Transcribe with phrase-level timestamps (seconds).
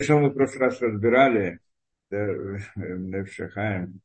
[0.00, 1.58] что мы в прошлый раз разбирали,
[2.10, 4.00] Невшахаем,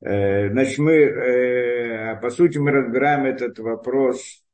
[0.00, 4.44] значит, мы, по сути, мы разбираем этот вопрос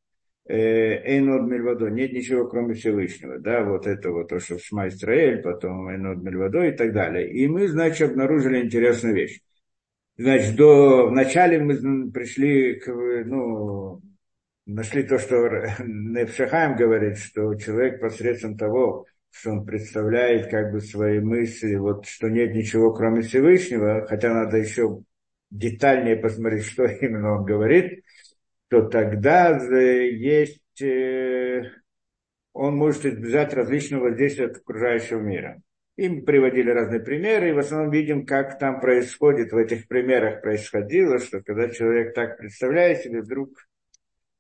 [0.49, 5.91] Эйнод Мельвадо, нет ничего, кроме Всевышнего, да, вот это вот то, что Шма Исраэль, потом
[5.91, 7.31] Эйнод Мельвадо и так далее.
[7.31, 9.41] И мы, значит, обнаружили интересную вещь.
[10.17, 14.01] Значит, до, вначале мы пришли к, ну,
[14.65, 15.37] нашли то, что
[15.85, 22.29] Невшахаем говорит, что человек посредством того, что он представляет как бы свои мысли, вот что
[22.29, 25.03] нет ничего кроме Всевышнего, хотя надо еще
[25.51, 28.05] детальнее посмотреть, что именно он говорит,
[28.69, 29.57] то тогда
[30.05, 31.63] есть, э,
[32.53, 35.61] он может избежать различного воздействия от окружающего мира.
[35.97, 41.19] Им приводили разные примеры, и в основном видим, как там происходит, в этих примерах происходило,
[41.19, 43.51] что когда человек так представляет себе, вдруг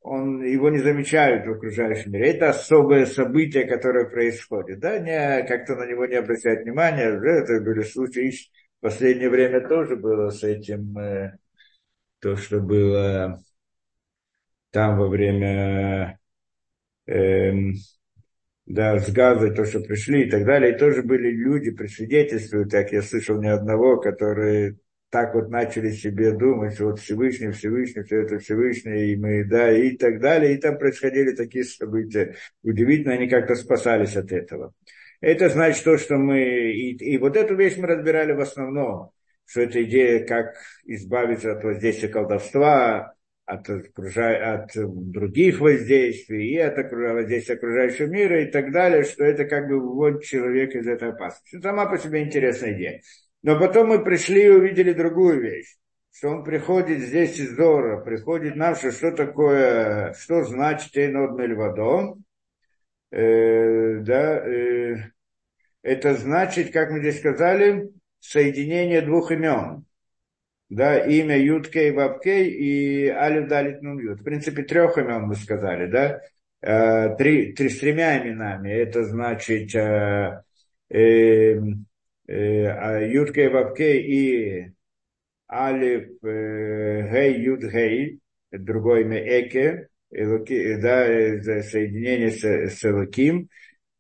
[0.01, 2.31] он, его не замечают в окружающем мире.
[2.31, 4.81] Это особое событие, которое происходит.
[4.81, 4.99] Да?
[4.99, 7.05] Не, как-то на него не обращать внимания.
[7.05, 8.33] Это были случаи,
[8.79, 11.37] в последнее время тоже было с этим, э,
[12.21, 13.41] то, что было
[14.71, 16.19] там во время
[17.07, 17.53] э,
[18.67, 20.75] да, с газой, то, что пришли и так далее.
[20.75, 24.77] И тоже были люди, присвидетельствуют, так я слышал ни одного, которые
[25.11, 29.97] так вот начали себе думать, вот Всевышний, Всевышний, все это Всевышний, и мы, да, и
[29.97, 30.55] так далее.
[30.55, 32.35] И там происходили такие события.
[32.63, 34.75] Удивительно, они как-то спасались от этого.
[35.21, 36.41] Это значит то, что мы...
[36.73, 39.11] И, и вот эту вещь мы разбирали в основном,
[39.47, 43.15] что это идея, как избавиться от воздействия колдовства,
[43.47, 49.69] от, от других воздействий, и от воздействия окружающего мира и так далее, что это как
[49.69, 51.61] бы вводит человека из этой опасности.
[51.63, 53.01] Сама по себе интересная идея.
[53.43, 55.77] Но потом мы пришли и увидели другую вещь,
[56.13, 62.25] что он приходит здесь из Дора, приходит нам, что что такое, что значит Эйнод Мельвадон,
[63.11, 64.97] э, да, э,
[65.83, 69.85] это значит, как мы здесь сказали, соединение двух имен
[70.69, 74.21] да, имя Юткей Вапкей и Алиф Далит Нун Ют.
[74.21, 76.21] В принципе, трех имен мы сказали, да,
[76.61, 78.71] э, три, три, с тремя именами.
[78.71, 80.43] Это значит э,
[80.91, 81.63] э, а
[82.29, 84.73] Юткей Вапкей и
[85.51, 88.21] Алиф э, Гей Юд Гей,
[88.53, 93.49] другое имя Эке, да, соединение с, с Элоким.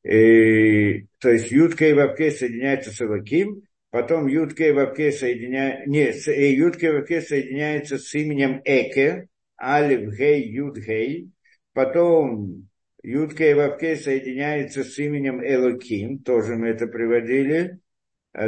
[0.02, 7.20] То есть Юткей Вапкей соединяется с Элоким, потом Ютке Вавке соединяется, не, э, Ютке Вавке
[7.20, 9.28] соединяется с именем Эке,
[9.60, 11.30] Алиф Гей Юд Гей,
[11.72, 12.68] потом
[13.02, 17.78] Ютке Вавке соединяется с именем Элоким, тоже мы это приводили, э,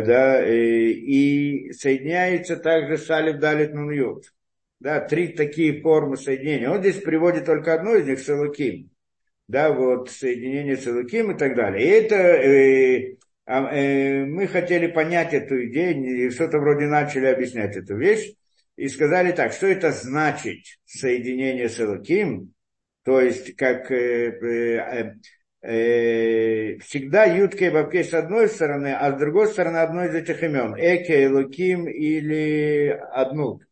[0.02, 4.32] да, и, э, и соединяется также с Алиф Далит Нун Юд.
[4.78, 6.70] Да, три такие формы соединения.
[6.70, 8.90] Он здесь приводит только одну из них, с Элоким.
[9.48, 11.84] Да, вот соединение с Элоким и так далее.
[11.84, 17.76] И это э, а, э, мы хотели понять эту идею, и что-то вроде начали объяснять
[17.76, 18.32] эту вещь,
[18.76, 22.54] и сказали так, что это значит соединение с Элоким,
[23.04, 25.14] то есть как э, э,
[25.62, 30.42] э, всегда Ютке и Бабке с одной стороны, а с другой стороны одно из этих
[30.42, 33.62] имен, Эке, Элоким или Аднут.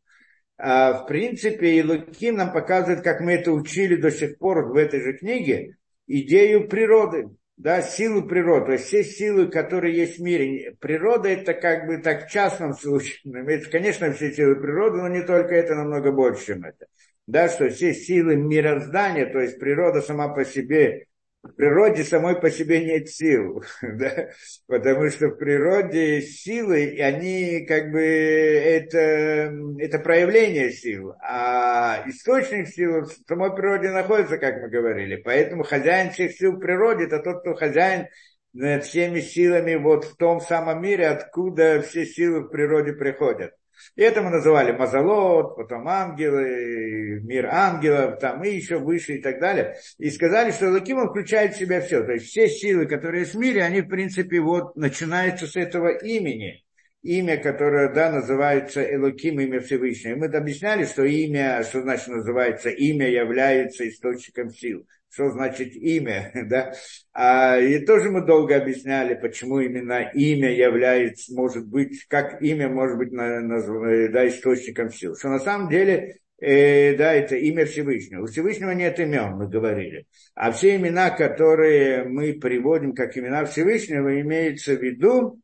[0.56, 5.00] А в принципе, Илуким нам показывает, как мы это учили до сих пор в этой
[5.00, 5.76] же книге,
[6.06, 7.28] идею природы
[7.58, 10.76] да, силу природы, то есть все силы, которые есть в мире.
[10.78, 15.22] Природа это как бы так в частном случае, имеется, конечно, все силы природы, но не
[15.22, 16.86] только это, намного больше, чем это.
[17.26, 21.06] Да, что все силы мироздания, то есть природа сама по себе
[21.42, 24.30] в природе самой по себе нет сил, да?
[24.66, 33.02] потому что в природе силы, они как бы это, это проявление сил, а источник сил
[33.02, 35.16] в самой природе находится, как мы говорили.
[35.16, 38.08] Поэтому хозяин всех сил в природе это тот, кто хозяин
[38.52, 43.52] над всеми силами вот в том самом мире, откуда все силы в природе приходят.
[43.96, 49.40] И это мы называли Мазалот, потом ангелы, мир ангелов, там и еще выше и так
[49.40, 49.76] далее.
[49.98, 52.02] И сказали, что Лаким включает в себя все.
[52.02, 55.88] То есть все силы, которые есть в мире, они в принципе вот начинаются с этого
[55.88, 56.64] имени.
[57.02, 60.14] Имя, которое, да, называется Элоким, имя Всевышнего.
[60.14, 66.30] И мы объясняли, что имя, что значит называется, имя является источником сил что значит имя,
[66.48, 66.72] да.
[67.12, 72.98] А, и тоже мы долго объясняли, почему именно имя является, может быть, как имя может
[72.98, 75.16] быть на, на, да, источником сил.
[75.16, 78.22] Что на самом деле, э, да, это имя Всевышнего.
[78.22, 80.06] У Всевышнего нет имен, мы говорили.
[80.34, 85.40] А все имена, которые мы приводим как имена Всевышнего, имеется в виду,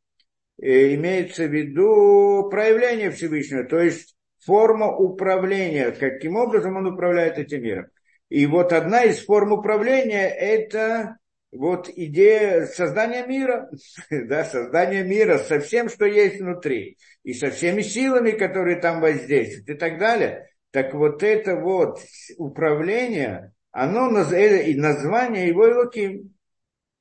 [0.60, 4.14] э, имеется в виду проявление Всевышнего, то есть
[4.44, 7.86] форма управления, каким образом он управляет этим миром.
[8.28, 11.18] И вот одна из форм управления– это
[11.52, 13.70] вот идея создания мира,
[14.10, 19.68] да, создания мира со всем, что есть внутри, и со всеми силами, которые там воздействуют
[19.68, 20.48] и так далее.
[20.70, 22.00] Так вот это вот
[22.36, 26.34] управление, оно, э, и название его Илоким,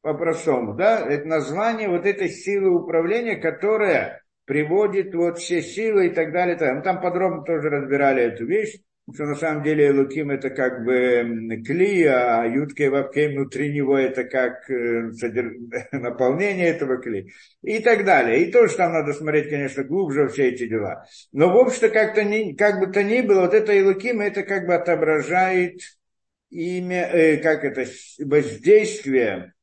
[0.02, 6.34] по-простому, да, это название вот этой силы управления, которая приводит вот все силы и так
[6.34, 6.58] далее.
[6.58, 8.80] Там подробно тоже разбирали эту вещь,
[9.12, 13.98] что на самом деле Луким это как бы кли, а Ютка и Вапкей внутри него
[13.98, 15.54] это как э, содерж...
[15.92, 18.44] наполнение этого кли и так далее.
[18.44, 21.06] И тоже там надо смотреть, конечно, глубже все эти дела.
[21.34, 24.68] Но в общем-то как-то ни, как бы то ни было, вот это Илуким это как
[24.68, 25.82] бы отображает
[26.50, 27.86] имя, э, как это,
[28.20, 29.54] воздействие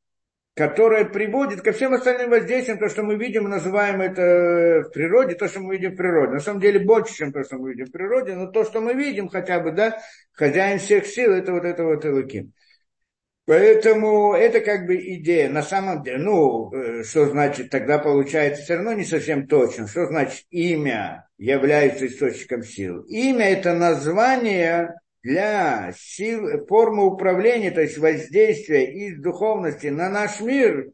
[0.60, 5.48] которое приводит ко всем остальным воздействиям, то, что мы видим, называем это в природе, то,
[5.48, 6.32] что мы видим в природе.
[6.32, 8.92] На самом деле больше, чем то, что мы видим в природе, но то, что мы
[8.92, 9.98] видим хотя бы, да,
[10.32, 12.52] хозяин всех сил, это вот это вот Элуким.
[13.46, 15.48] Поэтому это как бы идея.
[15.48, 19.88] На самом деле, ну, э, что значит, тогда получается все равно не совсем точно.
[19.88, 23.00] Что значит имя является источником сил?
[23.08, 30.90] Имя это название для сил, формы управления, то есть воздействия из духовности на наш мир,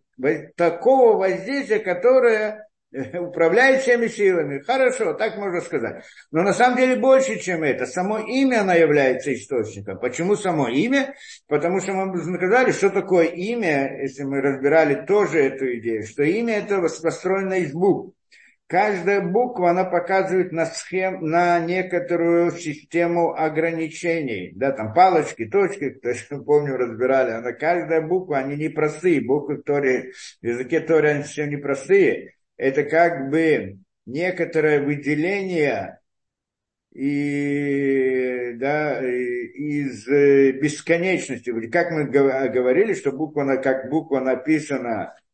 [0.57, 4.61] такого воздействия, которое э, управляет всеми силами.
[4.61, 6.05] Хорошо, так можно сказать.
[6.33, 7.87] Но на самом деле больше, чем это.
[7.87, 9.99] Само имя, оно является источником.
[10.01, 11.15] Почему само имя?
[11.47, 16.59] Потому что мы сказали, что такое имя, если мы разбирали тоже эту идею, что имя
[16.59, 18.16] это построено из букв
[18.67, 24.53] каждая буква, она показывает на, схем, на некоторую систему ограничений.
[24.55, 27.33] Да, там палочки, точки, кто еще помню, разбирали.
[27.33, 29.21] Она, каждая буква, они непростые.
[29.21, 32.35] Буквы в, Торе, в языке Торе, они все непростые.
[32.57, 36.01] Это как бы некоторое выделение
[36.93, 41.53] и, да, из бесконечности.
[41.69, 45.26] Как мы говорили, что буква, как буква написана Э,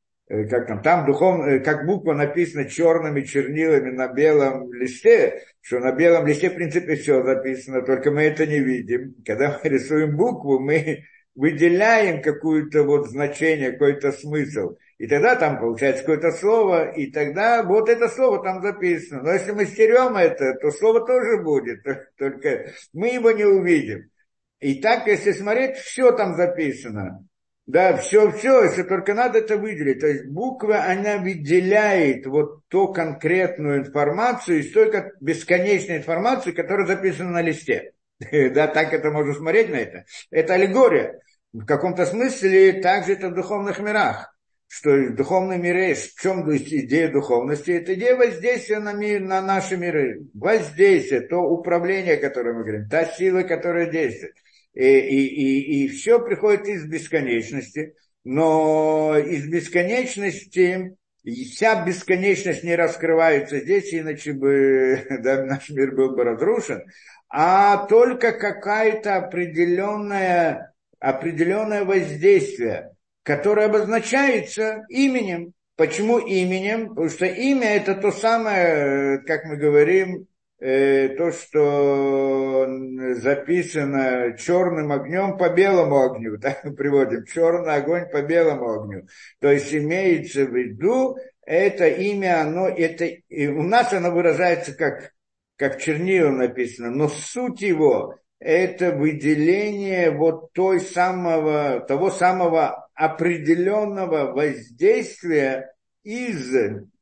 [0.49, 5.93] как там, там духовно, э, как буква написана черными чернилами на белом листе, что на
[5.93, 9.14] белом листе, в принципе, все записано, только мы это не видим.
[9.26, 14.76] Когда мы рисуем букву, мы выделяем какое-то вот значение, какой-то смысл.
[14.96, 19.23] И тогда там получается какое-то слово, и тогда вот это слово там записано.
[19.23, 21.84] Но если мы стерем это, то слово тоже будет,
[22.17, 24.11] только мы его не увидим.
[24.61, 27.26] И так, если смотреть, все там записано.
[27.67, 30.00] Да, все, все, если только надо это выделить.
[30.00, 37.31] То есть буква, она выделяет вот ту конкретную информацию из той бесконечной информации, которая записана
[37.31, 37.93] на листе.
[38.55, 40.05] Да, так это можно смотреть на это.
[40.31, 41.20] Это аллегория.
[41.53, 44.35] В каком-то смысле также это в духовных мирах.
[44.67, 47.73] Что в духовном мире, в чем идея духовности?
[47.73, 50.23] Это идея воздействия на, мир, на наши миры.
[50.35, 54.35] Воздействие, то управление, которое мы говорим, та сила, которая действует
[54.74, 63.60] и, и, и, и все приходит из бесконечности, но из бесконечности вся бесконечность не раскрывается
[63.60, 66.82] здесь, иначе бы да, наш мир был бы разрушен,
[67.28, 72.92] а только какая-то определенная, определенное воздействие,
[73.22, 75.52] которое обозначается именем.
[75.76, 76.90] Почему именем?
[76.90, 80.31] Потому что имя это то самое, как мы говорим, Э,
[80.62, 82.69] то, что
[83.17, 89.06] записано черным огнем по белому огню, так мы приводим, черный огонь по белому огню.
[89.41, 95.10] То есть имеется в виду, это имя, оно, это, и у нас оно выражается как,
[95.56, 105.75] как чернила написано, но суть его, это выделение вот той самого, того самого определенного воздействия
[106.05, 106.55] из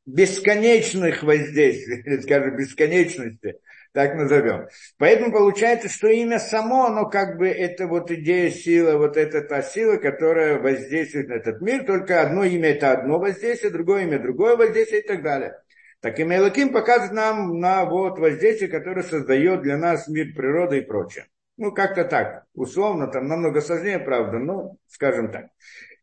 [0.05, 3.59] бесконечных воздействий, скажем, бесконечности,
[3.93, 4.67] так назовем.
[4.97, 9.61] Поэтому получается, что имя само, оно как бы это вот идея сила, вот это та
[9.61, 14.55] сила, которая воздействует на этот мир, только одно имя это одно воздействие, другое имя другое
[14.55, 15.57] воздействие и так далее.
[15.99, 20.81] Так и Мелаким показывает нам на вот воздействие, которое создает для нас мир природы и
[20.81, 21.27] прочее.
[21.57, 25.47] Ну, как-то так, условно, там намного сложнее, правда, но скажем так.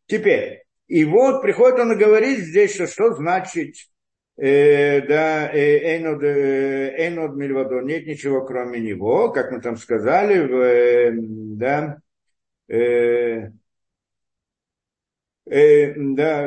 [0.05, 3.75] Теперь, и вот приходит он и говорит здесь, что, что значит
[4.37, 10.49] э, да, э, Энод, э, Энод Мильвадо, нет ничего кроме него, как мы там сказали,
[10.49, 11.99] э, да,
[12.67, 13.51] э,
[15.45, 16.43] э, да,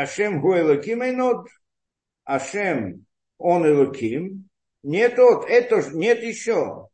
[0.00, 1.46] Ашем Гу Элоким Энод,
[2.24, 3.04] Ашем,
[3.36, 4.48] он Элоким,
[4.82, 6.88] нет от, это нет еще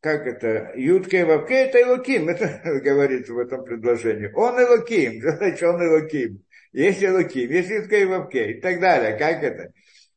[0.00, 4.30] как это, Ютка и Вавке, это Элоким, это говорится в этом предложении.
[4.34, 6.42] Он Элоким, значит, он Элоким.
[6.72, 9.16] Есть Элоким, есть и Вавке и так далее.
[9.18, 9.72] Как это?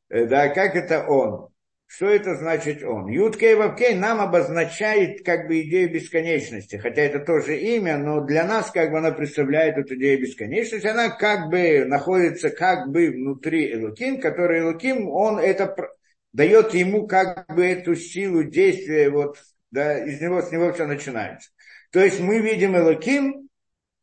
[0.09, 1.49] Э, да, как это он?
[1.87, 3.07] Что это значит он?
[3.07, 8.71] Юткей Вавкей нам обозначает как бы идею бесконечности, хотя это тоже имя, но для нас
[8.71, 14.19] как бы она представляет эту идею бесконечности, она как бы находится как бы внутри Элуким,
[14.19, 15.75] который Элуким, он это
[16.31, 19.37] дает ему как бы эту силу действия, вот,
[19.73, 21.49] да, из него, с него все начинается.
[21.91, 23.49] То есть мы видим Элоким,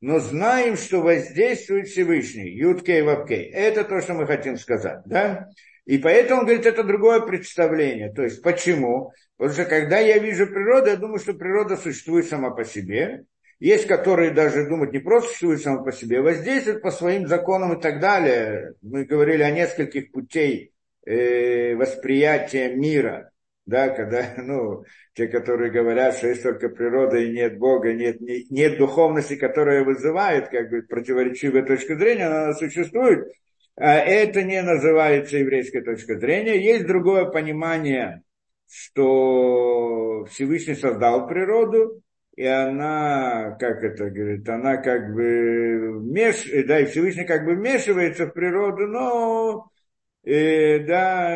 [0.00, 3.44] но знаем, что воздействует Всевышний, Юткей Вавкей.
[3.50, 5.48] Это то, что мы хотим сказать, да?
[5.86, 8.12] И поэтому, он говорит, это другое представление.
[8.12, 9.12] То есть, почему?
[9.36, 13.24] Потому что когда я вижу природу, я думаю, что природа существует сама по себе.
[13.60, 17.78] Есть, которые даже думают, не просто существует сама по себе, а воздействует по своим законам
[17.78, 18.74] и так далее.
[18.82, 20.72] Мы говорили о нескольких путей
[21.06, 23.30] э, восприятия мира
[23.70, 24.84] да, когда, ну,
[25.14, 30.48] те, которые говорят, что есть только природа и нет Бога, нет, нет духовности, которая вызывает,
[30.48, 33.26] как бы, противоречивая точка зрения, она существует,
[33.76, 36.62] а это не называется еврейской точкой зрения.
[36.62, 38.22] Есть другое понимание,
[38.68, 42.02] что Всевышний создал природу,
[42.36, 46.46] и она, как это говорит, она как бы вмеш...
[46.66, 49.70] да, и Всевышний как бы вмешивается в природу, но
[50.24, 51.34] э, да,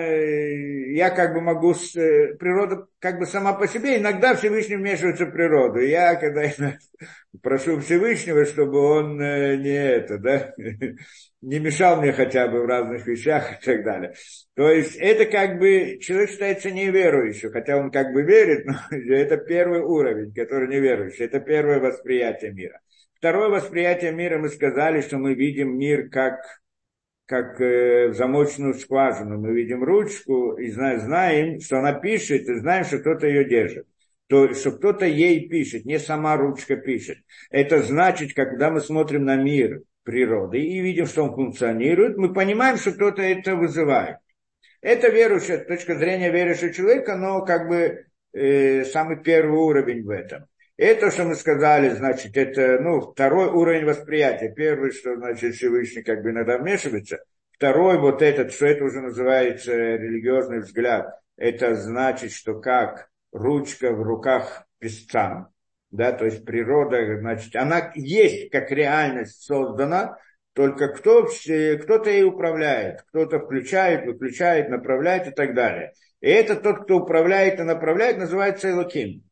[0.94, 5.32] я как бы могу, э, природа как бы сама по себе, иногда Всевышний вмешивается в
[5.32, 5.80] природу.
[5.80, 6.42] Я, когда
[7.42, 10.54] прошу Всевышнего, чтобы он э, не это, да,
[11.42, 14.14] не мешал мне хотя бы в разных вещах и так далее.
[14.54, 19.36] То есть это как бы, человек считается неверующим, хотя он как бы верит, но это
[19.36, 22.80] первый уровень, который неверующий, это первое восприятие мира.
[23.18, 26.40] Второе восприятие мира мы сказали, что мы видим мир как
[27.26, 29.38] как э, в замочную скважину.
[29.38, 33.86] Мы видим ручку и знаем, что она пишет, и знаем, что кто-то ее держит.
[34.26, 37.18] То, что кто-то ей пишет, не сама ручка пишет.
[37.50, 42.76] Это значит, когда мы смотрим на мир природы и видим, что он функционирует, мы понимаем,
[42.76, 44.18] что кто-то это вызывает.
[44.80, 50.46] Это верующая, точка зрения верующего человека, но как бы э, самый первый уровень в этом.
[50.76, 54.52] Это, что мы сказали, значит, это, ну, второй уровень восприятия.
[54.52, 57.22] Первый, что, значит, Всевышний как бы иногда вмешивается.
[57.52, 61.20] Второй, вот этот, что это уже называется религиозный взгляд.
[61.36, 65.48] Это значит, что как ручка в руках песца,
[65.92, 70.18] да, то есть природа, значит, она есть как реальность создана,
[70.54, 75.92] только кто, кто-то ей управляет, кто-то включает, выключает, направляет и так далее.
[76.20, 79.22] И это тот, кто управляет и направляет, называется Элоким.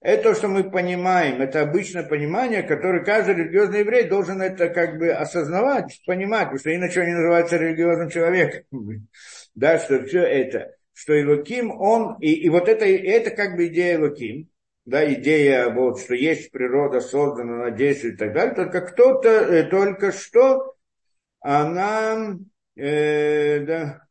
[0.00, 4.98] Это то, что мы понимаем, это обычное понимание, которое каждый религиозный еврей должен это как
[4.98, 8.64] бы осознавать, понимать, потому что иначе он не называется религиозным человеком.
[9.54, 13.96] Да, что все это, что Илоким, он, и, и вот это, это как бы идея
[13.96, 14.48] Илоким,
[14.86, 19.64] да, идея, вот, что есть природа создана, она действует и так далее, только кто-то, э,
[19.64, 20.76] только что
[21.40, 22.38] она,
[22.76, 24.02] э, да,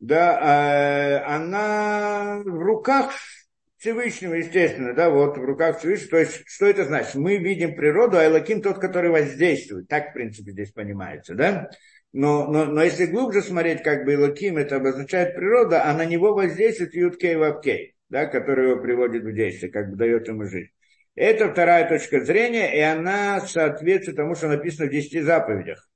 [0.00, 3.12] да, э, она в руках
[3.80, 6.10] Всевышнего, естественно, да, вот в руках Всевышнего.
[6.10, 7.14] То есть, что это значит?
[7.14, 9.88] Мы видим природу, а Элаким тот, который воздействует.
[9.88, 11.70] Так, в принципе, здесь понимается, да?
[12.12, 16.34] Но, но, но если глубже смотреть, как бы Элаким это обозначает природа, а на него
[16.34, 20.72] воздействует Юткей Вавкей, да, который его приводит в действие, как бы дает ему жизнь.
[21.14, 25.89] Это вторая точка зрения, и она соответствует тому, что написано в десяти заповедях.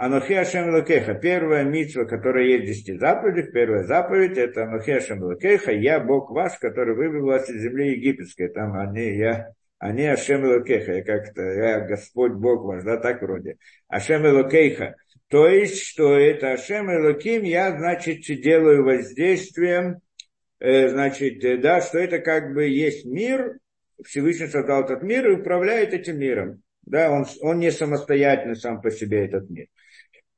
[0.00, 1.14] Анухи Ашем Лукеха.
[1.14, 6.30] Первая митва, которая есть в десяти заповедях, первая заповедь, это Анухи Ашем Лукеха, я Бог
[6.30, 8.46] ваш, который вывел вас из земли египетской.
[8.46, 9.48] Там они, я,
[9.80, 13.56] они Ашем Лукеха, я как-то, я Господь Бог ваш, да, так вроде.
[13.88, 14.94] Ашем Лукеха.
[15.26, 19.96] То есть, что это Ашем Луким, я, значит, делаю воздействием,
[20.60, 23.58] э, значит, э, да, что это как бы есть мир,
[24.04, 26.62] Всевышний создал этот мир и управляет этим миром.
[26.82, 29.66] Да, он, он не самостоятельный сам по себе этот мир.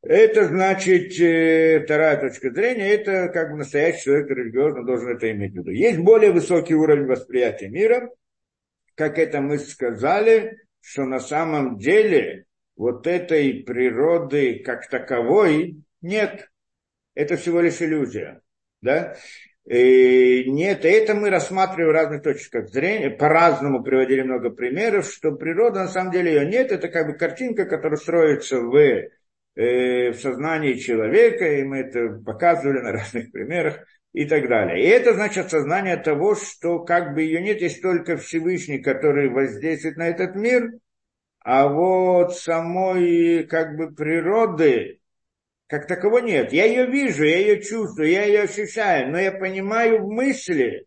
[0.02, 5.52] Это значит, э, вторая точка зрения, это как бы настоящий человек религиозно должен это иметь
[5.52, 5.71] в виду.
[5.71, 8.09] Есть более высокий уровень восприятия мира,
[8.95, 16.50] как это мы сказали, что на самом деле вот этой природы как таковой нет.
[17.14, 18.40] Это всего лишь иллюзия.
[18.80, 19.16] Да?
[19.66, 25.80] И нет, это мы рассматриваем в разных точках зрения, по-разному приводили много примеров, что природа
[25.80, 28.75] на самом деле ее нет, это как бы картинка, которая строится в
[29.61, 34.85] в сознании человека, и мы это показывали на разных примерах и так далее.
[34.85, 39.97] И это значит сознание того, что как бы ее нет, есть только Всевышний, который воздействует
[39.97, 40.71] на этот мир,
[41.40, 45.00] а вот самой как бы природы
[45.67, 46.52] как такового нет.
[46.52, 50.87] Я ее вижу, я ее чувствую, я ее ощущаю, но я понимаю в мысли,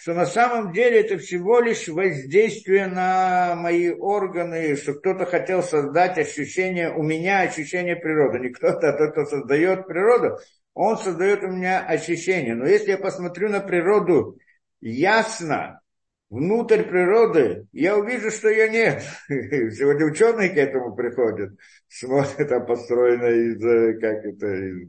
[0.00, 6.16] что на самом деле это всего лишь воздействие на мои органы, что кто-то хотел создать
[6.16, 8.38] ощущение, у меня ощущение природы.
[8.38, 10.38] Не кто-то, а тот, кто создает природу,
[10.72, 12.54] он создает у меня ощущение.
[12.54, 14.38] Но если я посмотрю на природу
[14.80, 15.82] ясно,
[16.30, 19.02] внутрь природы, я увижу, что ее нет.
[19.28, 21.52] Сегодня ученые к этому приходят,
[21.88, 24.88] смотрят, там построено из, э, как это, из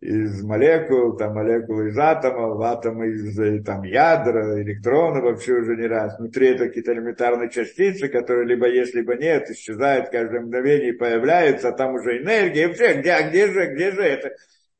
[0.00, 5.86] из молекул, там молекулы из атомов, атомы из э, там, ядра, электроны вообще уже не
[5.86, 6.18] раз.
[6.18, 11.72] Внутри это какие-то элементарные частицы, которые либо есть, либо нет, исчезают каждое мгновение, появляются, а
[11.72, 12.62] там уже энергия.
[12.62, 14.30] И вообще, где, а где же, где же это?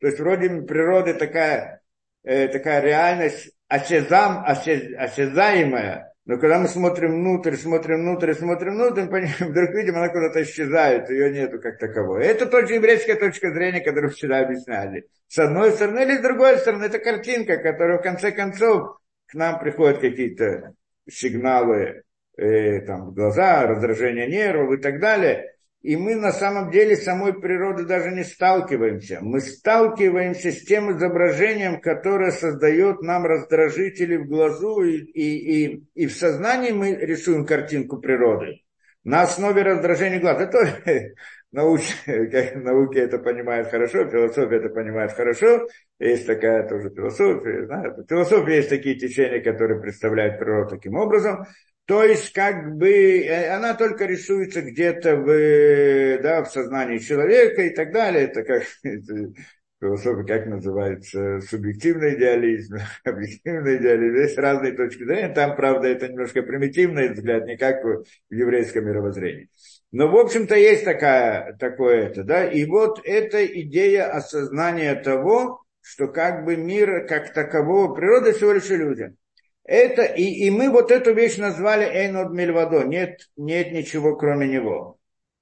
[0.01, 1.83] То есть вроде природы такая,
[2.23, 9.03] э, такая реальность осязам, осяз, осязаемая, но когда мы смотрим внутрь, смотрим внутрь, смотрим внутрь,
[9.41, 12.25] вдруг видим, она куда-то исчезает, ее нету как таковой.
[12.25, 15.09] Это тоже еврейская точка зрения, которую вчера объясняли.
[15.27, 19.59] С одной стороны или с другой стороны, это картинка, которая в конце концов к нам
[19.59, 20.75] приходят какие-то
[21.11, 22.05] сигналы
[22.37, 25.53] э, там, в глаза, раздражение нервов и так далее.
[25.83, 29.21] И мы на самом деле самой природы даже не сталкиваемся.
[29.23, 36.07] Мы сталкиваемся с тем изображением, которое создает нам раздражители в глазу, и, и, и, и
[36.07, 38.63] в сознании мы рисуем картинку природы.
[39.05, 40.43] На основе раздражения глаз.
[40.43, 40.83] Это
[41.53, 45.67] науч, как науки это понимают хорошо, философия это понимает хорошо.
[45.99, 47.65] Есть такая тоже философия.
[47.65, 51.47] Знаете, в философии есть такие течения, которые представляют природу таким образом.
[51.91, 57.71] То есть, как бы, э, она только рисуется где-то в, да, в сознании человека и
[57.71, 58.27] так далее.
[58.27, 58.63] Это как
[59.81, 64.15] философия, как называется, субъективный идеализм, объективный идеализм.
[64.19, 65.35] Есть разные точки зрения.
[65.35, 69.49] Там, правда, это немножко примитивный взгляд, не как в еврейском мировоззрении.
[69.91, 72.45] Но, в общем-то, есть такая, такое это, да.
[72.45, 78.71] И вот эта идея осознания того, что как бы мир как такового, природа всего лишь
[78.71, 79.17] иллюзия.
[79.65, 82.85] Это, и, и мы вот эту вещь назвали Эйнод Мельвадо.
[82.85, 84.99] Нет, нет ничего кроме него.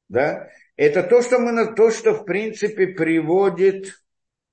[0.08, 0.48] Да?
[0.76, 3.94] Это то, что мы, то, что в принципе приводит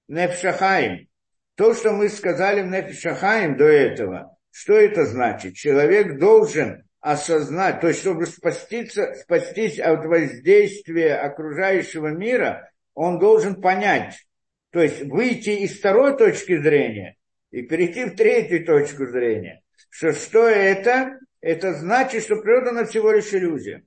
[0.07, 1.07] Нефшахаим.
[1.55, 4.37] То, что мы сказали в Нефшахаим до этого.
[4.51, 5.55] Что это значит?
[5.55, 14.25] Человек должен осознать, то есть чтобы спаститься, спастись от воздействия окружающего мира, он должен понять,
[14.71, 17.15] то есть выйти из второй точки зрения
[17.55, 21.19] и перейти в третью точку зрения что что это?
[21.39, 23.85] Это значит, что природа на всего лишь иллюзия.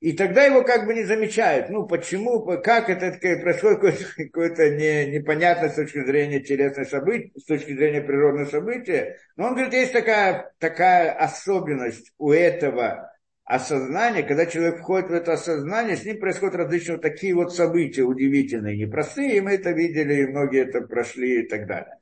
[0.00, 1.70] И тогда его как бы не замечают.
[1.70, 7.44] Ну, почему, как это происходит какое-то, какое-то не, непонятное с точки зрения телесных событий, с
[7.44, 9.16] точки зрения природного события.
[9.36, 13.12] Но он говорит, есть такая, такая особенность у этого
[13.44, 18.02] осознания, когда человек входит в это осознание, с ним происходят различные вот такие вот события
[18.02, 21.96] удивительные, непростые, и мы это видели, и многие это прошли и так далее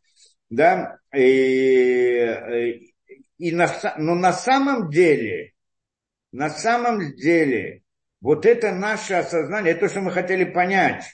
[0.50, 2.92] да, и,
[3.38, 5.52] и на, но на самом деле,
[6.32, 7.82] на самом деле,
[8.20, 11.04] вот это наше осознание, это то, что мы хотели понять,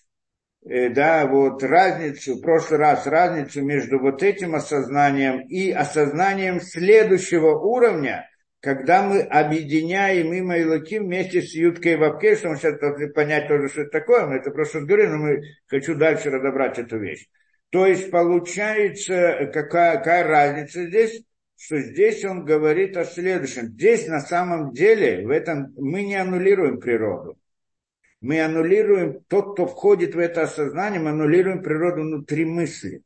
[0.68, 7.58] э, да, вот разницу, в прошлый раз разницу между вот этим осознанием и осознанием следующего
[7.58, 8.28] уровня,
[8.60, 13.12] когда мы объединяем има и луки вместе с Юткой и Вапкей, что мы сейчас должны
[13.12, 16.98] понять тоже, что это такое, мы это просто говорим, но мы хочу дальше разобрать эту
[16.98, 17.28] вещь.
[17.76, 21.22] То есть получается, какая, какая разница здесь?
[21.58, 23.66] Что здесь он говорит о следующем.
[23.66, 27.38] Здесь на самом деле в этом мы не аннулируем природу.
[28.22, 33.02] Мы аннулируем, тот, кто входит в это осознание, мы аннулируем природу внутри мысли.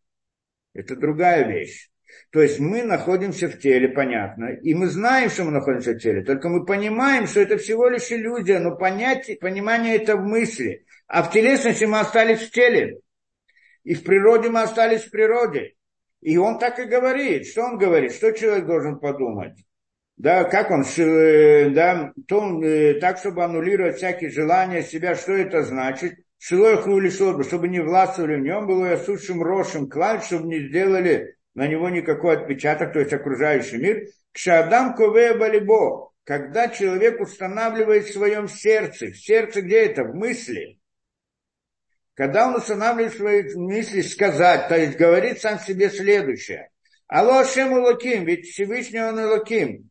[0.72, 1.90] Это другая вещь.
[2.30, 6.22] То есть мы находимся в теле, понятно, и мы знаем, что мы находимся в теле,
[6.22, 10.84] только мы понимаем, что это всего лишь иллюзия, но понятие, понимание это в мысли.
[11.08, 13.00] А в телесности мы остались в теле.
[13.84, 15.74] И в природе мы остались в природе.
[16.20, 17.46] И он так и говорит.
[17.46, 18.12] Что он говорит?
[18.12, 19.64] Что человек должен подумать?
[20.16, 25.62] Да, как он, э, да, то э, так, чтобы аннулировать всякие желания себя, что это
[25.62, 26.14] значит?
[26.36, 27.08] Шилой или
[27.42, 32.36] чтобы не властвовали в нем, было сущим рошем клаль, чтобы не сделали на него никакой
[32.36, 34.08] отпечаток, то есть окружающий мир.
[34.32, 40.04] Кшадам кове балибо, когда человек устанавливает в своем сердце, в сердце где это?
[40.04, 40.78] В мысли,
[42.20, 46.68] когда он устанавливает свои мысли сказать, то есть говорит сам себе следующее.
[47.08, 49.88] Алло Ашем Луким, ведь Всевышний он Луким.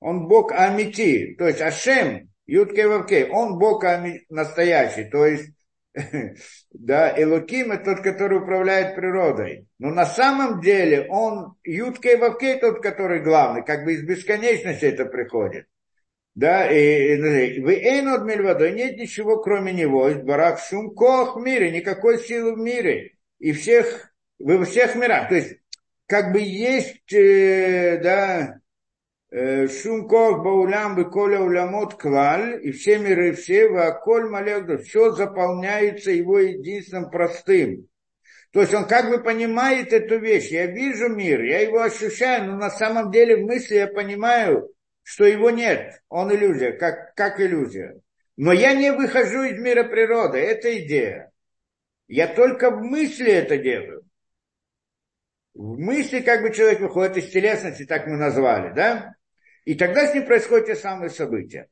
[0.00, 3.82] Он Бог Амити, то есть Ашем, Юткей Вавкей, он Бог
[4.28, 5.50] настоящий, то есть
[6.72, 9.66] да, Элоким это тот, который управляет природой.
[9.78, 15.06] Но на самом деле он Юткей Вавкей тот, который главный, как бы из бесконечности это
[15.06, 15.64] приходит.
[16.40, 22.18] Да, и вы эйнод мельвадой, нет ничего кроме него, барак шум кох в мире, никакой
[22.18, 23.12] силы в мире.
[23.38, 25.28] И всех, во всех мирах.
[25.28, 25.58] То есть,
[26.06, 28.58] как бы есть, э, да,
[29.30, 35.10] э, шум кох баулям бы коля улямот клаль, и все миры все, ваколь малек, все
[35.10, 37.86] заполняется его единственным простым.
[38.50, 40.48] То есть он как бы понимает эту вещь.
[40.48, 44.70] Я вижу мир, я его ощущаю, но на самом деле в мысли я понимаю,
[45.10, 46.00] что его нет.
[46.08, 48.00] Он иллюзия, как, как иллюзия.
[48.36, 51.32] Но я не выхожу из мира природы, это идея.
[52.06, 54.04] Я только в мысли это делаю.
[55.52, 59.14] В мысли как бы человек выходит из телесности, так мы назвали, да?
[59.64, 61.66] И тогда с ним происходят те самые события.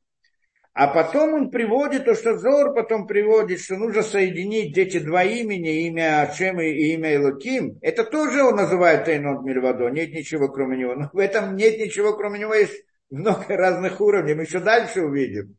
[0.73, 5.87] А потом он приводит то, что Зор потом приводит, что нужно соединить эти два имени,
[5.87, 7.79] имя Ачем и имя Илоким.
[7.83, 10.97] Это тоже он называет Эйнот Мильвадо, нет ничего кроме него.
[10.97, 15.57] Но в этом нет ничего кроме него, есть много разных уровней, мы еще дальше увидим.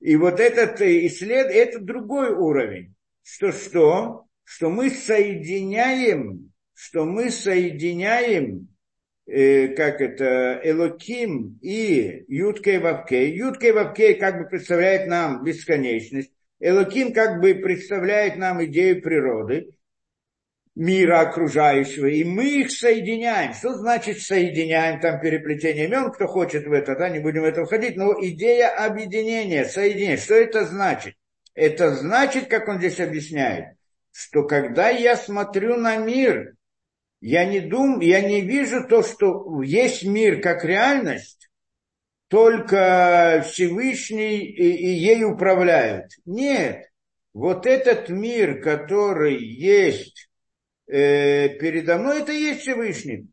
[0.00, 2.94] И вот этот исслед, это другой уровень.
[3.22, 4.26] Что что?
[4.44, 8.68] Что мы соединяем, что мы соединяем
[9.26, 13.34] э, как это, Элоким и Юткей Вавкей.
[13.34, 16.30] Юткей Вавкей как бы представляет нам бесконечность.
[16.60, 19.76] Элоким как бы представляет нам идею природы,
[20.76, 23.54] мира окружающего, и мы их соединяем.
[23.54, 27.64] Что значит соединяем, там переплетение имен, кто хочет в это, да, не будем в это
[27.64, 31.14] входить, но идея объединения, соединения, что это значит?
[31.54, 33.76] Это значит, как он здесь объясняет,
[34.12, 36.54] что когда я смотрю на мир,
[37.22, 41.48] я не думаю, я не вижу то, что есть мир как реальность,
[42.28, 46.10] только Всевышний и, и ей управляют.
[46.26, 46.90] Нет,
[47.32, 50.15] вот этот мир, который есть
[50.86, 53.28] э, передо мной, это есть Всевышний.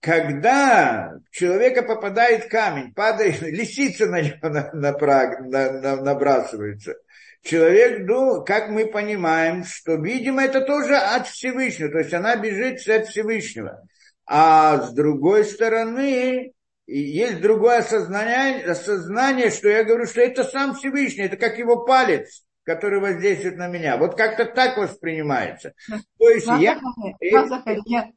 [0.00, 6.94] Когда человека попадает камень, падает, лисица на него на, на, на, на, набрасывается,
[7.42, 12.86] человек, ну, как мы понимаем, что, видимо, это тоже от Всевышнего, то есть она бежит
[12.88, 13.86] от Всевышнего.
[14.26, 16.52] А с другой стороны,
[16.86, 22.44] есть другое осознание, осознание, что я говорю, что это сам Всевышний, это как его палец,
[22.64, 23.96] который воздействует на меня.
[23.96, 25.74] Вот как-то так воспринимается.
[26.18, 26.80] То есть я...
[27.20, 28.10] я...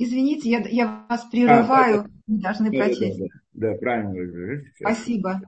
[0.00, 3.18] Извините, я, я вас прерываю, а, вы должны да, прочесть.
[3.18, 4.62] Да, да, да, правильно.
[4.76, 5.40] Спасибо.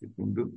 [0.00, 0.52] Секунду.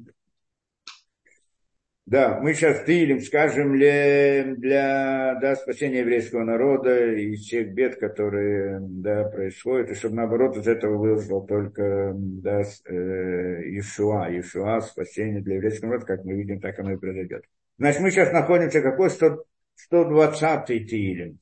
[2.10, 8.80] Да, мы сейчас тылим, скажем, ли для да, спасения еврейского народа и всех бед, которые
[8.82, 15.58] да, происходят, и чтобы наоборот из этого вышел только да, э, Иешуа, Иешуа, спасение для
[15.58, 17.44] еврейского народа, как мы видим, так оно и произойдет.
[17.78, 19.46] Значит, мы сейчас находимся, какой 100,
[19.92, 21.38] 120-й Тилим?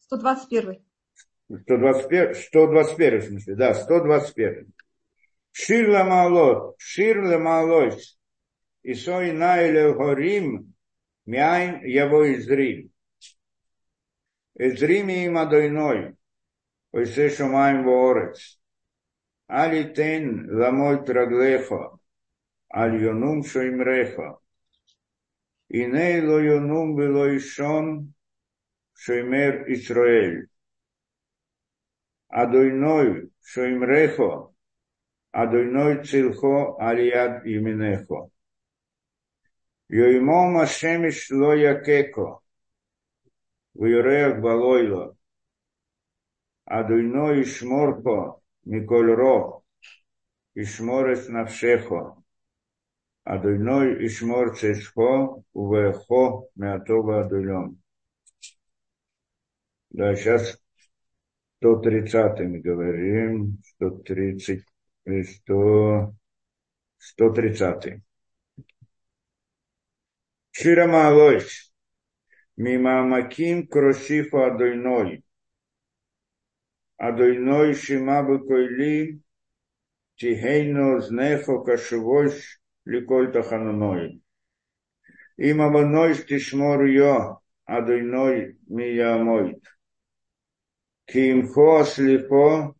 [0.00, 0.82] 121.
[1.62, 4.70] 121, 121 в смысле, да, 121.
[5.52, 7.98] Шир ламалот, шир ламалот,
[8.82, 10.74] и сой найле горим,
[11.26, 12.90] мяйн его изрим.
[14.54, 16.16] Изрими им адойной,
[16.92, 18.60] ойсе шумаем воорец.
[19.46, 20.24] Али тен
[20.58, 21.98] ламой траглеха,
[22.72, 24.38] аль йонум шоймреха.
[25.68, 28.14] И не ло йонум было ишон,
[28.94, 30.48] шоймер Исраэль.
[32.28, 34.54] Адойной шоймрехо,
[35.32, 38.30] адойной цилхо алияд именехо.
[39.98, 42.28] Йоймома шемиш лоя кеко.
[43.74, 45.16] Вюрех балойло.
[46.64, 49.64] Адуйно и шморко Николь Ро.
[50.54, 52.02] И шморец навшехо.
[53.24, 54.56] Адуйной и шмор
[55.52, 56.24] увехо
[56.60, 57.82] мятова адуйлем.
[59.90, 60.42] Да, сейчас
[61.58, 64.64] 130 мы говорим, 130,
[65.04, 66.14] 100,
[66.98, 68.02] 130.
[70.60, 71.72] Шира Маалойс.
[72.58, 75.24] Мимамаким Кросифу Адойной.
[76.98, 79.22] Адойной Шимабы Койли.
[80.16, 84.20] Тихейно Знефо Кашевош Ликоль Тахананой.
[85.38, 87.40] Им Абаной Тишмор Йо.
[87.64, 89.64] Адойной Миямойт.
[91.06, 92.74] Кимхо Слихо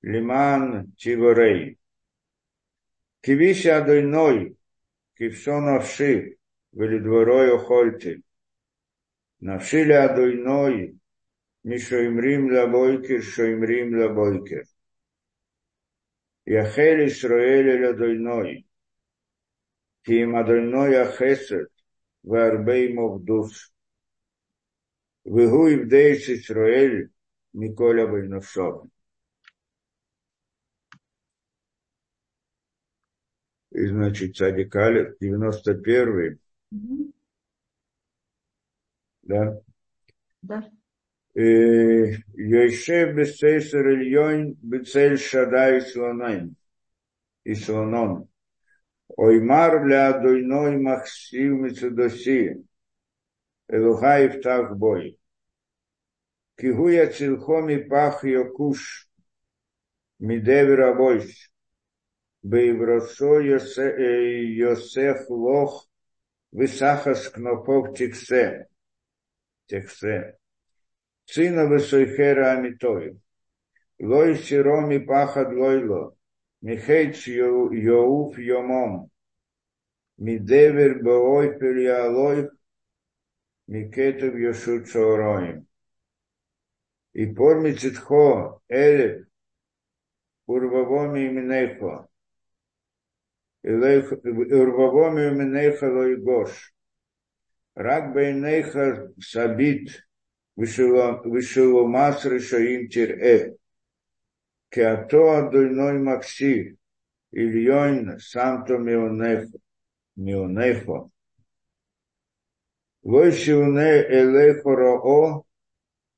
[0.00, 1.78] Лиман Тиворей.
[3.20, 4.56] Кивиша Адойной.
[5.18, 6.38] Кивсонавши.
[6.74, 8.14] ולדברוי אוכלתי.
[9.40, 10.92] נפשי לאדוני,
[11.64, 14.62] משאמרים לבויקר, שאמרים לבויקר.
[16.46, 18.62] יחל ישראל אל אדוני,
[20.04, 21.66] כי אם אדוני החסד
[22.24, 23.52] והרבה עם עובדות.
[25.26, 27.06] והוא יבדש ישראל
[27.54, 28.88] מכל אבי נפשו.
[33.74, 36.41] И, значит, Садикалев, 91
[36.72, 37.12] Угу.
[39.22, 39.60] Да?
[40.42, 40.70] Да.
[41.34, 46.56] Йойше бецей сарельон бецель шадай слонайм.
[47.44, 48.28] И слоном.
[49.16, 52.64] Оймар ля дойной махсив мецедоси.
[53.68, 55.18] Элухай так бой.
[56.58, 58.80] Кигуя цилхоми пах йокуш.
[60.18, 61.50] Мидевер бойс.
[62.42, 65.91] Бейбросо э, Йосеф лох
[66.52, 68.68] висахас кнопов тексе.
[69.66, 70.36] Тексе.
[71.24, 73.20] Сына высойхера амитой.
[73.98, 76.16] Лой сироми пахад лойло.
[76.60, 79.10] Михейц йоуф йомом.
[80.18, 82.50] Мидевер бой периалой.
[83.66, 85.66] Микетов йошут цороим.
[87.14, 89.26] И порми цитхо элев.
[90.46, 92.11] Урвавоми именехо.
[93.62, 96.74] Ирвавоми Минейха Лойгош.
[97.74, 100.04] Рак Бейнейха Сабит
[100.56, 103.54] Вишиломас Решаим Тирэ.
[104.68, 106.76] Кеато Адуйной Макси.
[107.30, 109.58] Ильйойн Санто Мионехо.
[110.16, 111.10] Мионехо.
[113.02, 115.44] Войшивне Элехо Роо.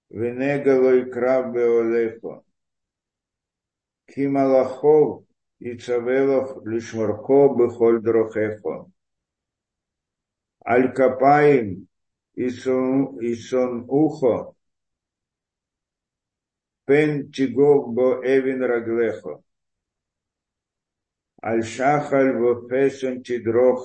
[0.08, 2.42] Венегалой Краб Беолехо.
[4.06, 5.24] Кималахов
[5.64, 8.76] и Ицавелах лишмарко бехоль дрохехо.
[10.72, 11.88] Аль капаим
[12.34, 14.36] исон ухо.
[16.86, 19.34] Пен тигов бо эвин раглехо.
[21.42, 23.82] Аль шахаль во песен тидрох.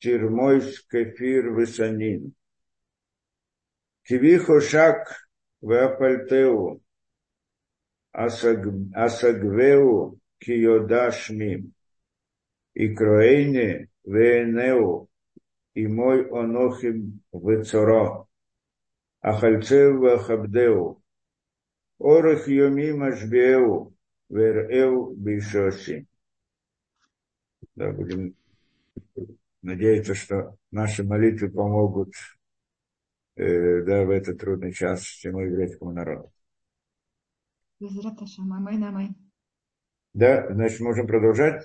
[0.00, 2.34] Тирмойс кефир высанин.
[4.06, 5.00] Кивихо шак
[5.62, 6.82] веапальтеу.
[9.04, 11.72] Асагвеу киодашмим,
[12.74, 15.08] и кроэйне венеу,
[15.74, 18.26] и мой онохим вецоро,
[19.20, 21.02] ахальцев вахабдеу,
[21.98, 23.94] орах йоми машбеу,
[24.28, 26.06] вереу бишоси.
[27.74, 28.34] Да, будем
[29.62, 32.12] надеяться, что наши молитвы помогут
[33.36, 36.32] э, да, в этот трудный час всему еврейскому народу.
[40.14, 41.64] Да, значит, можем продолжать?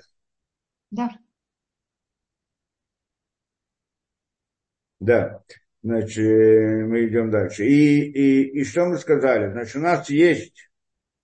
[0.90, 1.18] Да.
[5.00, 5.42] Да,
[5.82, 7.64] значит, мы идем дальше.
[7.66, 9.50] И, и, и что мы сказали?
[9.52, 10.54] Значит, у нас есть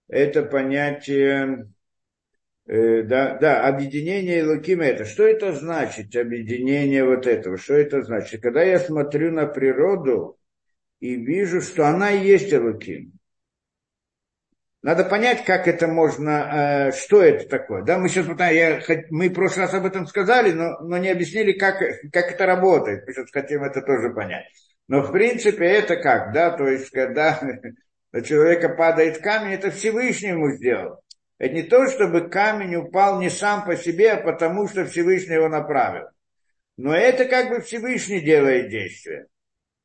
[0.09, 1.71] это понятие,
[2.67, 5.05] э, да, да, объединение Луким это.
[5.05, 7.59] Что это значит, объединение вот этого?
[7.59, 8.43] Что это значит?
[8.43, 10.39] Когда я смотрю на природу
[11.01, 13.13] и вижу, что она и есть Луким.
[14.85, 17.83] Надо понять, как это можно, э, что это такое.
[17.85, 21.53] Да, мы сейчас я, мы в прошлый раз об этом сказали, но, но не объяснили,
[21.53, 21.79] как,
[22.12, 23.07] как это работает.
[23.07, 24.44] Мы сейчас хотим это тоже понять.
[24.87, 27.40] Но в принципе это как, да, то есть когда
[28.12, 31.01] на человека падает камень, это Всевышний ему сделал.
[31.38, 35.49] Это не то, чтобы камень упал не сам по себе, а потому что Всевышний его
[35.49, 36.09] направил.
[36.77, 39.29] Но это как бы Всевышний делает действие.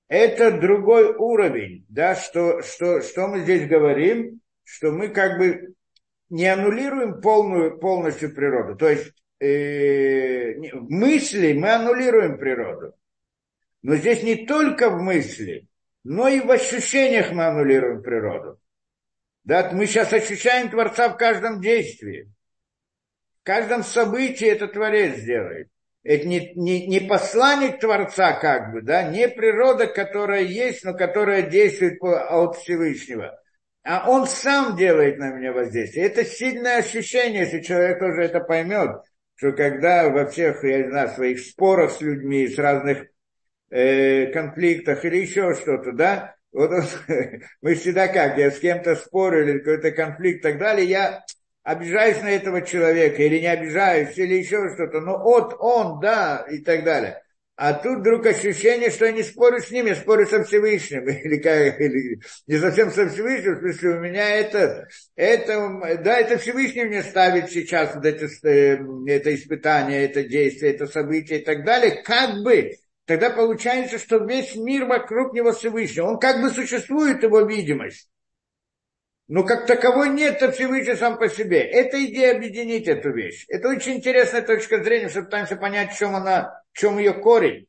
[0.10, 5.74] Это другой уровень, да, что, что, что мы здесь говорим, что мы как бы
[6.30, 8.78] не аннулируем полную, полностью природу.
[8.78, 12.94] То есть э, мысли мы аннулируем природу.
[13.82, 15.68] Но здесь не только в мысли,
[16.04, 18.60] но и в ощущениях мы аннулируем природу.
[19.44, 22.32] Да, мы сейчас ощущаем Творца в каждом действии.
[23.42, 25.70] В каждом событии это Творец делает.
[26.04, 31.42] Это не, не, не посланник Творца, как бы, да, не природа, которая есть, но которая
[31.42, 33.39] действует от Всевышнего
[33.84, 36.06] а он сам делает на меня воздействие.
[36.06, 39.02] Это сильное ощущение, если человек тоже это поймет,
[39.36, 43.08] что когда во всех, я знаю, своих спорах с людьми, с разных
[43.70, 46.84] э, конфликтах или еще что-то, да, вот он,
[47.62, 51.24] мы всегда как, я с кем-то спорю или какой-то конфликт и так далее, я
[51.64, 56.60] обижаюсь на этого человека или не обижаюсь, или еще что-то, но вот он, да, и
[56.60, 57.22] так далее.
[57.62, 61.10] А тут вдруг ощущение, что я не спорю с ним, я спорю со Всевышним.
[61.10, 66.86] Или, или не совсем со Всевышним, в смысле у меня это, это, да, это Всевышний
[66.86, 72.02] мне ставит сейчас вот это, э, это испытание, это действие, это событие и так далее.
[72.02, 76.02] Как бы, тогда получается, что весь мир вокруг него Всевышний.
[76.02, 78.08] Он как бы существует, его видимость.
[79.30, 81.62] Но как таковой нет, то Всевышний сам по себе.
[81.62, 83.46] Это идея объединить эту вещь.
[83.48, 87.68] Это очень интересная точка зрения, что пытаемся понять, в чем она, в чем ее корень.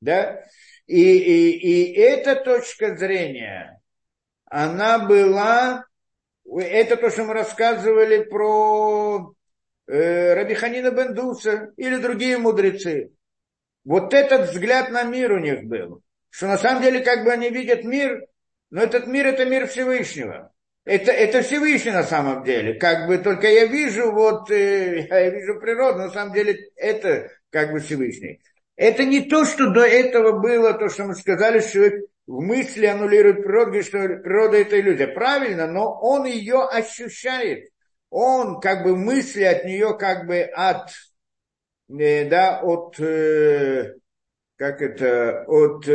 [0.00, 0.40] Да?
[0.86, 3.82] И, и, и эта точка зрения,
[4.44, 5.84] она была,
[6.56, 9.34] это то, что мы рассказывали про
[9.88, 13.10] э, Рабиханина Бендуса или другие мудрецы.
[13.84, 16.02] Вот этот взгляд на мир у них был.
[16.30, 18.28] Что на самом деле, как бы они видят мир,
[18.70, 20.53] Но этот мир– это мир Всевышнего.
[20.84, 22.74] Это, это Всевышний на самом деле.
[22.74, 27.72] Как бы только я вижу, вот, э, я вижу природу, на самом деле это как
[27.72, 28.42] бы Всевышний.
[28.76, 31.90] Это не то, что до этого было, то, что мы сказали, что
[32.26, 35.06] в мысли аннулирует природу, говорит, что природа это иллюзия.
[35.06, 37.70] Правильно, но он ее ощущает.
[38.10, 40.90] Он как бы мысли от нее как бы от,
[41.98, 43.94] э, да, от, э,
[44.56, 45.86] как это, от,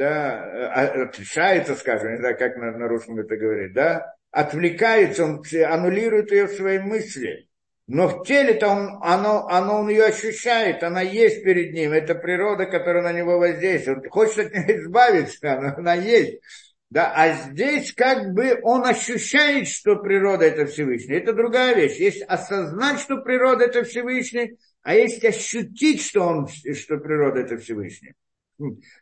[0.00, 6.32] да, отличается, скажем, не знаю, как на, на русском это говорить, да, отвлекается, он аннулирует
[6.32, 7.48] ее в свои мысли.
[7.86, 11.92] Но в теле-то он, оно, оно, он ее ощущает, она есть перед ним.
[11.92, 14.04] Это природа, которая на него воздействует.
[14.04, 16.40] Он хочет от нее избавиться, она, она есть.
[16.88, 21.16] Да, а здесь как бы он ощущает, что природа это Всевышний.
[21.16, 21.98] Это другая вещь.
[21.98, 28.14] Есть осознать, что природа это Всевышний, а есть ощутить, что, он, что природа это Всевышний.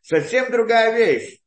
[0.03, 1.39] Совсем другая вещь.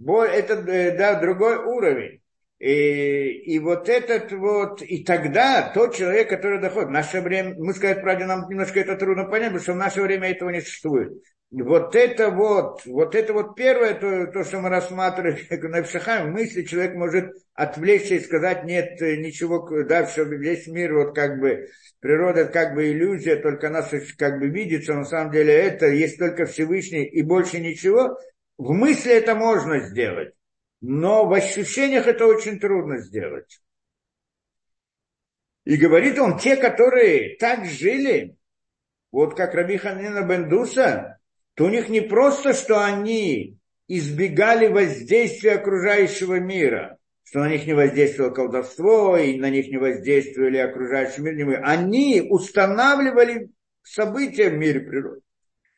[0.00, 2.19] Это э, да, другой уровень.
[2.60, 7.72] И, и вот этот вот, и тогда тот человек, который доходит, в наше время, мы
[7.72, 11.10] сказать, правда, нам немножко это трудно понять, потому что в наше время этого не существует.
[11.50, 15.38] Вот это вот, вот это вот первое, то, то что мы рассматриваем
[15.70, 21.14] на Пшахаме, мысли человек может отвлечься и сказать, нет ничего, да, все, весь мир, вот
[21.14, 21.66] как бы,
[22.00, 26.44] природа как бы иллюзия, только нас как бы видится, на самом деле это есть только
[26.44, 28.18] Всевышний и больше ничего.
[28.58, 30.34] В мысли это можно сделать
[30.80, 33.60] но в ощущениях это очень трудно сделать.
[35.64, 38.36] И говорит он, те, которые так жили,
[39.12, 41.18] вот как Раби Ханина Бендуса,
[41.54, 47.74] то у них не просто, что они избегали воздействия окружающего мира, что на них не
[47.74, 51.60] воздействовало колдовство, и на них не воздействовали окружающий мир.
[51.64, 53.50] Они устанавливали
[53.82, 55.20] события в мире природы.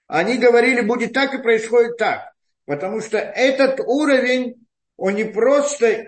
[0.07, 2.33] Они говорили, будет так и происходит так.
[2.67, 4.62] Потому что этот уровень
[5.03, 6.05] он не просто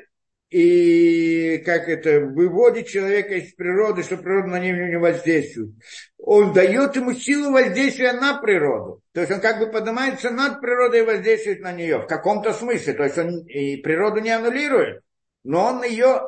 [0.50, 5.70] и как это, выводит человека из природы, что природа на него не воздействует.
[6.16, 9.02] Он дает ему силу воздействия на природу.
[9.12, 12.92] То есть он как бы поднимается над природой и воздействует на нее в каком-то смысле.
[12.92, 15.02] То есть он и природу не аннулирует,
[15.42, 16.20] но он ее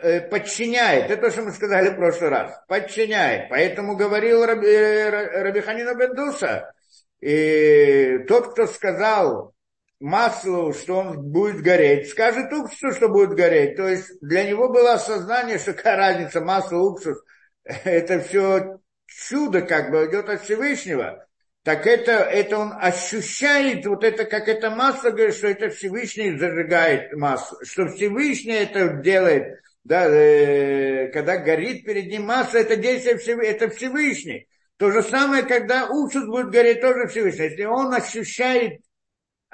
[0.00, 1.10] э, подчиняет.
[1.10, 2.52] Это то, что мы сказали в прошлый раз.
[2.68, 3.48] Подчиняет.
[3.50, 6.72] Поэтому говорил Раби, э, Рабиханина Бендуса,
[7.20, 9.54] и тот, кто сказал,
[10.00, 13.76] маслу, что он будет гореть, скажет уксусу, что будет гореть.
[13.76, 17.18] То есть для него было осознание, что какая разница, масло, уксус,
[17.64, 21.26] это все чудо как бы идет от Всевышнего.
[21.62, 27.14] Так это, это он ощущает, вот это как это масло, говорит, что это Всевышний зажигает
[27.14, 33.50] масло, что Всевышний это делает, да, э, когда горит перед ним масло, это действие Всевышний,
[33.50, 34.48] это Всевышний.
[34.76, 37.44] То же самое, когда уксус будет гореть, тоже Всевышний.
[37.44, 38.80] Если он ощущает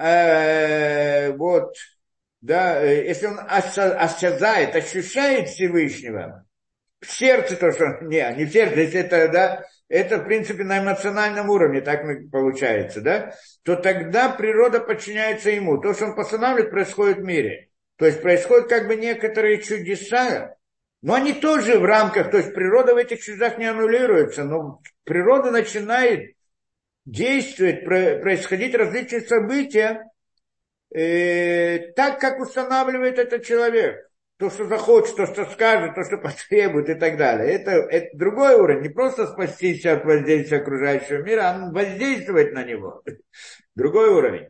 [0.01, 1.75] э, вот,
[2.41, 6.47] да, э, если он осязает, ощущает Всевышнего,
[7.01, 10.79] в сердце то, что не, не в сердце, если это, да, это, в принципе, на
[10.79, 13.35] эмоциональном уровне, так получается, да,
[13.65, 15.79] то тогда природа подчиняется ему.
[15.81, 17.71] То, что он постанавливает, происходит в мире.
[17.97, 20.55] То есть происходят как бы некоторые чудеса,
[21.03, 25.51] но они тоже в рамках, то есть природа в этих чудесах не аннулируется, но природа
[25.51, 26.35] начинает
[27.05, 30.11] действовать, происходить различные события
[30.95, 34.07] э, так, как устанавливает этот человек.
[34.39, 37.53] То, что захочет, то, что скажет, то, что потребует и так далее.
[37.53, 38.83] Это, это другой уровень.
[38.83, 43.03] Не просто спастись от воздействия окружающего мира, а воздействовать на него.
[43.75, 44.49] Другой уровень.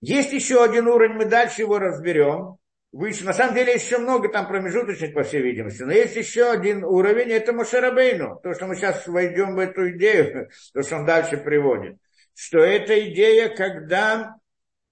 [0.00, 2.59] Есть еще один уровень, мы дальше его разберем.
[2.92, 3.24] Выше.
[3.24, 5.82] На самом деле еще много там промежуточных, по всей видимости.
[5.82, 8.40] Но есть еще один уровень, это Мошерабейну.
[8.42, 11.98] То, что мы сейчас войдем в эту идею, то, что он дальше приводит.
[12.34, 14.34] Что это идея, когда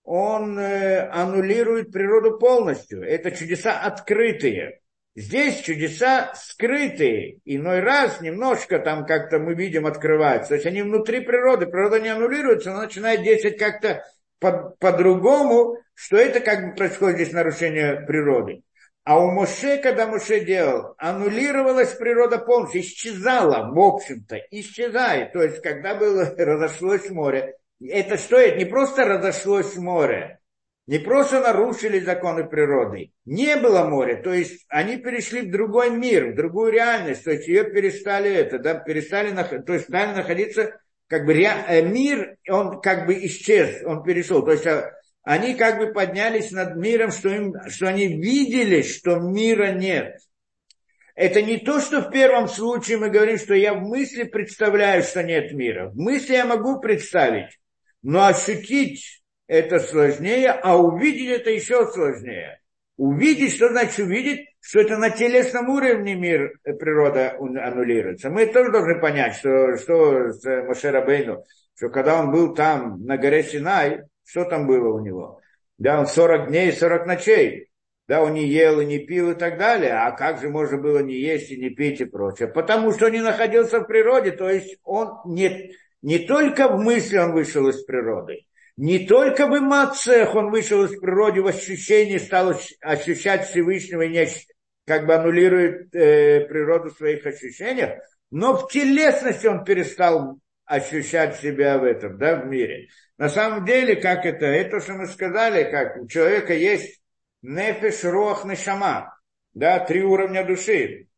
[0.05, 3.03] он э, аннулирует природу полностью.
[3.03, 4.81] Это чудеса открытые.
[5.17, 7.41] Здесь чудеса скрытые.
[7.45, 10.51] Иной раз немножко там как-то мы видим открываются.
[10.51, 11.67] То есть они внутри природы.
[11.67, 14.05] Природа не аннулируется, но начинает действовать как-то
[14.39, 18.63] по- по-другому, что это как бы происходит здесь нарушение природы.
[19.03, 25.33] А у Моше, когда Моше делал, аннулировалась природа полностью, исчезала, в общем-то, исчезает.
[25.33, 28.59] То есть, когда было, разошлось море, это что это?
[28.59, 30.39] Не просто разошлось море,
[30.87, 33.11] не просто нарушили законы природы.
[33.25, 37.49] Не было моря, то есть они перешли в другой мир, в другую реальность, то есть
[37.49, 40.79] ее перестали это, да, перестали, то есть стали находиться,
[41.09, 44.45] как бы ре, мир, он как бы исчез, он перешел.
[44.45, 44.98] То есть а,
[45.29, 50.17] они как бы поднялись над миром, что, им, что они видели, что мира нет.
[51.15, 55.23] Это не то, что в первом случае мы говорим, что я в мысли представляю, что
[55.23, 55.91] нет мира.
[55.91, 57.59] В мысли я могу представить,
[58.01, 62.63] но ощутить это сложнее, а увидеть это еще сложнее.
[62.97, 68.31] Увидеть, что значит увидеть, что это на телесном уровне мир, э, природа аннулируется.
[68.31, 71.45] Мы тоже должны понять, что, что с Мошерабейну,
[71.77, 75.41] что когда он был там, на горе Синай, что там было у него?
[75.79, 77.71] Да, он 40 дней и 40 ночей.
[78.09, 79.93] Да, он не ел и не пил и так далее.
[79.93, 82.49] А как же можно было не есть и не пить и прочее?
[82.49, 84.33] Потому что он не находился в природе.
[84.33, 85.73] То есть он не,
[86.03, 88.45] не только в мысли он вышел из природы,
[88.77, 94.29] не только в эмоциях он вышел из природы, в ощущении стал ощущать Всевышнего и не,
[94.87, 97.99] как бы аннулирует э, природу своих ощущениях,
[98.31, 100.39] но в телесности он перестал
[100.69, 102.89] ощущать себя в этом, да, в мире.
[103.17, 107.01] На самом деле, как это, это, что мы сказали, как у человека есть
[107.43, 109.19] нефиш, рох, нешама,
[109.55, 111.09] да, три уровня души.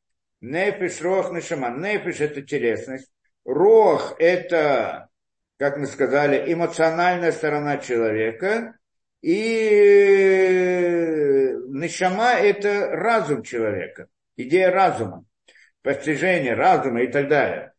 [0.41, 1.69] Нефиш, рох, нешама.
[1.71, 3.11] Нефиш– это телесность.
[3.45, 5.09] Рох– это,
[5.59, 8.75] как мы сказали, эмоциональная сторона человека.
[9.21, 9.31] И
[11.69, 15.27] нешама– это разум человека, идея разума,
[15.83, 17.75] постижение разума и так далее.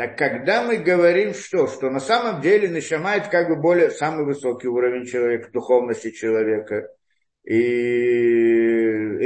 [0.00, 1.66] Так когда мы говорим что?
[1.66, 6.88] Что на самом деле Нишама это как бы более самый высокий уровень человека, духовности человека.
[7.44, 7.60] И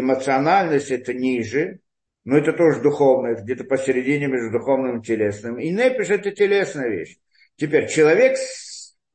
[0.00, 1.78] эмоциональность это ниже,
[2.24, 5.60] но это тоже духовное, где-то посередине между духовным и телесным.
[5.60, 7.18] И непиш это телесная вещь.
[7.54, 8.36] Теперь человек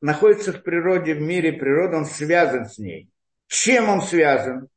[0.00, 3.10] находится в природе, в мире природы, он связан с ней.
[3.48, 4.68] Чем он связан?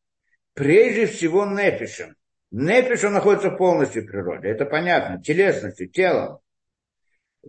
[0.53, 2.17] Прежде всего непишем.
[2.51, 6.42] Непиш, он находится полностью в природе, это понятно, телесностью, телом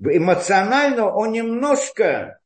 [0.01, 2.39] эмоционально он немножко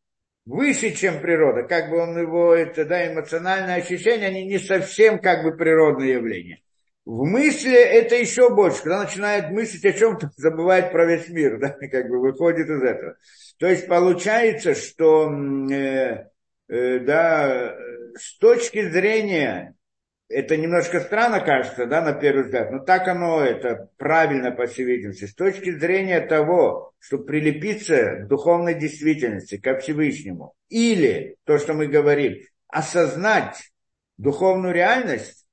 [0.44, 5.44] выше, чем природа, как бы он его, это, да, эмоциональные ощущения, они не совсем как
[5.44, 6.62] бы природные явления.
[7.04, 11.70] В мысли это еще больше, когда начинает мыслить о чем-то, забывает про весь мир, да,
[11.90, 13.16] как бы выходит из этого.
[13.58, 15.30] То есть получается, что,
[15.70, 16.26] э,
[16.68, 17.76] э, да,
[18.14, 19.74] с точки зрения
[20.28, 24.84] это немножко странно кажется, да, на первый взгляд, но так оно, это правильно, по всей
[24.84, 25.24] видимости.
[25.24, 31.86] С точки зрения того, что прилепиться к духовной действительности, ко Всевышнему, или, то, что мы
[31.86, 33.72] говорим, осознать
[34.18, 35.46] духовную реальность,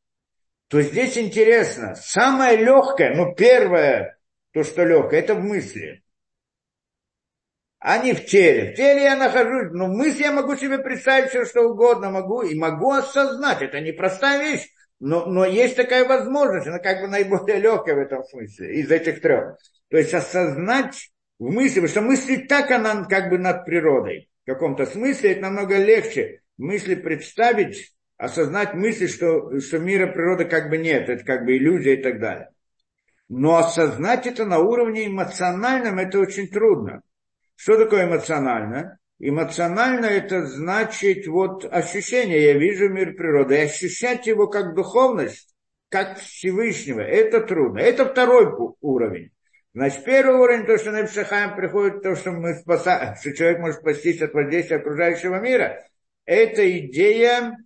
[0.67, 4.17] то здесь интересно, самое легкое, ну, первое,
[4.51, 6.03] то, что легкое, это в мысли
[7.87, 8.71] а не в теле.
[8.71, 12.41] В теле я нахожусь, но в мысли я могу себе представить все, что угодно могу,
[12.41, 13.61] и могу осознать.
[13.61, 14.67] Это непростая вещь,
[14.99, 19.21] но, но есть такая возможность, она как бы наиболее легкая в этом смысле, из этих
[19.21, 19.59] трех.
[19.91, 24.31] То есть осознать в мысли, потому что мыслить так она как бы над природой.
[24.45, 26.41] В каком-то смысле это намного легче.
[26.57, 31.99] Мысли представить, осознать мысли, что, что мира природы как бы нет, это как бы иллюзия
[31.99, 32.49] и так далее.
[33.29, 37.03] Но осознать это на уровне эмоциональном, это очень трудно.
[37.55, 38.99] Что такое эмоционально?
[39.17, 45.55] Эмоционально это значит вот ощущение, я вижу мир природы, и ощущать его как духовность,
[45.89, 47.79] как Всевышнего, это трудно.
[47.79, 48.47] Это второй
[48.81, 49.31] уровень.
[49.73, 53.79] Значит, первый уровень, то, что на Псахаем приходит, то, что мы спасаем, что человек может
[53.79, 55.85] спастись от воздействия окружающего мира,
[56.25, 57.57] это идея,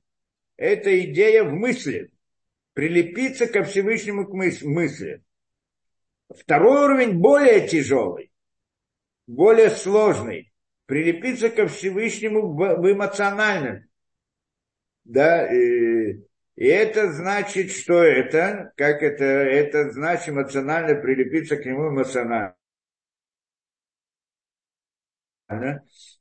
[0.56, 2.12] это идея в мысли,
[2.74, 5.24] прилепиться ко Всевышнему к мысли.
[6.30, 8.29] Второй уровень более тяжелый
[9.30, 10.52] более сложный,
[10.88, 13.88] прилепиться ко Всевышнему в, эмоциональном.
[15.04, 16.24] Да, и,
[16.56, 22.56] и это значит, что это, как это, это значит эмоционально прилепиться к нему эмоционально.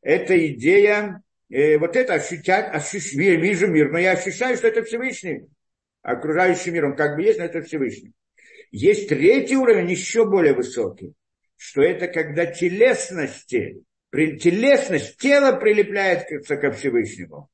[0.03, 5.47] Это идея, э, вот это ощущать, ощущ, вижу мир, но я ощущаю, что это Всевышний,
[6.03, 8.13] окружающий мир, он как бы есть, но это Всевышний.
[8.71, 11.15] Есть третий уровень, еще более высокий
[11.59, 13.83] что это когда телесности,
[14.13, 17.51] телесность, тело прилепляется ко Всевышнему.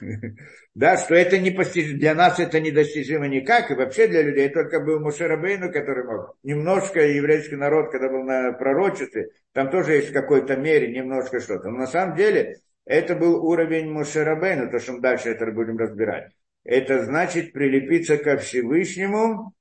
[0.74, 1.50] Да, что это не
[1.94, 6.36] для нас это недостижимо никак, и вообще для людей только был Мушерабейну, который мог.
[6.42, 11.70] Немножко еврейский народ, когда был на пророчестве, там тоже есть в какой-то мере немножко что-то.
[11.70, 16.30] Но на самом деле это был уровень Мушерабейну, то, что мы дальше это будем разбирать.
[16.62, 19.54] Это значит прилепиться ко Всевышнему,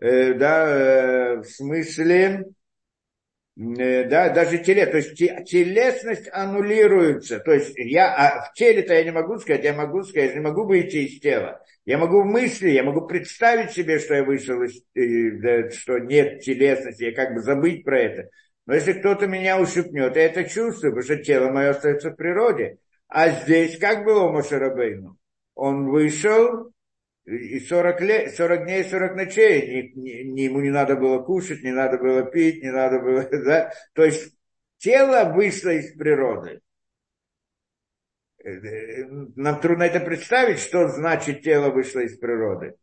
[0.00, 2.46] э, да, э, в смысле,
[3.56, 7.40] да, даже теле, то есть телесность аннулируется.
[7.40, 10.42] То есть я, а в теле-то я не могу сказать, я могу сказать, я не
[10.42, 11.62] могу выйти из тела.
[11.86, 14.82] Я могу в мысли, я могу представить себе, что я вышел из,
[15.40, 18.28] да, что нет телесности, я как бы забыть про это.
[18.66, 22.78] Но если кто-то меня ущипнет, я это чувствую, потому что тело мое остается в природе.
[23.08, 25.16] А здесь как было у Мошерабейну?
[25.54, 26.72] Он вышел,
[27.26, 31.72] и 40, лет, 40 дней, 40 ночей, не, не, ему не надо было кушать, не
[31.72, 34.32] надо было пить, не надо было, да, то есть
[34.78, 36.60] тело вышло из природы.
[38.44, 42.74] нам трудно это представить, что значит тело вышло из природы.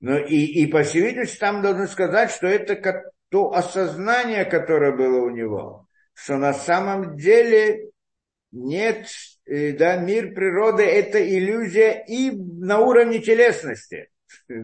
[0.00, 4.92] Но и, и по всей видимости, там должны сказать, что это как то осознание, которое
[4.92, 7.90] было у него, что на самом деле
[8.50, 14.08] нет, э, да, мир природы– это иллюзия и на уровне телесности.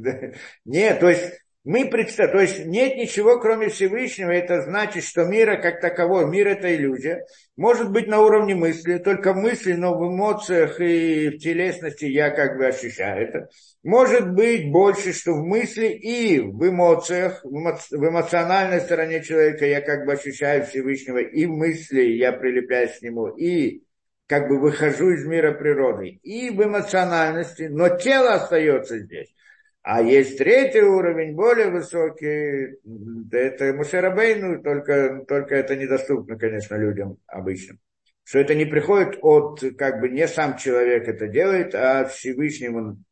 [0.64, 5.56] Нет, то есть мы представляем, то есть нет ничего, кроме Всевышнего, это значит, что мира
[5.56, 7.24] как таковой, мир это иллюзия,
[7.56, 12.30] может быть на уровне мысли, только в мысли, но в эмоциях и в телесности я
[12.30, 13.48] как бы ощущаю это.
[13.84, 20.04] Может быть больше, что в мысли и в эмоциях, в эмоциональной стороне человека я как
[20.04, 23.82] бы ощущаю Всевышнего, и в мысли я прилепляюсь к нему, и
[24.32, 29.30] как бы выхожу из мира природы, и в эмоциональности, но тело остается здесь.
[29.82, 32.78] А есть третий уровень, более высокий,
[33.30, 37.78] это Мушерабейну, только, только это недоступно, конечно, людям обычным.
[38.24, 43.04] Что это не приходит от, как бы не сам человек это делает, а Всевышний он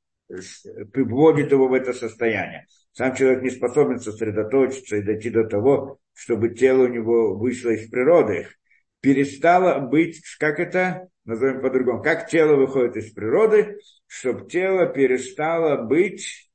[0.94, 2.64] вводит его в это состояние.
[2.92, 7.90] Сам человек не способен сосредоточиться и дойти до того, чтобы тело у него вышло из
[7.90, 8.46] природы.
[9.01, 16.51] Перестало быть, как это, назовем по-другому, как тело выходит из природы, чтобы тело перестало быть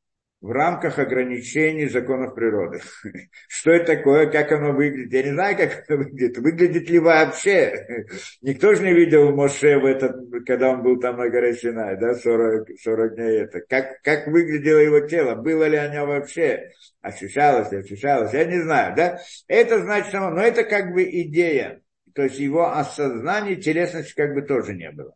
[0.46, 2.80] в рамках ограничений законов природы.
[3.48, 5.12] Что это такое, как оно выглядит?
[5.12, 6.38] Я не знаю, как это выглядит.
[6.38, 8.06] Выглядит ли вообще?
[8.44, 12.14] Никто же не видел Моше в этот, когда он был там на горе Синай, да,
[12.14, 13.62] 40, 40 дней это.
[13.62, 15.34] Как, как выглядело его тело?
[15.34, 16.70] Было ли оно вообще?
[17.02, 18.32] Ощущалось ли, ощущалось?
[18.34, 19.20] Я не знаю, да?
[19.48, 21.82] Это значит, но это как бы идея.
[22.16, 25.14] То есть его осознание, телесности как бы тоже не было.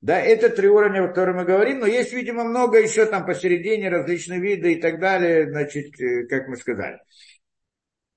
[0.00, 3.88] Да, это три уровня, о которых мы говорим, но есть, видимо, много еще там посередине,
[3.88, 6.98] различные виды и так далее, значит, э, как мы сказали.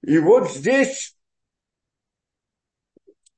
[0.01, 1.15] И вот здесь,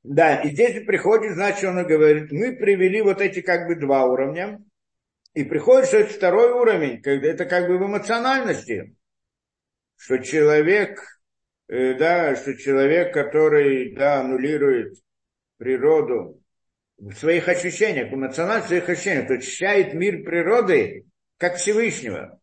[0.04, 4.64] да, и здесь приходит, значит, он говорит, мы привели вот эти как бы два уровня,
[5.34, 8.96] и приходит, что это второй уровень, когда это как бы в эмоциональности,
[9.98, 11.21] что человек,
[11.72, 14.96] да, что человек, который, да, аннулирует
[15.58, 16.42] природу,
[17.02, 21.06] в своих ощущениях, в эмоциональных своих ощущениях, то ощущает мир природы
[21.38, 22.40] как Всевышнего,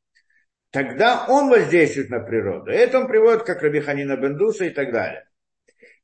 [0.70, 2.70] тогда он воздействует на природу.
[2.70, 5.24] Это он приводит как Рабиханина Бендуса и так далее.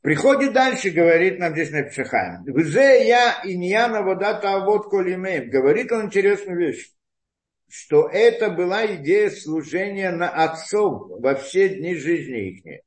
[0.03, 2.45] Приходит дальше, говорит нам здесь на Пшахайм.
[2.45, 5.51] Взе я иньяна водата авод колимеем.
[5.51, 6.93] Говорит он интересную вещь,
[7.69, 12.83] что это была идея служения на отцов во все дни жизни их.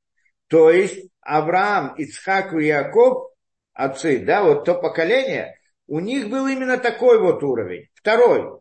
[0.47, 3.31] То есть Авраам, Ицхак и Яков,
[3.73, 7.89] отцы, да, вот то поколение, у них был именно такой вот уровень.
[7.93, 8.59] Второй.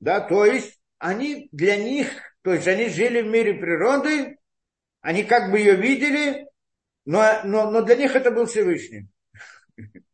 [0.00, 2.08] Да, то есть они для них,
[2.42, 4.38] то есть они жили в мире природы,
[5.00, 6.46] они как бы ее видели,
[7.04, 9.08] но, но, но для них это был Всевышний.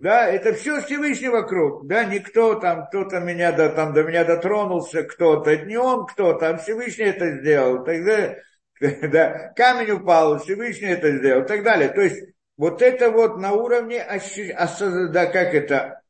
[0.00, 1.88] Да, это все Всевышний вокруг.
[1.88, 6.56] Да, никто там, кто-то меня до, там, до меня дотронулся, кто-то, не он кто-то, а
[6.56, 7.84] Всевышний это сделал.
[7.84, 8.36] Тогда,
[9.10, 11.88] да, камень упал, Всевышний это сделал, и так далее.
[11.88, 12.22] То есть
[12.56, 16.02] вот это вот на уровне, да, как это,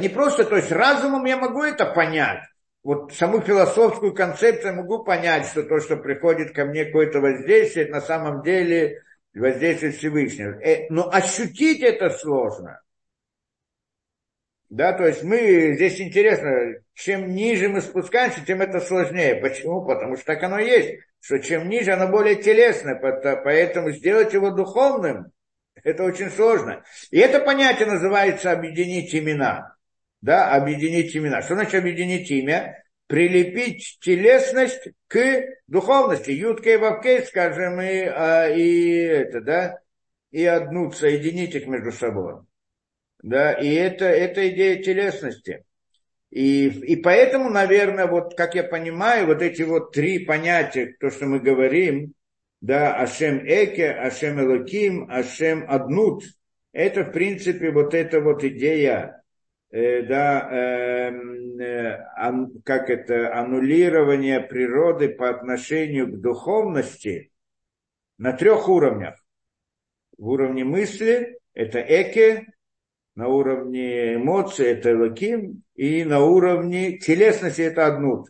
[0.00, 2.40] не просто, то есть разумом я могу это понять,
[2.82, 8.00] вот саму философскую концепцию могу понять, что то, что приходит ко мне какое-то воздействие, на
[8.00, 9.02] самом деле
[9.34, 10.58] воздействие Всевышнего.
[10.62, 12.80] Э, но ощутить это сложно.
[14.70, 19.34] Да, то есть мы, здесь интересно, чем ниже мы спускаемся, тем это сложнее.
[19.36, 19.84] Почему?
[19.84, 25.32] Потому что так оно есть, что чем ниже, оно более телесное, поэтому сделать его духовным,
[25.82, 26.82] это очень сложно.
[27.10, 29.76] И это понятие называется объединить имена.
[30.20, 31.42] Да, объединить имена.
[31.42, 32.84] Что значит объединить имя?
[33.06, 36.30] Прилепить телесность к духовности.
[36.30, 39.78] Ютка и вавкей, скажем, и, а, и это, да,
[40.30, 42.42] и одну соединить их между собой.
[43.22, 45.64] Да, и это, это идея телесности.
[46.30, 51.26] И, и поэтому, наверное, вот как я понимаю, вот эти вот три понятия, то, что
[51.26, 52.14] мы говорим,
[52.60, 56.24] да, Ашем Эке, Ашем Элоким, Ашем Аднут.
[56.72, 59.24] Это, в принципе, вот эта вот идея,
[59.70, 61.10] э, да, э,
[61.60, 67.32] э, ан, как это, аннулирование природы по отношению к духовности
[68.18, 69.16] на трех уровнях.
[70.16, 72.46] В уровне мысли это Эке,
[73.16, 78.28] на уровне эмоций это Элоким, и на уровне телесности это Аднут.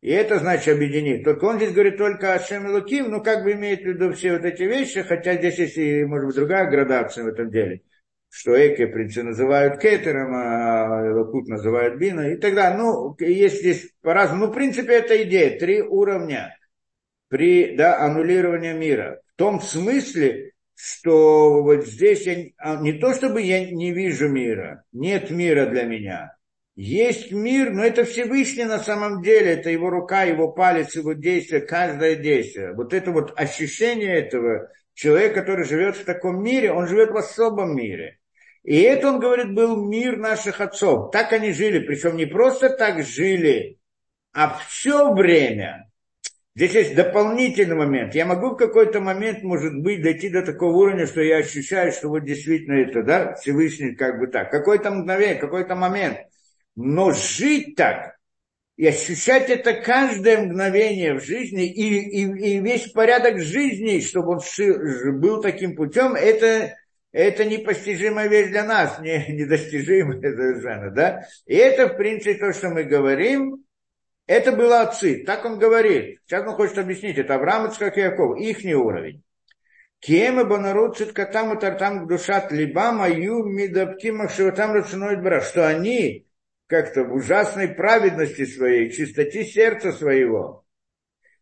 [0.00, 1.24] И это значит объединить.
[1.24, 4.34] Только он здесь говорит только о Шем Луким, ну как бы имеет в виду все
[4.34, 7.82] вот эти вещи, хотя здесь есть и, может быть, другая градация в этом деле.
[8.30, 12.78] Что Эке, в принципе, называют Кетером, а Лакут называют Бина и так далее.
[12.78, 14.46] Ну, есть здесь по-разному.
[14.46, 15.58] Ну, в принципе, это идея.
[15.58, 16.56] Три уровня
[17.26, 19.20] при да, аннулировании мира.
[19.34, 24.84] В том смысле, что вот здесь я, а, не то чтобы я не вижу мира,
[24.92, 26.35] нет мира для меня.
[26.76, 31.62] Есть мир, но это Всевышний на самом деле, это его рука, его палец, его действие,
[31.62, 32.74] каждое действие.
[32.74, 37.74] Вот это вот ощущение этого человека, который живет в таком мире, он живет в особом
[37.74, 38.18] мире.
[38.62, 41.10] И это, он говорит, был мир наших отцов.
[41.12, 43.78] Так они жили, причем не просто так жили,
[44.34, 45.86] а все время
[46.56, 48.14] Здесь есть дополнительный момент.
[48.14, 52.08] Я могу в какой-то момент, может быть, дойти до такого уровня, что я ощущаю, что
[52.08, 54.50] вот действительно это, да, Всевышний как бы так.
[54.50, 56.16] Какой-то мгновение, какой-то момент.
[56.76, 58.16] Но жить так
[58.76, 65.20] и ощущать это каждое мгновение в жизни и, и, и весь порядок жизни, чтобы он
[65.20, 66.74] был таким путем, это,
[67.10, 71.26] это непостижимая вещь для нас, не, недостижимая совершенно, да.
[71.46, 73.64] И это, в принципе, то, что мы говорим,
[74.26, 76.20] это было отцы, так он говорит.
[76.26, 79.22] Сейчас он хочет объяснить, это Авраам, Ицхак и Яков, их уровень.
[80.00, 86.25] Кем и банарут циткатам и тартам душат либам аю мидаптим махшиватам рацуной бра, что они
[86.66, 90.64] как-то в ужасной праведности своей, чистоте сердца своего,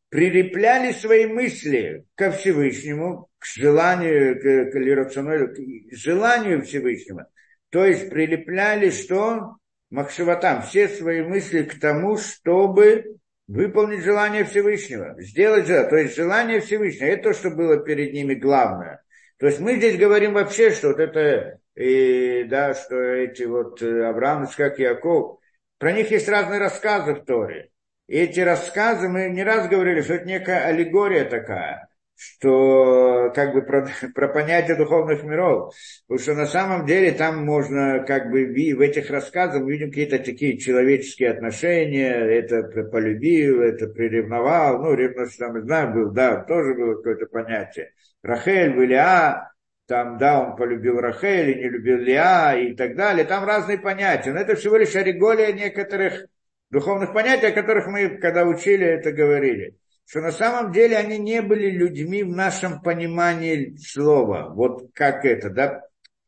[0.09, 7.29] прилепляли свои мысли ко Всевышнему, к желанию, к, к, к желанию Всевышнего.
[7.70, 9.57] То есть прилепляли что?
[9.91, 13.16] Махшиватам, все свои мысли к тому, чтобы
[13.47, 18.35] выполнить желание Всевышнего, сделать же, то есть желание Всевышнего, это то, что было перед ними
[18.35, 19.03] главное.
[19.39, 24.05] То есть мы здесь говорим вообще, что вот это, и, да, что эти вот э,
[24.05, 25.39] Авраам, как Яков,
[25.79, 27.70] про них есть разные рассказы в Торе.
[28.07, 33.62] И эти рассказы, мы не раз говорили, что это некая аллегория такая что как бы
[33.62, 35.75] про, про понятие духовных миров.
[36.07, 40.18] Потому что на самом деле там можно как бы в этих рассказах мы видим какие-то
[40.18, 46.97] такие человеческие отношения, это полюбил, это приревновал, ну, ревность там, знаю, был, да, тоже было
[46.97, 47.93] какое-то понятие.
[48.22, 49.53] Рахель, Вилиа,
[49.87, 53.24] там, да, он полюбил Рахель не любил Лиа и так далее.
[53.24, 54.32] Там разные понятия.
[54.32, 56.26] Но это всего лишь ориголия некоторых
[56.70, 59.76] духовных понятий, о которых мы, когда учили, это говорили
[60.07, 64.53] что на самом деле они не были людьми в нашем понимании слова.
[64.55, 65.82] Вот как это, да?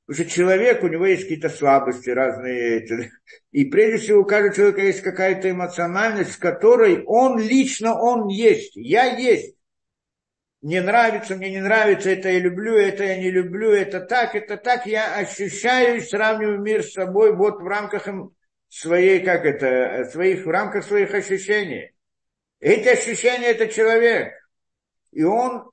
[0.07, 2.86] Потому что человек, у него есть какие-то слабости разные.
[3.50, 8.76] И прежде всего у каждого человека есть какая-то эмоциональность, с которой он лично, он есть.
[8.76, 9.55] Я есть.
[10.62, 14.57] Мне нравится, мне не нравится, это я люблю, это я не люблю, это так, это
[14.57, 14.86] так.
[14.86, 18.09] Я ощущаю сравниваю мир с собой вот в рамках
[18.68, 21.92] своей, как это, своих, в рамках своих ощущений.
[22.59, 24.32] Эти ощущения– это человек.
[25.12, 25.70] И он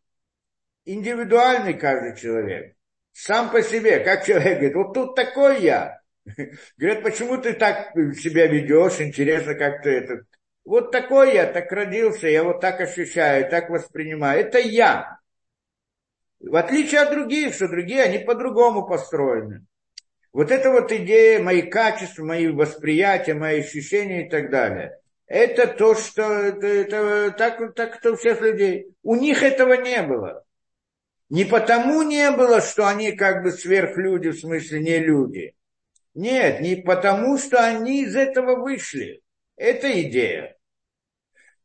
[0.86, 2.76] индивидуальный каждый человек.
[3.14, 6.02] Сам по себе, как человек говорит, вот тут такой я.
[6.78, 10.26] Говорят, почему ты так себя ведешь, интересно, как ты это.
[10.66, 14.42] Вот такой я, так родился, я вот так ощущаю, так воспринимаю.
[14.42, 15.20] Это я.
[16.40, 19.66] В отличие от других, что другие, они по-другому построены.
[20.32, 25.00] Вот это вот идея, мои качества, мои восприятия, мои ощущения и так далее
[25.34, 28.94] это то, что это, это так, так это у всех людей.
[29.02, 30.44] У них этого не было.
[31.30, 35.56] Не потому не было, что они как бы сверхлюди, в смысле не люди.
[36.14, 39.22] Нет, не потому, что они из этого вышли.
[39.56, 40.53] Это идея.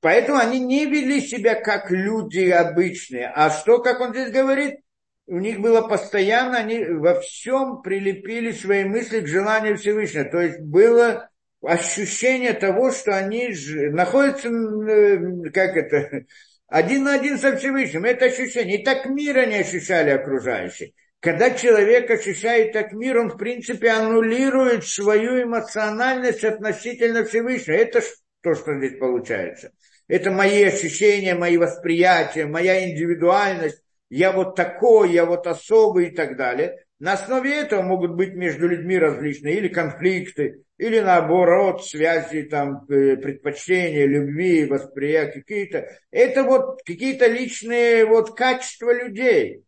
[0.01, 3.33] Поэтому они не вели себя как люди обычные.
[3.35, 4.77] А что, как он здесь говорит,
[5.27, 10.25] у них было постоянно, они во всем прилепили свои мысли к желанию Всевышнего.
[10.25, 11.29] То есть было
[11.63, 13.53] ощущение того, что они
[13.91, 16.25] находятся, э, как это,
[16.69, 18.05] один на один со Всевышним.
[18.05, 18.81] Это ощущение.
[18.81, 20.93] И так мира не ощущали окружающие.
[21.21, 27.75] Когда человек ощущает так мир, он, в принципе, аннулирует свою эмоциональность относительно Всевышнего.
[27.75, 28.01] Это
[28.49, 29.73] то, что здесь получается.
[30.07, 33.83] Это мои ощущения, мои восприятия, моя индивидуальность.
[34.09, 36.77] Я вот такой, я вот особый и так далее.
[36.99, 43.17] На основе этого могут быть между людьми различные или конфликты, или наоборот связи, там, э,
[43.17, 45.87] предпочтения, любви, восприятия какие-то.
[46.11, 49.63] Это вот какие-то личные вот качества людей.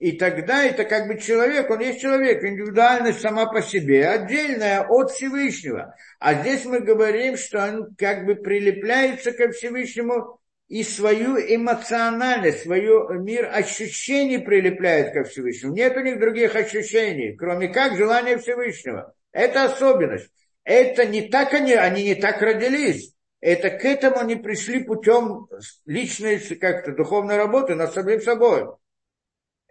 [0.00, 5.10] И тогда это как бы человек, он есть человек, индивидуальность сама по себе, отдельная от
[5.10, 5.94] Всевышнего.
[6.18, 13.10] А здесь мы говорим, что он как бы прилепляется ко Всевышнему и свою эмоциональность, свою
[13.20, 15.74] мир ощущений прилепляет ко Всевышнему.
[15.74, 19.12] Нет у них других ощущений, кроме как желания Всевышнего.
[19.32, 20.30] Это особенность.
[20.64, 23.12] Это не так они, они не так родились.
[23.42, 25.46] Это к этому они пришли путем
[25.84, 28.66] личной как-то духовной работы над самим собой.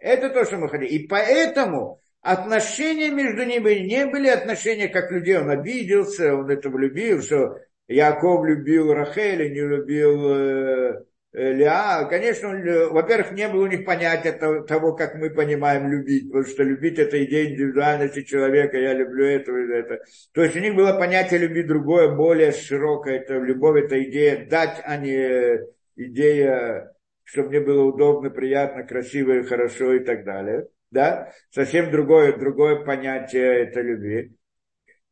[0.00, 0.88] Это то, что мы хотели.
[0.88, 5.38] И поэтому отношения между ними не были отношения как людей.
[5.38, 12.48] Он обиделся, он это влюбил, что Яков любил Рахеля, не любил э, Э, Ля, конечно,
[12.90, 17.24] во-первых, не было у них понятия того, как мы понимаем любить, потому что любить это
[17.24, 20.00] идея индивидуальности человека, я люблю этого и это.
[20.32, 24.82] То есть у них было понятие любви другое, более широкое, это любовь, это идея дать,
[24.84, 25.60] а не
[25.94, 26.92] идея,
[27.30, 30.66] чтобы мне было удобно, приятно, красиво и хорошо и так далее.
[30.90, 31.32] Да?
[31.50, 34.32] Совсем другое, другое понятие это любви.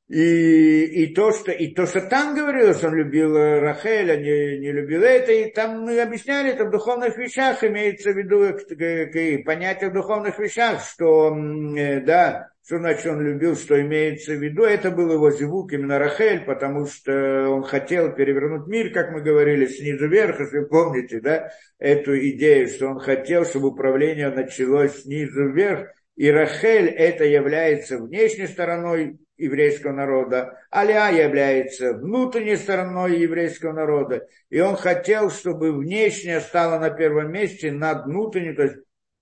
[0.09, 5.03] И, и, то, что, и то, что там говорилось, он любил Рахеля, не, не любил
[5.03, 9.93] это, и там мы объясняли, это в духовных вещах имеется в виду, и понятие в
[9.93, 11.37] духовных вещах, что,
[11.77, 15.99] э, да, что значит он любил, что имеется в виду, это был его зевук, именно
[15.99, 21.19] Рахель, потому что он хотел перевернуть мир, как мы говорили, снизу вверх, если вы помните,
[21.21, 27.97] да, эту идею, что он хотел, чтобы управление началось снизу вверх, и Рахель это является
[27.97, 36.41] внешней стороной еврейского народа, Аля является внутренней стороной еврейского народа, и он хотел, чтобы внешнее
[36.41, 38.77] стало на первом месте над внутренним, то есть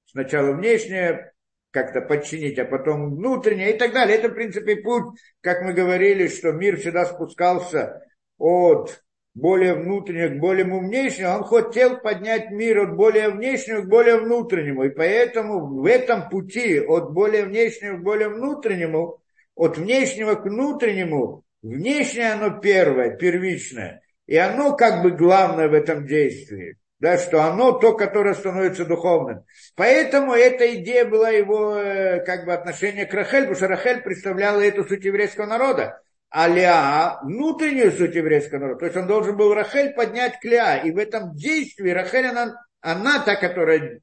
[0.06, 1.30] сначала внешнее
[1.76, 4.16] как-то подчинить, а потом внутреннее и так далее.
[4.16, 8.00] Это, в принципе, путь, как мы говорили, что мир всегда спускался
[8.38, 9.02] от
[9.34, 14.84] более внутреннего к более внешнему, он хотел поднять мир от более внешнего к более внутреннему.
[14.84, 19.20] И поэтому в этом пути от более внешнего к более внутреннему
[19.54, 26.06] от внешнего к внутреннему, внешнее оно первое, первичное, и оно как бы главное в этом
[26.06, 29.44] действии, да, что оно то, которое становится духовным.
[29.74, 34.60] Поэтому эта идея была его э, как бы отношение к Рахель, потому что Рахель представляла
[34.60, 38.80] эту суть еврейского народа, а Леа внутреннюю суть еврейского народа.
[38.80, 40.78] То есть он должен был Рахель поднять к Леа.
[40.78, 44.00] И в этом действии Рахель, она, она та, которая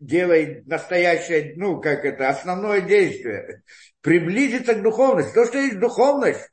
[0.00, 3.62] делает настоящее, ну, как это, основное действие,
[4.02, 5.32] приблизиться к духовности.
[5.32, 6.50] То, что есть духовность,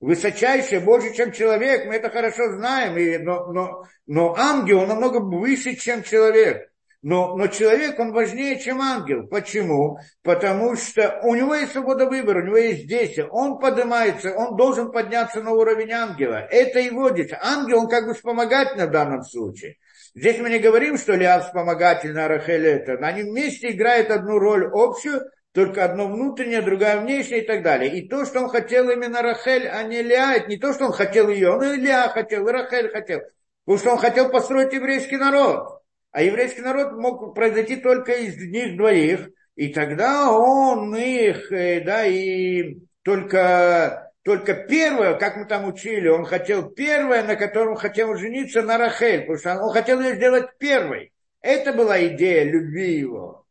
[0.00, 5.18] высочайшее, больше, чем человек, мы это хорошо знаем, и, но, но, но ангел он намного
[5.18, 6.68] выше, чем человек.
[7.00, 9.28] Но, но человек, он важнее, чем ангел.
[9.28, 9.98] Почему?
[10.24, 13.28] Потому что у него есть свобода выбора, у него есть действие.
[13.28, 16.44] Он поднимается, он должен подняться на уровень ангела.
[16.50, 17.38] Это его действие.
[17.40, 19.76] Ангел, он как бы вспомогательный в данном случае.
[20.16, 22.94] Здесь мы не говорим, что Лиав вспомогательный, а Рахель это.
[22.94, 25.22] Они вместе играют одну роль общую,
[25.58, 27.98] только одно внутреннее, другая внешняя и так далее.
[27.98, 30.92] И то, что он хотел именно Рахель, а не Лиа, это не то, что он
[30.92, 33.22] хотел ее, он и Лиа хотел, и Рахель хотел.
[33.64, 35.82] Потому что он хотел построить еврейский народ.
[36.12, 39.30] А еврейский народ мог произойти только из них двоих.
[39.56, 46.24] И тогда он их, э, да, и только только первое, как мы там учили, он
[46.24, 51.12] хотел первое, на котором хотел жениться на Рахель, потому что он хотел ее сделать первой.
[51.40, 53.44] Это была идея любви его.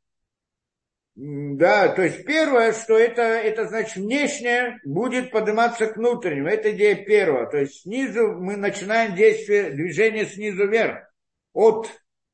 [1.19, 6.47] Да, то есть первое, что это, это значит внешнее будет подниматься к внутреннему.
[6.47, 7.47] Это идея первого.
[7.47, 11.11] То есть снизу мы начинаем действие, движение снизу вверх.
[11.53, 11.89] От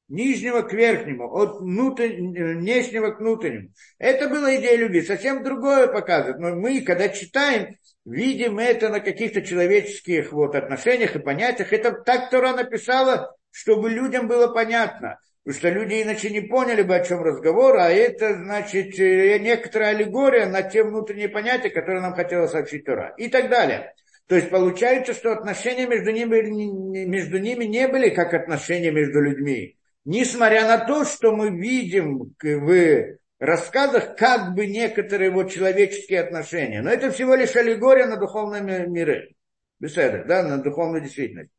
[0.09, 3.69] нижнего к верхнему, от внешнего к внутреннему.
[3.99, 5.01] Это была идея любви.
[5.01, 6.39] Совсем другое показывает.
[6.39, 11.71] Но мы, когда читаем, видим это на каких-то человеческих вот отношениях и понятиях.
[11.71, 15.19] Это так Тора написала, чтобы людям было понятно.
[15.43, 19.89] Потому что люди иначе не поняли бы, о чем разговор, а это, значит, э, некоторая
[19.89, 23.13] аллегория на те внутренние понятия, которые нам хотела сообщить Тора.
[23.17, 23.93] И так далее.
[24.27, 29.77] То есть получается, что отношения между ними, между ними не были как отношения между людьми.
[30.05, 36.81] Несмотря на то, что мы видим в рассказах как бы некоторые вот человеческие отношения.
[36.81, 39.35] Но это всего лишь аллегория на духовные миры.
[39.79, 41.51] Беседа, да, на духовную действительность.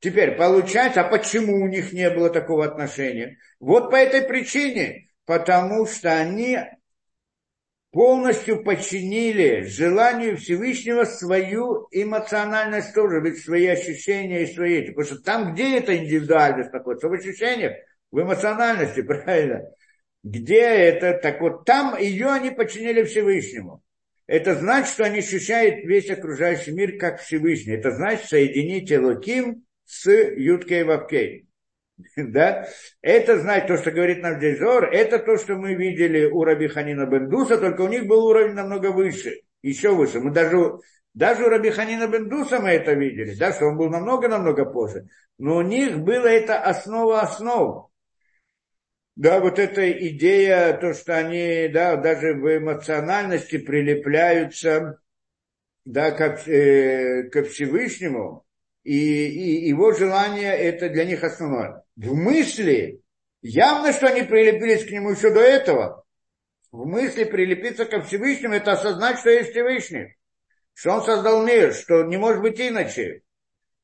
[0.00, 3.36] Теперь, получается, а почему у них не было такого отношения?
[3.60, 6.58] Вот по этой причине, потому что они
[7.90, 14.90] полностью подчинили желанию Всевышнего свою эмоциональность тоже, ведь свои ощущения и свои эти.
[14.92, 17.74] Потому что там, где эта индивидуальность находится, в ощущениях,
[18.10, 19.64] в эмоциональности, правильно?
[20.22, 21.12] Где это?
[21.14, 23.82] Так вот, там ее они подчинили Всевышнему.
[24.26, 27.74] Это значит, что они ощущают весь окружающий мир как Всевышний.
[27.74, 31.46] Это значит соединить Элоким с Юткой Вавкей.
[32.16, 32.66] Да?
[33.02, 37.06] Это, знать то, что говорит нам здесь это то, что мы видели у Раби Ханина
[37.06, 40.20] Бендуса, только у них был уровень намного выше, еще выше.
[40.20, 40.78] Мы даже,
[41.12, 45.08] даже у Раби Ханина Бендуса мы это видели, да, что он был намного-намного позже.
[45.38, 47.90] Но у них было это основа основ.
[49.16, 55.00] Да, вот эта идея, то, что они, да, даже в эмоциональности прилепляются,
[55.84, 58.46] да, как, э, ко Всевышнему,
[58.82, 61.82] и, и его желание это для них основное.
[61.96, 63.00] В мысли,
[63.42, 66.04] явно, что они прилепились к нему еще до этого.
[66.72, 70.16] В мысли прилепиться ко Всевышнему, это осознать, что есть Всевышний.
[70.72, 73.22] Что он создал мир, что не может быть иначе.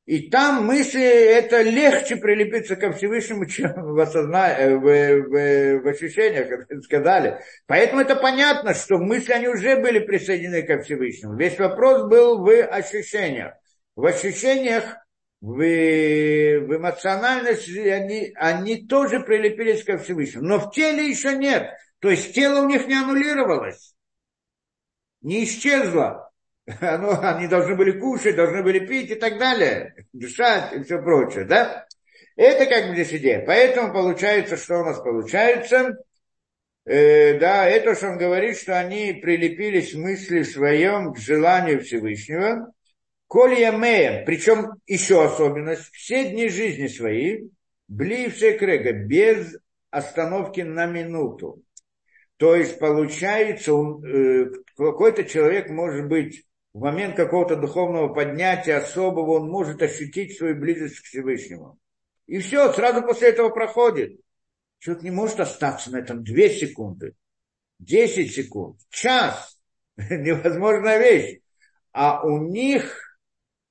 [0.05, 4.57] И там мысли, это легче прилепиться ко Всевышнему, чем в, осозна...
[4.57, 7.41] Э, в, в, в ощущениях, как сказали.
[7.67, 11.35] Поэтому это понятно, что мысли, они уже были присоединены ко Всевышнему.
[11.35, 13.53] Весь вопрос был в ощущениях.
[13.97, 14.95] В ощущениях,
[15.41, 20.45] в, в эмоциональности, они, они тоже прилепились ко Всевышнему.
[20.45, 21.71] Но в теле еще нет.
[21.97, 23.95] То есть тело у них не аннулировалось,
[25.21, 26.31] не исчезло.
[26.67, 31.45] ну, они должны были кушать, должны были пить и так далее, дышать и все прочее,
[31.45, 31.87] да?
[32.35, 33.43] Это как бы здесь идея.
[33.47, 35.97] Поэтому получается, что у нас получается?
[36.85, 42.71] Э, да, это, что он говорит, что они прилепились в мысли своем к желанию Всевышнего.
[43.27, 47.49] Коль Ямея, причем еще особенность, все дни жизни свои,
[47.87, 49.57] блившие крега, без
[49.89, 51.61] остановки на минуту.
[52.37, 54.45] То есть получается, э,
[54.77, 60.99] какой-то человек может быть в момент какого-то духовного поднятия особого он может ощутить свою близость
[60.99, 61.79] к Всевышнему.
[62.27, 64.19] И все, сразу после этого проходит.
[64.79, 67.15] Человек не может остаться на этом две секунды,
[67.79, 69.57] десять секунд, час.
[69.97, 71.39] Невозможная вещь.
[71.93, 73.06] А у них,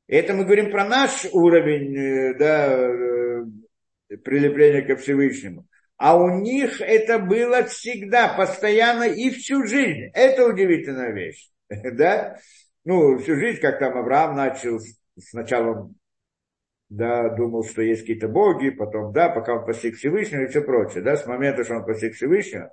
[0.08, 5.66] это мы говорим про наш уровень э, да, э, прилепления ко Всевышнему.
[5.96, 10.10] А у них это было всегда, постоянно и всю жизнь.
[10.12, 11.50] Это удивительная вещь.
[11.92, 12.36] Да?
[12.86, 14.78] ну, всю жизнь, как там Авраам начал,
[15.18, 15.92] сначала
[16.88, 21.02] да, думал, что есть какие-то боги, потом, да, пока он постиг Всевышнего и все прочее,
[21.02, 22.72] да, с момента, что он постиг Всевышнего.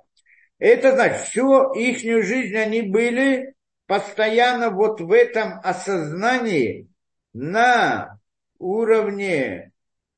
[0.60, 3.54] Это значит, всю их жизнь они были
[3.86, 6.88] постоянно вот в этом осознании
[7.34, 8.18] на
[8.58, 9.72] уровне,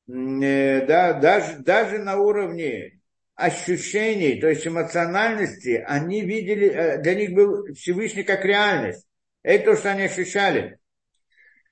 [0.07, 2.99] э, да, даже, даже на уровне
[3.35, 9.05] ощущений, то есть эмоциональности, они видели, э, для них был Всевышний как реальность.
[9.43, 10.79] Это то, что они ощущали.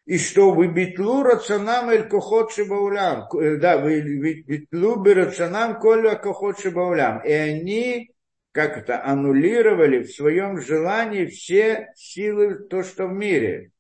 [0.06, 3.28] И что вы битлу рационам эль кохот шибаулям.
[3.34, 4.02] Э, да, вы
[4.44, 7.24] битлу рационам коля кохот шибаулям.
[7.24, 8.16] И они
[8.56, 13.72] как это, аннулировали в своем желании все силы, то, что в мире.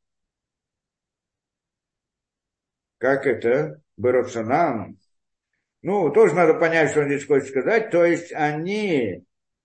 [3.05, 3.79] Как это?
[3.97, 4.97] Барацанам.
[5.83, 7.91] Ну, тоже надо понять, что он здесь хочет сказать.
[7.91, 9.23] То есть они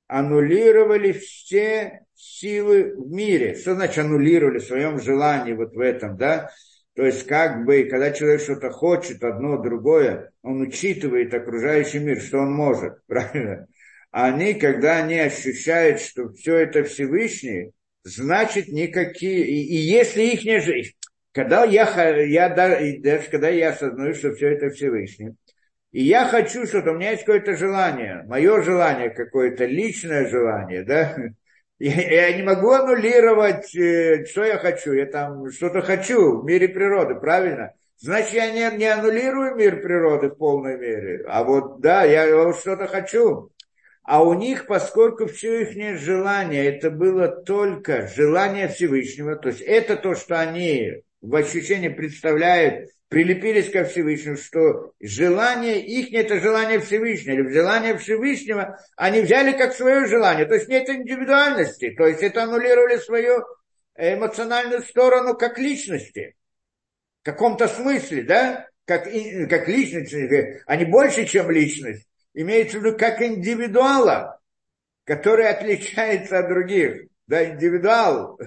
[0.09, 3.55] аннулировали все силы в мире.
[3.55, 6.51] Что значит аннулировали в своем желании вот в этом, да?
[6.95, 12.41] То есть как бы, когда человек что-то хочет, одно, другое, он учитывает окружающий мир, что
[12.41, 13.69] он может, правильно?
[14.11, 17.73] Они, когда они ощущают, что все это Всевышний,
[18.05, 20.61] значит никакие, и, и если их не
[21.33, 25.35] когда я, я даже когда я осознаю, что все это Всевышний,
[25.93, 31.17] и я хочу что-то, у меня есть какое-то желание, мое желание какое-то, личное желание, да,
[31.79, 36.69] я, я не могу аннулировать, э, что я хочу, я там что-то хочу в мире
[36.69, 37.73] природы, правильно?
[37.99, 42.87] Значит, я не, не аннулирую мир природы в полной мере, а вот, да, я что-то
[42.87, 43.51] хочу.
[44.03, 49.97] А у них, поскольку все их желание, это было только желание Всевышнего, то есть это
[49.97, 57.35] то, что они в ощущении представляют прилепились ко Всевышнему, что желание их это желание Всевышнего,
[57.35, 62.45] или желание Всевышнего они взяли как свое желание, то есть нет индивидуальности, то есть это
[62.45, 63.45] аннулировали свою
[63.97, 66.37] эмоциональную сторону как личности,
[67.23, 73.21] в каком-то смысле, да, как, как личность, не больше, чем личность, имеется в виду как
[73.21, 74.41] индивидуала,
[75.05, 78.41] который отличается от других да, индивидуал,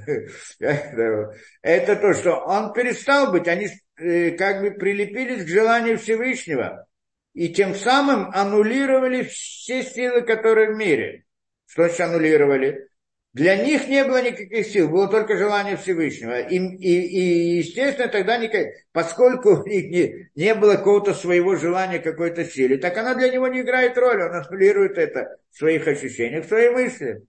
[0.59, 6.85] это то, что он перестал быть, они э, как бы прилепились к желанию Всевышнего
[7.33, 11.23] и тем самым аннулировали все силы, которые в мире.
[11.65, 12.89] Что значит аннулировали?
[13.31, 16.41] Для них не было никаких сил, было только желание Всевышнего.
[16.41, 21.99] И, и, и естественно, тогда никак, поскольку у них не, не было какого-то своего желания,
[21.99, 26.45] какой-то силы, так она для него не играет роли, он аннулирует это в своих ощущениях,
[26.45, 27.23] в своей мысли.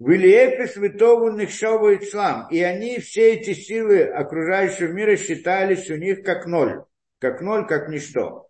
[0.00, 2.48] В Ильепе святого Нихшова Ислам.
[2.50, 6.84] И они, все эти силы окружающего мира считались у них как ноль.
[7.18, 8.48] Как ноль, как ничто.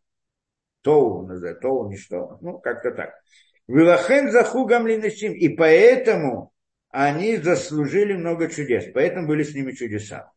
[0.83, 2.39] Тоу называют, тоу ничто.
[2.41, 3.15] Ну, как-то так.
[3.67, 5.33] Вилахен захугам линесим.
[5.33, 6.53] И поэтому
[6.89, 8.87] они заслужили много чудес.
[8.95, 10.31] Поэтому были с ними чудеса.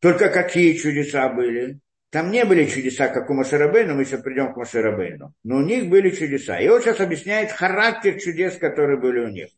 [0.00, 1.80] Только какие чудеса были?
[2.08, 5.34] Там не были чудеса, как у Машарабейна, мы сейчас придем к Машарабейну.
[5.44, 6.58] Но у них были чудеса.
[6.60, 9.48] И он сейчас объясняет характер чудес, которые были у них.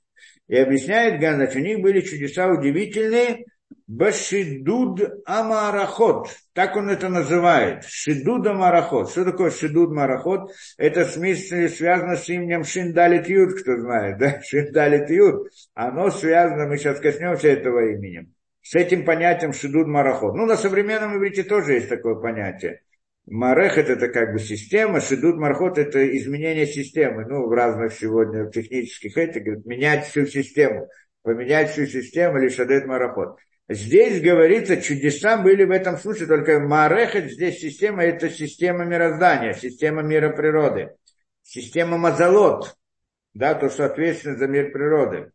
[0.48, 3.44] И объясняет Гандач, у них были чудеса удивительные,
[3.86, 9.10] Башидуд Амарахот, так он это называет, Шидуд Амарахот.
[9.10, 10.50] Что такое Шидуд Марахот?
[10.78, 14.40] Это в смысле связано с именем Шиндалит Юд, кто знает, да?
[14.44, 15.48] Шиндалит Юд.
[15.74, 18.30] Оно связано, мы сейчас коснемся этого имени.
[18.62, 20.34] с этим понятием шидуд марахот.
[20.34, 22.80] Ну, на современном иврите тоже есть такое понятие.
[23.26, 27.24] Марехет это как бы система, шидуд мархот это изменение системы.
[27.24, 30.88] Ну, в разных сегодня технических этих, говорят, менять всю систему.
[31.22, 33.38] Поменять всю систему или шадет марахот.
[33.68, 40.02] Здесь говорится, чудеса были в этом случае, только Марехет здесь система, это система мироздания, система
[40.02, 40.94] мира природы,
[41.42, 42.76] система Мазалот,
[43.32, 45.32] да, то, что ответственно за мир природы.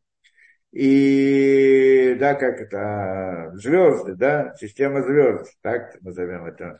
[0.71, 6.77] И, да, как это, звезды, да, система звезд, так назовем это,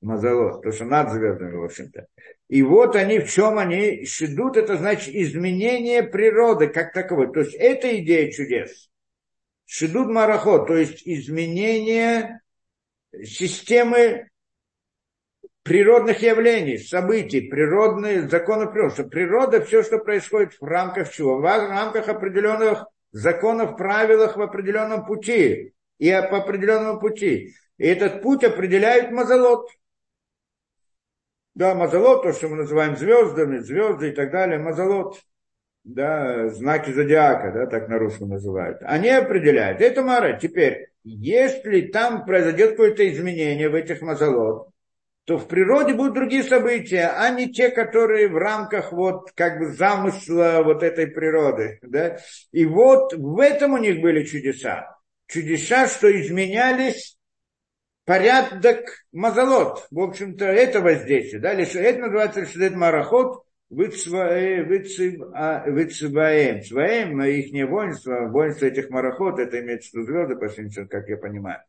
[0.00, 2.06] Мазалот, то, что над звездами, в общем-то.
[2.48, 7.32] И вот они, в чем они шедут, это значит изменение природы как таковой.
[7.32, 8.88] То есть это идея чудес.
[9.64, 12.40] Шидуд Марахот, то есть изменение
[13.24, 14.28] системы
[15.66, 18.94] природных явлений, событий, природные законы природы.
[18.94, 21.38] Что природа, все, что происходит в рамках чего?
[21.38, 25.74] В рамках определенных законов, правилах в определенном пути.
[25.98, 27.54] И по определенному пути.
[27.78, 29.68] И этот путь определяет Мазалот.
[31.56, 35.18] Да, Мазалот, то, что мы называем звездами, звезды и так далее, Мазалот
[35.84, 39.80] да, знаки зодиака, да, так на русском называют, они определяют.
[39.80, 40.34] Это Мара.
[40.34, 44.68] Теперь, если там произойдет какое-то изменение в этих мазолот,
[45.24, 49.72] то в природе будут другие события, а не те, которые в рамках вот как бы
[49.72, 51.78] замысла вот этой природы.
[51.82, 52.18] Да?
[52.52, 54.96] И вот в этом у них были чудеса.
[55.26, 57.16] Чудеса, что изменялись
[58.06, 59.86] порядок мазолот.
[59.90, 61.42] В общем-то, это воздействие.
[61.42, 61.52] Да?
[61.52, 64.70] Это называется Шедет Марахот, Вицваем.
[66.62, 70.48] Цваем, их не воинство, воинство этих марахот, это имеется в виду звезды, по
[70.86, 71.60] как я понимаю.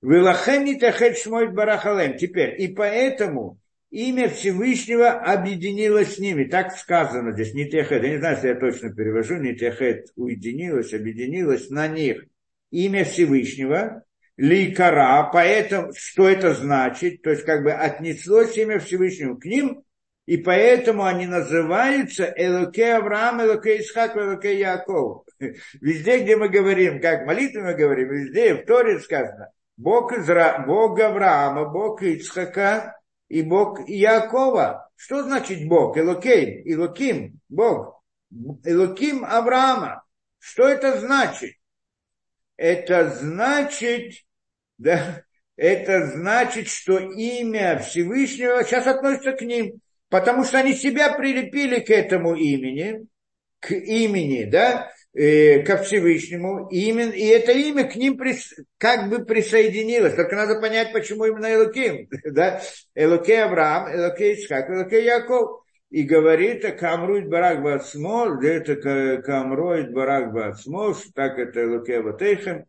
[0.00, 2.16] Вилахем тахет шмойт барахалем.
[2.18, 3.58] Теперь, и поэтому
[3.90, 6.44] имя Всевышнего объединилось с ними.
[6.44, 8.02] Так сказано здесь, не техет.
[8.02, 12.26] Я не знаю, если я точно перевожу, не техет уединилось, объединилось на них.
[12.70, 14.04] Имя Всевышнего,
[14.36, 17.22] ликара, поэтому, что это значит?
[17.22, 19.84] То есть, как бы отнеслось имя Всевышнего к ним,
[20.26, 25.24] и поэтому они называются Элоке Авраам, Элоке Исхак, Элоке Яков.
[25.80, 30.64] Везде, где мы говорим, как молитвы мы говорим, везде в Торе сказано, Бог, Изра...
[30.66, 32.96] Бог Авраама, Бог Ицхака
[33.28, 34.88] и Бог Якова.
[34.96, 35.98] Что значит Бог?
[35.98, 38.02] Элокей, Элоким, Бог.
[38.64, 40.04] Элоким Авраама.
[40.38, 41.56] Что это значит?
[42.56, 44.12] Это значит,
[44.78, 45.22] да,
[45.56, 49.80] это значит, что имя Всевышнего сейчас относится к ним
[50.14, 53.04] потому что они себя прилепили к этому имени,
[53.58, 59.08] к имени, да, э, ко Всевышнему, и, именно, и это имя к ним прис, как
[59.08, 60.14] бы присоединилось.
[60.14, 62.08] Только надо понять, почему именно Элоким.
[62.32, 62.60] Да?
[62.94, 65.63] Элокей Авраам, Элокей Исхак, Элокей Яков.
[65.90, 72.66] И говорит, Камруид Барак Бацмо, это Камруид Барак Бацмо, так это Элокей Ватейхем,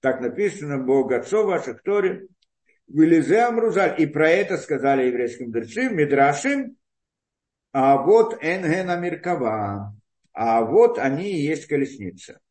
[0.00, 2.28] так написано, Бог Отцов ваших Торе.
[2.86, 4.00] Вилизе Амрузаль.
[4.00, 6.76] И про это сказали еврейским мудрецы, Мидрашим,
[7.72, 9.94] а вот Энгена Меркава.
[10.32, 12.40] А вот они и есть колесница.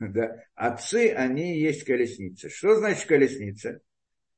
[0.00, 0.42] Да.
[0.56, 2.50] Отцы, они и есть колесница.
[2.50, 3.80] Что значит колесница?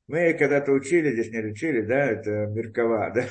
[0.07, 3.25] Мы когда-то учили, здесь не учили, да, это Меркава, да,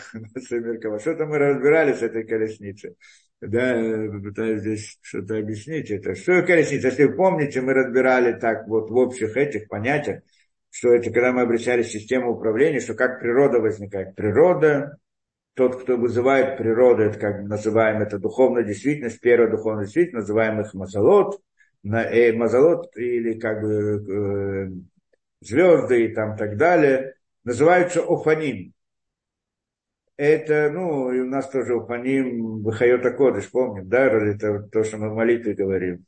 [0.51, 0.99] Меркава.
[0.99, 2.97] Что-то мы разбирали с этой колесницей.
[3.41, 3.75] Да,
[4.23, 5.91] пытаюсь здесь что-то объяснить.
[5.91, 6.89] Это что колесница?
[6.89, 10.23] Если вы помните, мы разбирали так вот в общих этих понятиях,
[10.71, 14.15] что это когда мы обращались в систему управления, что как природа возникает.
[14.15, 14.99] Природа,
[15.55, 20.75] тот, кто вызывает природу, это как называем это духовная действительность, первая духовная действительность, называем их
[20.75, 21.41] мазалот,
[21.85, 24.96] э, мазалот или как бы э,
[25.41, 27.15] звезды и там так далее,
[27.45, 28.73] называются офаним.
[30.17, 35.11] Это, ну, и у нас тоже офаним, выхайота кодыш, помним, да, это то, что мы
[35.11, 36.07] в молитве говорим.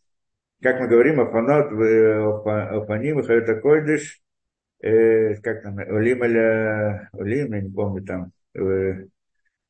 [0.63, 4.21] Как мы говорим, офанот, офаним, выхайота кодыш,
[4.81, 9.05] э, как там, олим, олим, я не помню там, э,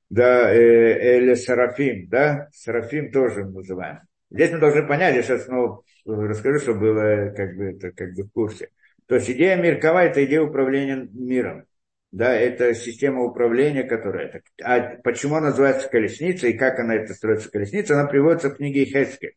[0.09, 4.01] да, э, или Серафим, да, Серафим тоже называем.
[4.31, 8.23] Здесь мы должны понять, я сейчас снова расскажу, чтобы было как бы, это, как бы
[8.23, 8.71] в курсе.
[9.09, 11.65] То есть идея Миркова– это идея управления миром.
[12.11, 14.43] Да, это система управления, которая...
[14.63, 18.85] А почему она называется колесница и как она это строится колесница, она приводится в книге
[18.85, 19.35] Хескель.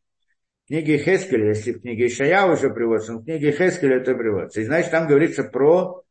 [0.65, 4.61] В книге Хескель, если в книге Ишая уже приводится, но в книге Хескель это приводится.
[4.61, 6.03] И значит, там говорится про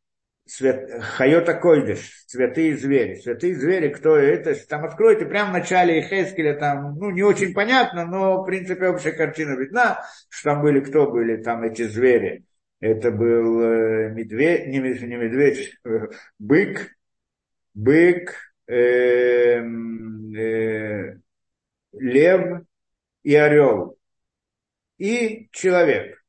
[0.46, 0.90] свят...
[1.00, 3.14] Хайота Койдыш, святые звери.
[3.16, 4.54] Святые звери, кто это?
[4.66, 9.12] Там откройте прямо в начале Хескеля, там, ну, не очень понятно, но, в принципе, общая
[9.12, 12.44] картина видна, что там были, кто были там эти звери.
[12.80, 16.08] Это был э, медведь, не, медведь, э,
[16.38, 16.96] бык,
[17.74, 18.34] бык,
[18.66, 19.60] э,
[20.36, 21.16] э,
[21.92, 22.62] лев
[23.22, 23.98] и орел.
[24.96, 26.22] И человек.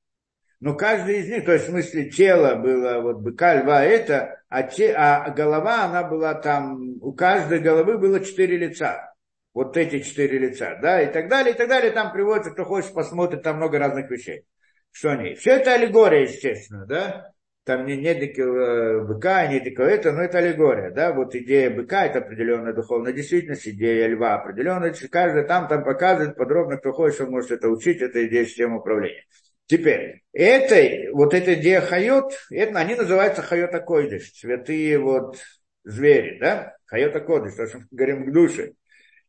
[0.60, 4.64] но каждый из них, то есть в смысле тело было вот быка, льва это, а,
[4.64, 9.14] те, а голова она была там, у каждой головы было четыре лица.
[9.54, 11.91] Вот эти четыре лица, да, и так далее, и так далее.
[11.91, 14.45] Там приводится, кто хочет, посмотрит, там много разных вещей.
[14.92, 15.36] Что они?
[15.36, 17.32] Все это аллегория, естественно, да
[17.64, 22.06] там не, нет никакого быка, нет никакого это, но это аллегория, да, вот идея быка,
[22.06, 27.32] это определенная духовная действительность, идея льва определенная, каждый там, там показывает подробно, кто хочет, он
[27.32, 29.26] может это учить, это идея системы управления.
[29.68, 35.38] Теперь, это, вот эта идея хайот, это, они называются хайота койдыш, святые вот
[35.84, 38.74] звери, да, хайота койдыш, то, что мы говорим к душе.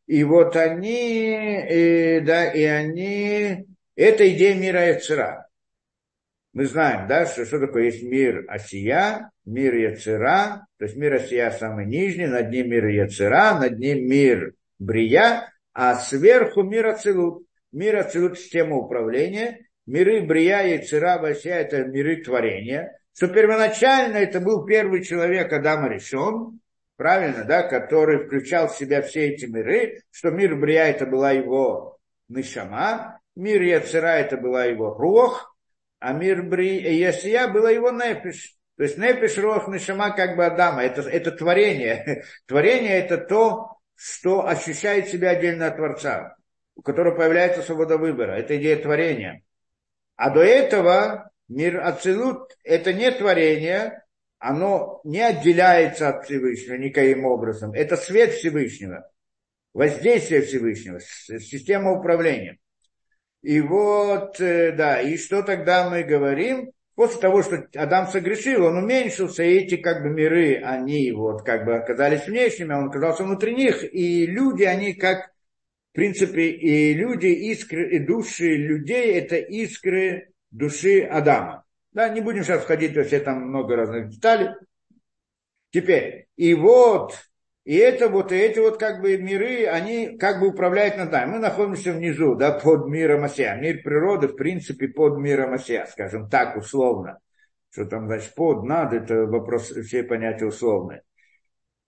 [0.07, 5.47] И вот они, и, да, и они, это идея мира Яцера
[6.53, 11.49] мы знаем, да, что, что такое есть мир Осия, мир Яцера, то есть мир Осия
[11.49, 17.45] самый нижний, над ним мир Яцера, над ним мир Брия, а сверху мир Ацелут.
[17.71, 24.63] Мир Ацелут– система управления, миры Брия, Яцера, Осия– это миры творения, что первоначально это был
[24.63, 26.59] первый человек Адама решен,
[26.97, 31.97] правильно, да, который включал в себя все эти миры, что мир Брия– это была его
[32.29, 35.52] Нишама, мир Яцера– это была его Рух,
[36.03, 38.57] а мир Бри Ясия было его нефиш.
[38.75, 40.83] То есть нефиш, рох, нишама как бы Адама.
[40.83, 42.25] Это, это творение.
[42.45, 46.35] Творение это то, что ощущает себя отдельно от Творца,
[46.75, 48.33] у которого появляется свобода выбора.
[48.33, 49.43] Это идея творения.
[50.17, 54.03] А до этого мир Ацилут– это не творение,
[54.39, 57.71] оно не отделяется от Всевышнего никаким образом.
[57.71, 59.09] Это свет Всевышнего,
[59.73, 62.59] воздействие Всевышнего, система управления.
[63.43, 66.71] И вот, э, да, и что тогда мы говорим?
[66.95, 71.65] После того, что Адам согрешил, он уменьшился, и эти как бы миры, они вот как
[71.65, 75.31] бы оказались внешними, он оказался внутри них, и люди, они как,
[75.91, 81.65] в принципе, и люди, искры, и души людей, это искры души Адама.
[81.91, 84.51] Да, не будем сейчас входить во все там много разных деталей.
[85.71, 87.13] Теперь, и вот
[87.65, 91.31] и это вот, и эти вот как бы миры, они как бы управляют над нами.
[91.33, 93.55] Мы находимся внизу, да, под миром Осия.
[93.55, 97.19] Мир природы, в принципе, под миром Осия, скажем так, условно.
[97.71, 101.03] Что там, значит, под, над, это вопрос, все понятия условные.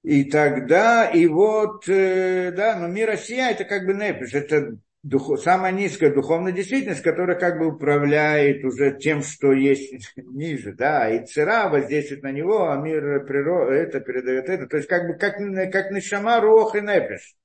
[0.01, 5.39] И тогда, и вот, э, да, но мир Осия, это как бы непиш, это дух,
[5.39, 11.25] самая низкая духовная действительность, которая как бы управляет уже тем, что есть ниже, да, и
[11.25, 15.35] цера воздействует на него, а мир природы, это передает это, то есть как бы как,
[15.71, 17.35] как Нишама, Рох и Непиш.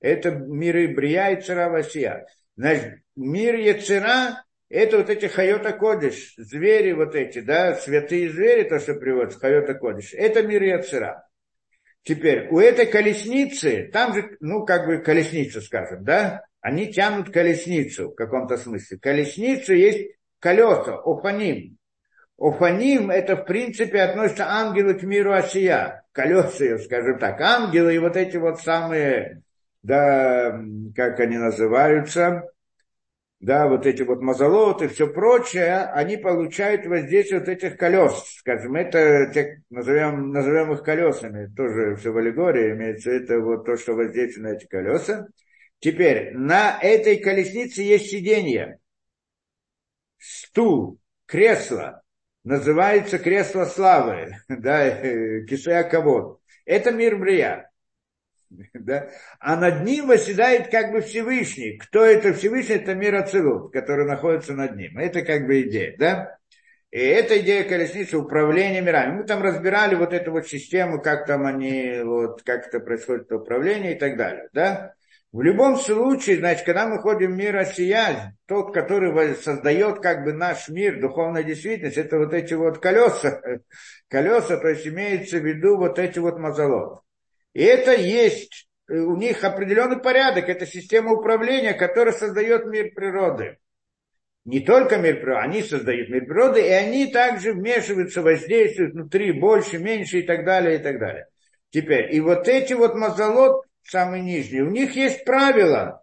[0.00, 2.26] Это миры Брия и Цера Васия.
[2.56, 8.78] Значит, мир Яцера, это вот эти Хайота Кодиш, звери вот эти, да, святые звери, то,
[8.78, 11.26] что приводится, Хайота Кодиш, это мир Яцера.
[12.02, 18.08] Теперь, у этой колесницы, там же, ну, как бы колесница, скажем, да, они тянут колесницу
[18.08, 18.98] в каком-то смысле.
[18.98, 21.76] Колесницу есть колеса, офаним.
[22.38, 26.04] Офаним это в принципе относится ангелы к миру Осия.
[26.12, 27.38] Колеса, скажем так.
[27.42, 29.42] Ангелы и вот эти вот самые,
[29.82, 30.58] да,
[30.96, 32.44] как они называются,
[33.40, 39.30] да, вот эти вот мазолоты, все прочее, они получают воздействие вот этих колес, скажем, это,
[39.34, 44.48] те, назовем, назовем их колесами, тоже все в аллегории имеется, это вот то, что воздействует
[44.48, 45.26] на эти колеса.
[45.84, 48.78] Теперь, на этой колеснице есть сиденье,
[50.16, 52.02] стул, кресло,
[52.42, 54.88] называется кресло славы, да,
[55.46, 57.70] кишея кого Это мир Брия.
[58.72, 59.10] Да?
[59.40, 61.76] А над ним восседает как бы Всевышний.
[61.76, 62.76] Кто это Всевышний?
[62.76, 64.96] Это мир Ацелут, который находится над ним.
[64.96, 66.38] Это как бы идея, да?
[66.92, 69.18] И эта идея колесницы управления мирами.
[69.18, 73.96] Мы там разбирали вот эту вот систему, как там они, вот, как это происходит управление
[73.96, 74.94] и так далее, да?
[75.34, 80.32] В любом случае, значит, когда мы ходим в мир Осия, тот, который создает как бы
[80.32, 83.42] наш мир, духовная действительность, это вот эти вот колеса,
[84.08, 87.00] колеса, то есть имеется в виду вот эти вот мазолот.
[87.52, 93.58] И это есть, э, у них определенный порядок, это система управления, которая создает мир природы.
[94.44, 99.78] Не только мир природы, они создают мир природы, и они также вмешиваются, воздействуют внутри больше,
[99.78, 101.26] меньше и так далее, и так далее.
[101.70, 106.02] Теперь, и вот эти вот мазолот, самый нижний, у них есть правила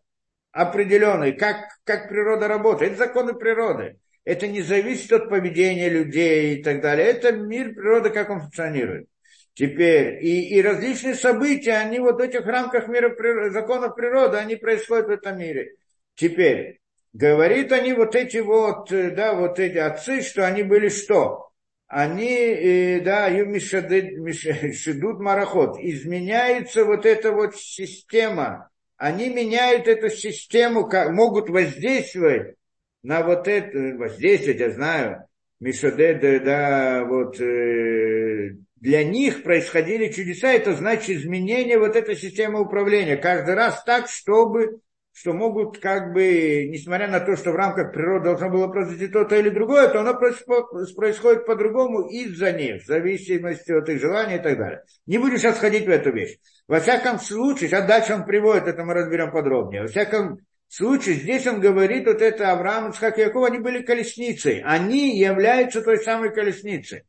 [0.51, 2.93] определенные, как, как природа работает.
[2.93, 3.97] Это законы природы.
[4.23, 7.07] Это не зависит от поведения людей и так далее.
[7.07, 9.07] Это мир природы, как он функционирует.
[9.53, 13.13] Теперь, и, и различные события, они вот в этих рамках мира,
[13.49, 15.75] законов природы, они происходят в этом мире.
[16.15, 16.79] Теперь,
[17.13, 21.50] говорит они вот эти вот, э, да, вот эти отцы, что они были что?
[21.91, 31.11] Они, э, да, шедут марахот, изменяется вот эта вот система, они меняют эту систему, как,
[31.11, 32.55] могут воздействовать
[33.03, 35.26] на вот это воздействие, я знаю,
[35.59, 43.18] Мишадед, да, вот э, для них происходили чудеса, это значит изменение вот этой системы управления.
[43.18, 44.80] Каждый раз так, чтобы
[45.22, 49.35] что могут как бы, несмотря на то, что в рамках природы должно было произойти то-то
[49.35, 54.57] или другое, то оно происходит по-другому из-за них, в зависимости от их желаний и так
[54.57, 54.81] далее.
[55.06, 56.39] Не буду сейчас ходить в эту вещь.
[56.68, 59.84] Во всяком случае, сейчас дальше он приводит, это мы разберем подробнее.
[59.84, 64.64] Во всяком случае, здесь он говорит, вот это Авраам, Ицхак и Яков, они были колесницей.
[64.65, 67.03] Они являются той самой колесницей.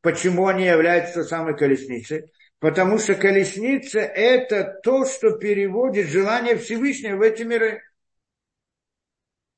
[0.00, 2.32] Почему они являются той самой колесницей?
[2.60, 7.82] Потому что колесница– это то, что переводит желание Всевышнего в эти миры.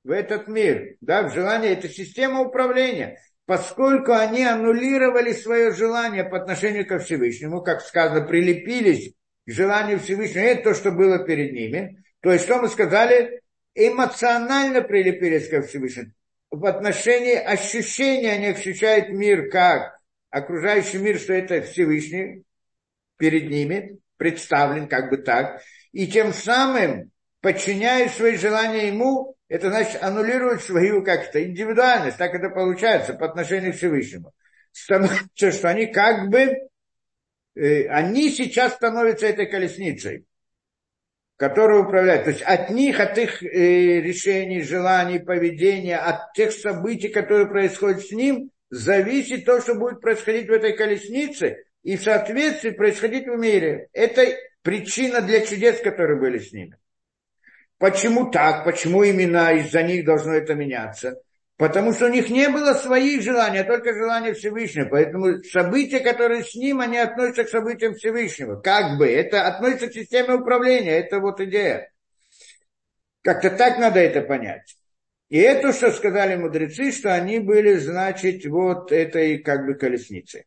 [0.04, 0.96] В этот мир.
[1.00, 3.18] Да, в желание– это система управления.
[3.44, 9.14] Поскольку они аннулировали свое желание по отношению ко Всевышнему, как сказано, прилепились
[9.46, 12.04] к желанию Всевышнего, это то, что было перед ними.
[12.20, 13.42] То есть, что мы сказали?
[13.74, 16.12] Эмоционально прилепились ко Всевышнему.
[16.52, 19.98] В отношении ощущения они ощущают мир как
[20.30, 22.44] окружающий мир, что это Всевышний,
[23.22, 25.62] перед ними, представлен как бы так,
[25.92, 32.50] и тем самым, подчиняя свои желания ему, это значит аннулирует свою как-то индивидуальность, так это
[32.50, 34.32] получается по отношению к Всевышнему.
[34.72, 36.52] Становится, что они как бы,
[37.54, 40.24] э, они сейчас становятся этой колесницей,
[41.36, 42.24] которая управляет.
[42.24, 48.04] То есть от них, от их э, решений, желаний, поведения, от тех событий, которые происходят
[48.04, 53.36] с ним, зависит то, что будет происходить в этой колеснице, и в соответствии происходить в
[53.36, 53.88] мире.
[53.92, 54.24] Это
[54.62, 56.76] причина для чудес, которые были с ними.
[57.78, 58.64] Почему так?
[58.64, 61.20] Почему именно из-за них должно это меняться?
[61.56, 64.88] Потому что у них не было своих желаний, а только желания Всевышнего.
[64.88, 68.60] Поэтому события, которые с ним, они относятся к событиям Всевышнего.
[68.60, 69.08] Как бы.
[69.08, 70.98] Это относится к системе управления.
[70.98, 71.90] Это вот идея.
[73.22, 74.76] Как-то так надо это понять.
[75.28, 80.44] И это, что сказали мудрецы, что они были, значит, вот этой как бы колесницей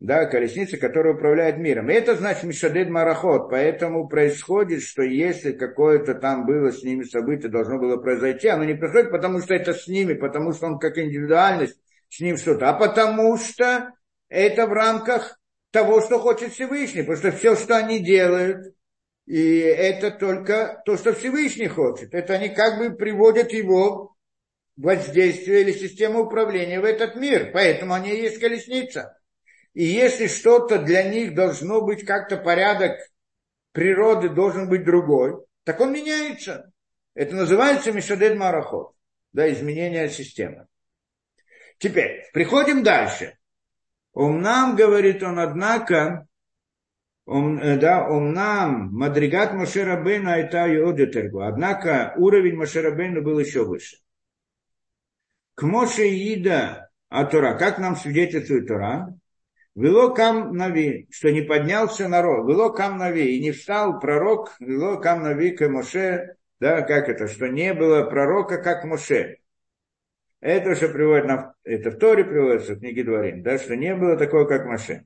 [0.00, 1.90] да, колесница, которая управляет миром.
[1.90, 3.50] И это значит Мишадед Марахот.
[3.50, 8.74] Поэтому происходит, что если какое-то там было с ними событие, должно было произойти, оно не
[8.74, 11.78] происходит, потому что это с ними, потому что он как индивидуальность,
[12.08, 13.92] с ним что-то, а потому что
[14.28, 15.38] это в рамках
[15.70, 18.74] того, что хочет Всевышний, потому что все, что они делают,
[19.26, 22.14] и это только то, что Всевышний хочет.
[22.14, 24.16] Это они как бы приводят его
[24.76, 27.50] воздействие или систему управления в этот мир.
[27.52, 29.19] Поэтому они и есть колесница.
[29.74, 32.98] И если что-то для них должно быть как-то порядок
[33.72, 36.72] природы должен быть другой, так он меняется.
[37.14, 38.94] Это называется Мишадед Марахот,
[39.32, 40.66] да, изменение системы.
[41.78, 43.38] Теперь, приходим дальше.
[44.12, 46.26] Он нам, говорит он, однако,
[47.24, 51.42] он, э, да, он нам, Мадригат Машерабейна это Йодетергу.
[51.42, 53.98] Однако уровень Машерабейна был еще выше.
[55.54, 59.14] К Моше Ида Атура, как нам свидетельствует Тора,
[59.76, 62.48] Вело кам нави, что не поднялся народ.
[62.48, 67.28] Вело кам нави, и не встал пророк, вело кам нави к Моше, да, как это,
[67.28, 69.38] что не было пророка, как Моше.
[70.40, 74.16] Это уже приводит на, это в Торе приводится, в книге Дворим, да, что не было
[74.16, 75.04] такого, как Моше.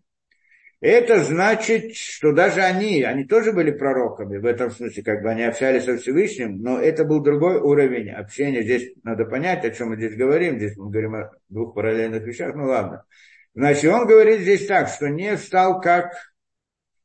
[0.81, 5.43] Это значит, что даже они, они тоже были пророками, в этом смысле, как бы они
[5.43, 8.63] общались со Всевышним, но это был другой уровень общения.
[8.63, 10.59] Здесь надо понять, о чем мы здесь говорим.
[10.59, 13.05] Здесь мы говорим о двух параллельных вещах, ну ладно.
[13.55, 16.13] Значит, он говорит здесь так, что не стал как,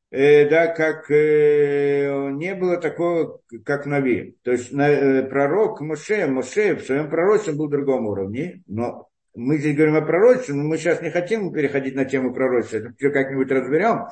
[0.10, 4.36] э, да, как э, не было такого, как Нави.
[4.44, 9.10] То есть на, э, пророк Моше, Моше в своем пророчестве был в другом уровне, но
[9.36, 12.94] мы здесь говорим о пророчестве, но мы сейчас не хотим переходить на тему пророчества, это
[12.98, 14.08] все как-нибудь разберем.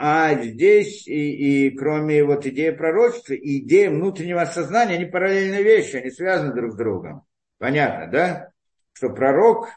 [0.00, 5.96] А здесь и, и кроме вот идеи пророчества, и идеи внутреннего сознания, они параллельные вещи,
[5.96, 7.22] они связаны друг с другом.
[7.58, 8.50] Понятно, да?
[8.92, 9.70] Что пророк,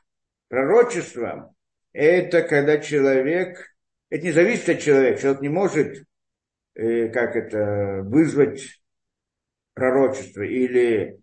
[0.48, 1.56] пророчество,
[1.93, 3.76] это когда человек,
[4.09, 6.03] это не зависит от человека, человек не может,
[6.76, 8.81] э, как это, вызвать
[9.73, 11.19] пророчество или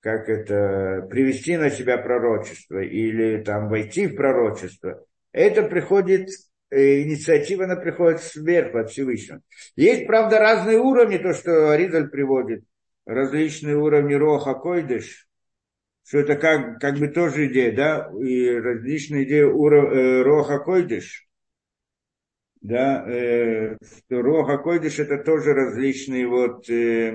[0.00, 5.04] как это, привести на себя пророчество или там войти в пророчество.
[5.32, 6.28] Это приходит,
[6.70, 9.40] э, инициатива, она приходит сверху от Всевышнего.
[9.74, 12.64] Есть, правда, разные уровни, то, что Ризаль приводит,
[13.04, 15.26] различные уровни Роха Койдыш,
[16.06, 21.28] что это как, как бы тоже идея, да, и различные идеи уро, э, Роха Койдыш,
[22.60, 23.76] да, э,
[24.08, 27.12] Роха Койдыш это тоже различные вот, э,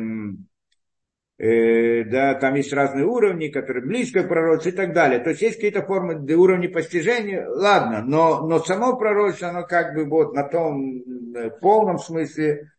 [1.38, 5.20] э, да, там есть разные уровни, которые близко к пророчеству и так далее.
[5.20, 10.04] То есть есть какие-то формы, уровни постижения, ладно, но, но само пророчество, оно как бы
[10.04, 12.72] вот на том э, полном смысле,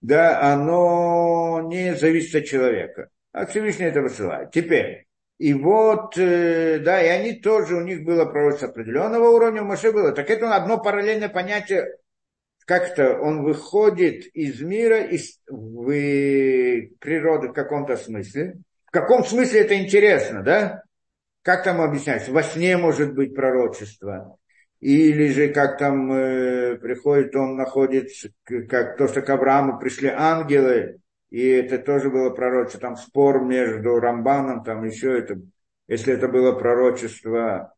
[0.00, 3.08] да, оно не зависит от человека.
[3.30, 4.50] А Всевышний это высылает.
[4.50, 5.06] Теперь,
[5.38, 9.90] И вот, э, да, и они тоже, у них было пророчество определенного уровня, у Моше
[9.92, 10.12] было.
[10.12, 11.86] Так это одно параллельное понятие,
[12.64, 15.86] как-то он выходит из мира, из в
[16.98, 18.58] природы в каком-то смысле.
[18.86, 20.82] В каком смысле это интересно, да?
[21.42, 22.32] Как там объясняется?
[22.32, 24.38] Во сне может быть пророчество.
[24.80, 28.10] Или же как там э, приходит, он находит,
[28.68, 31.00] как то, что к Аврааму пришли ангелы,
[31.34, 35.40] и это тоже было пророчество, там спор между Рамбаном, там еще это,
[35.88, 37.74] если это было пророчество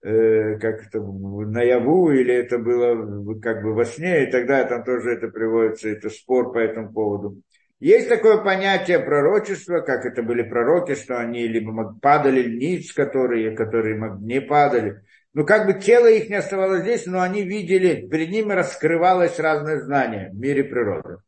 [0.00, 5.10] э, как это наяву, или это было как бы во сне, и тогда там тоже
[5.10, 7.42] это приводится, это спор по этому поводу.
[7.80, 13.98] Есть такое понятие пророчества, как это были пророки, что они либо падали ниц, которые, которые
[14.20, 15.02] не падали.
[15.32, 19.80] Ну, как бы тело их не оставалось здесь, но они видели, перед ними раскрывалось разное
[19.80, 21.23] знание в мире природы.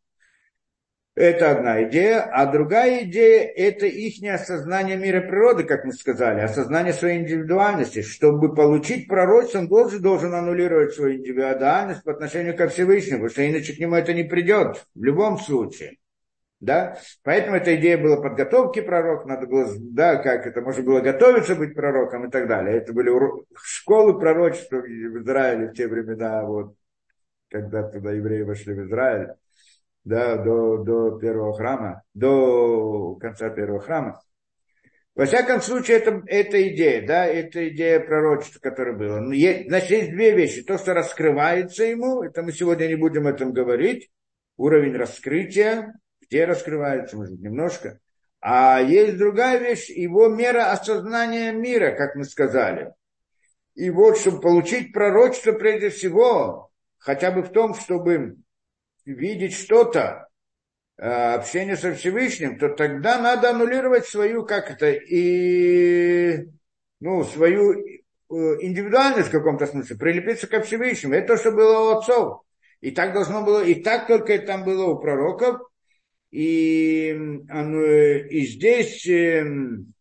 [1.17, 2.21] Это одна идея.
[2.31, 8.03] А другая идея– это их осознание мира природы, как мы сказали, осознание своей индивидуальности.
[8.03, 13.51] Чтобы получить пророчество, он должен, должен аннулировать свою индивидуальность по отношению ко Всевышнему, потому что
[13.51, 15.97] иначе к нему это не придет в любом случае.
[16.61, 16.99] Да?
[17.23, 21.75] Поэтому эта идея была подготовки пророка, надо было, да, как это, можно было готовиться быть
[21.75, 22.77] пророком и так далее.
[22.77, 23.11] Это были
[23.55, 26.75] школы пророчества в Израиле в те времена, вот,
[27.49, 29.29] когда туда евреи вошли в Израиль
[30.07, 34.23] да, до, до первого храма, до конца первого храма.
[35.17, 39.21] Во всяком случае, это, это идея, да, это идея пророчества, которая была.
[39.21, 40.63] Но есть, значит, есть две вещи.
[40.63, 44.11] То, что раскрывается ему, это мы сегодня не будем об этом говорить,
[44.57, 47.99] уровень раскрытия, где раскрывается, может, немножко.
[48.41, 52.93] А есть другая вещь, его мера осознания мира, как мы сказали.
[53.75, 58.37] И вот, чтобы получить пророчество, прежде всего, хотя бы в том, чтобы
[59.07, 60.29] видеть что-то,
[60.99, 66.47] э, общение со Всевышним, то тогда надо аннулировать свою, как это, и,
[67.01, 71.15] ну, свою э, индивидуальность в каком-то смысле, прилепиться ко Всевышнему.
[71.15, 72.43] Это то, что было у отцов.
[72.81, 75.61] И так должно было, и так только это там было у пророков.
[76.31, 77.13] И,
[77.49, 79.95] оно, и здесь, эм,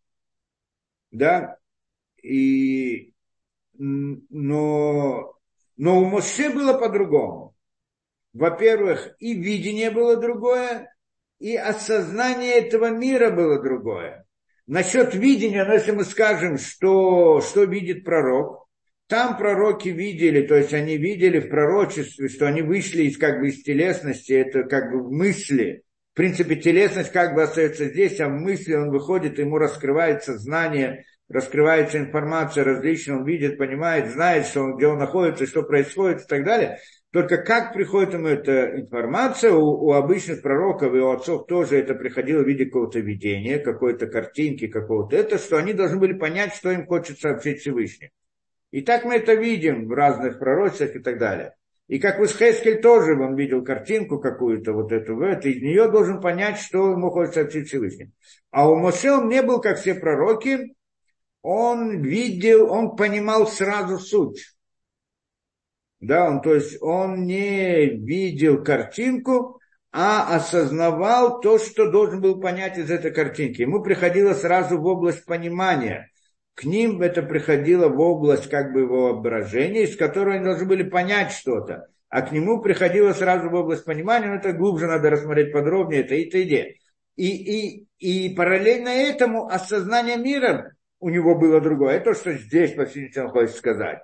[1.10, 1.56] да,
[2.22, 3.14] и,
[3.78, 5.34] но,
[5.76, 7.55] но у Моше было по-другому
[8.36, 10.94] во-первых, и видение было другое,
[11.38, 14.26] и осознание этого мира было другое.
[14.66, 18.66] Насчет видения, ну, если мы скажем, что, что видит пророк,
[19.06, 23.48] там пророки видели, то есть они видели в пророчестве, что они вышли из, как бы,
[23.48, 25.82] из телесности, это как бы в мысли.
[26.12, 31.04] В принципе, телесность как бы остается здесь, а в мысли он выходит, ему раскрывается знание,
[31.28, 36.26] раскрывается информация различная, он видит, понимает, знает, что он, где он находится, что происходит и
[36.26, 36.78] так далее.
[37.12, 41.94] Только как приходит ему эта информация, у, у обычных пророков и у отцов тоже это
[41.94, 46.70] приходило в виде какого-то видения, какой-то картинки, какого-то это, что они должны были понять, что
[46.70, 48.10] им хочет сообщить Всевышний.
[48.70, 51.54] И так мы это видим в разных пророчествах и так далее.
[51.88, 56.58] И как Исхескель тоже он видел картинку какую-то, вот эту, это, из нее должен понять,
[56.58, 58.10] что ему хочет сообщить Всевышний.
[58.50, 60.74] А у Моше он не был, как все пророки,
[61.42, 64.55] он видел, он понимал сразу суть.
[66.00, 69.60] Да, он, то есть он не видел картинку,
[69.92, 73.62] а осознавал то, что должен был понять из этой картинки.
[73.62, 76.10] Ему приходило сразу в область понимания.
[76.54, 81.32] К ним это приходило в область как бы воображения, из которой они должны были понять
[81.32, 81.88] что-то.
[82.08, 86.14] А к нему приходило сразу в область понимания, но это глубже надо рассмотреть подробнее, это
[86.14, 86.74] и идея.
[87.16, 91.96] И, и, и параллельно этому осознание мира у него было другое.
[91.96, 94.00] Это то, что здесь, по он хочет сказать.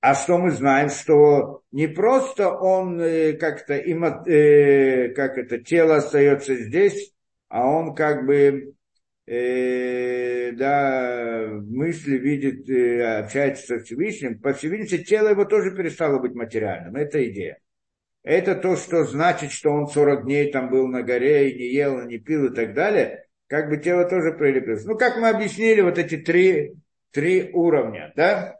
[0.00, 6.54] А что мы знаем, что не просто он э, как-то, э, как это, тело остается
[6.54, 7.12] здесь,
[7.48, 8.74] а он как бы,
[9.26, 14.38] э, да, мысли видит, э, общается со Всевышним.
[14.38, 16.96] По Всевышнему тело его тоже перестало быть материальным.
[16.96, 17.58] Это идея.
[18.22, 22.00] Это то, что значит, что он 40 дней там был на горе и не ел,
[22.06, 23.26] не пил и так далее.
[23.48, 24.84] Как бы тело тоже прилепилось.
[24.84, 26.74] Ну, как мы объяснили, вот эти три,
[27.10, 28.59] три уровня, да?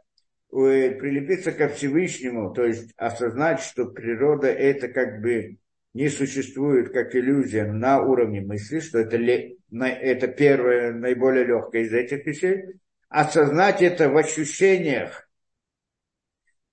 [0.51, 5.57] Прилепиться ко Всевышнему, то есть осознать, что природа это как бы
[5.93, 12.25] не существует как иллюзия на уровне мысли, что это, это первое, наиболее легкое из этих
[12.25, 12.63] вещей,
[13.09, 15.29] осознать это в ощущениях,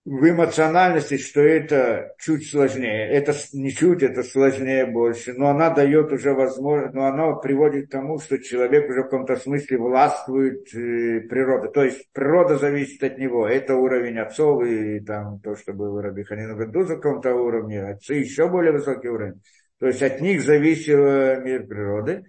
[0.08, 3.10] в эмоциональности, что это чуть сложнее.
[3.10, 5.34] Это не чуть, это сложнее больше.
[5.34, 9.36] Но она дает уже возможность, но она приводит к тому, что человек уже в каком-то
[9.36, 11.68] смысле властвует э, природа.
[11.68, 13.46] То есть природа зависит от него.
[13.46, 18.14] Это уровень отцов и там то, что было Раби Ханина Бендуза в каком-то уровне, отцы
[18.14, 19.42] еще более высокий уровень.
[19.78, 22.24] То есть от них зависел мир природы.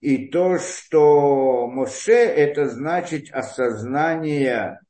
[0.00, 4.80] И то, что Моше, это значит осознание,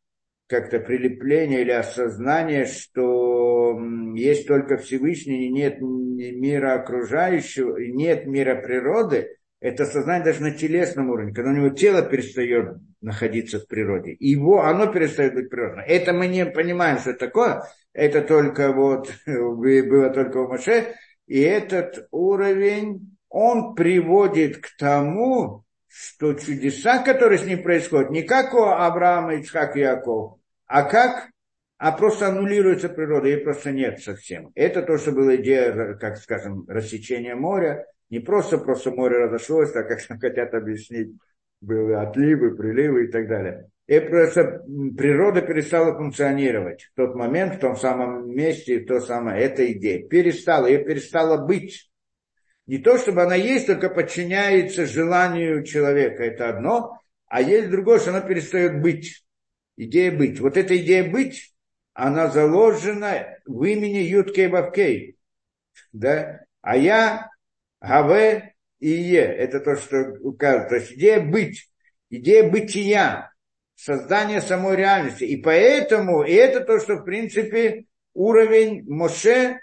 [0.50, 3.80] как-то прилепление или осознание, что
[4.16, 11.32] есть только Всевышний, нет мира окружающего, нет мира природы, это сознание даже на телесном уровне,
[11.32, 15.84] когда у него тело перестает находиться в природе, его, оно перестает быть природным.
[15.86, 17.62] Это мы не понимаем, что это такое,
[17.92, 20.96] это только вот, было только у Моше,
[21.28, 28.52] и этот уровень, он приводит к тому, что чудеса, которые с ним происходят, не как
[28.52, 30.39] у Авраама, Ицхак и Яков,
[30.70, 31.30] а как
[31.78, 34.52] а просто аннулируется природа, ее просто нет совсем.
[34.54, 37.86] Это то, что была идея, как скажем, рассечения моря.
[38.08, 41.12] Не просто просто море разошлось, так как хотят объяснить,
[41.60, 43.68] были отливы, приливы и так далее.
[43.88, 44.62] И просто
[44.96, 50.06] природа перестала функционировать в тот момент, в том самом месте, в то самое, эта идея.
[50.06, 51.90] Перестала, ее перестала быть.
[52.66, 58.10] Не то, чтобы она есть, только подчиняется желанию человека, это одно, а есть другое, что
[58.10, 59.24] она перестает быть.
[59.76, 60.40] Идея быть.
[60.40, 61.54] Вот эта идея быть,
[61.94, 65.16] она заложена в имени Юткей Бавкей.
[65.92, 66.40] Да?
[66.60, 67.30] А я,
[67.80, 69.22] Гаве и Е.
[69.22, 70.68] Это то, что указывает.
[70.68, 71.70] То есть идея быть,
[72.10, 73.32] идея бытия
[73.74, 75.24] создание самой реальности.
[75.24, 79.58] И поэтому, и это то, что в принципе уровень Моше,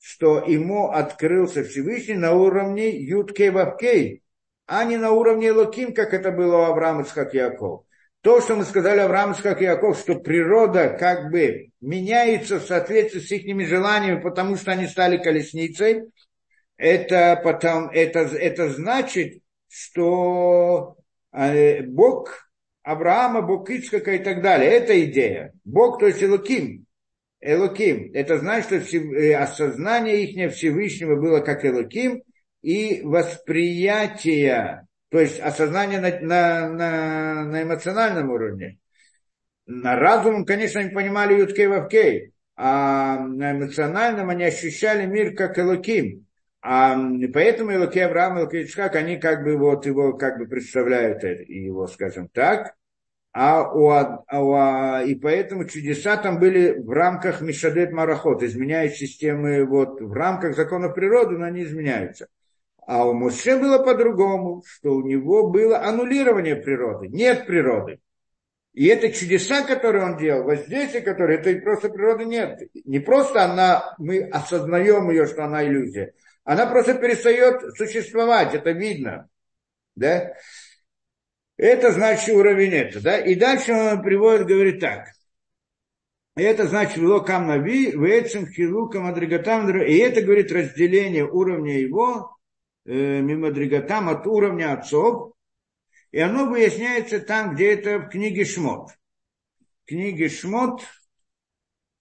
[0.00, 4.22] что ему открылся Всевышний на уровне Юткей Вавкей,
[4.66, 7.84] а не на уровне Луким, как это было у Авраама Ицхак Яков.
[8.22, 13.32] То, что мы сказали Авраам Ицхак Яков, что природа как бы меняется в соответствии с
[13.32, 16.04] их желаниями, потому что они стали колесницей,
[16.76, 20.96] это, потом, это, это значит, что
[21.32, 22.50] э, Бог
[22.82, 24.70] Авраама, Бог Ицхака и так далее.
[24.70, 25.52] Это идея.
[25.64, 26.86] Бог, то есть Элоким.
[27.40, 28.10] Элоким.
[28.14, 32.22] Это значит, что э, осознание их Всевышнего было как Элоким,
[32.62, 38.78] и восприятие, то есть осознание на, на, на, на эмоциональном уровне.
[39.66, 46.26] На разумом, конечно, они понимали Юткей Вавкей, а на эмоциональном они ощущали мир как Элоким.
[46.62, 46.96] А
[47.32, 52.28] поэтому Илоки Авраам, Илоки Ицхак, они как бы вот его как бы представляют его, скажем
[52.28, 52.74] так.
[53.32, 59.64] А у, а у, и поэтому чудеса там были в рамках Мишадет Марахот, изменяют системы
[59.64, 62.26] вот в рамках закона природы, но они изменяются.
[62.86, 68.00] А у Муше было по-другому, что у него было аннулирование природы, нет природы.
[68.72, 72.60] И это чудеса, которые он делал, воздействие, которые, это просто природы нет.
[72.84, 79.28] Не просто она, мы осознаем ее, что она иллюзия, она просто перестает существовать, это видно.
[79.96, 80.32] Да?
[81.56, 83.00] Это значит уровень это.
[83.02, 83.18] Да?
[83.18, 85.08] И дальше он приводит, говорит так.
[86.36, 89.68] Это значит вело кам нави, вецем хилукам адригатам.
[89.82, 92.36] И это, говорит, разделение уровня его,
[92.84, 95.34] э, мимадригатам от уровня отцов.
[96.12, 98.90] И оно выясняется там, где это в книге Шмот.
[99.84, 100.82] В книге Шмот,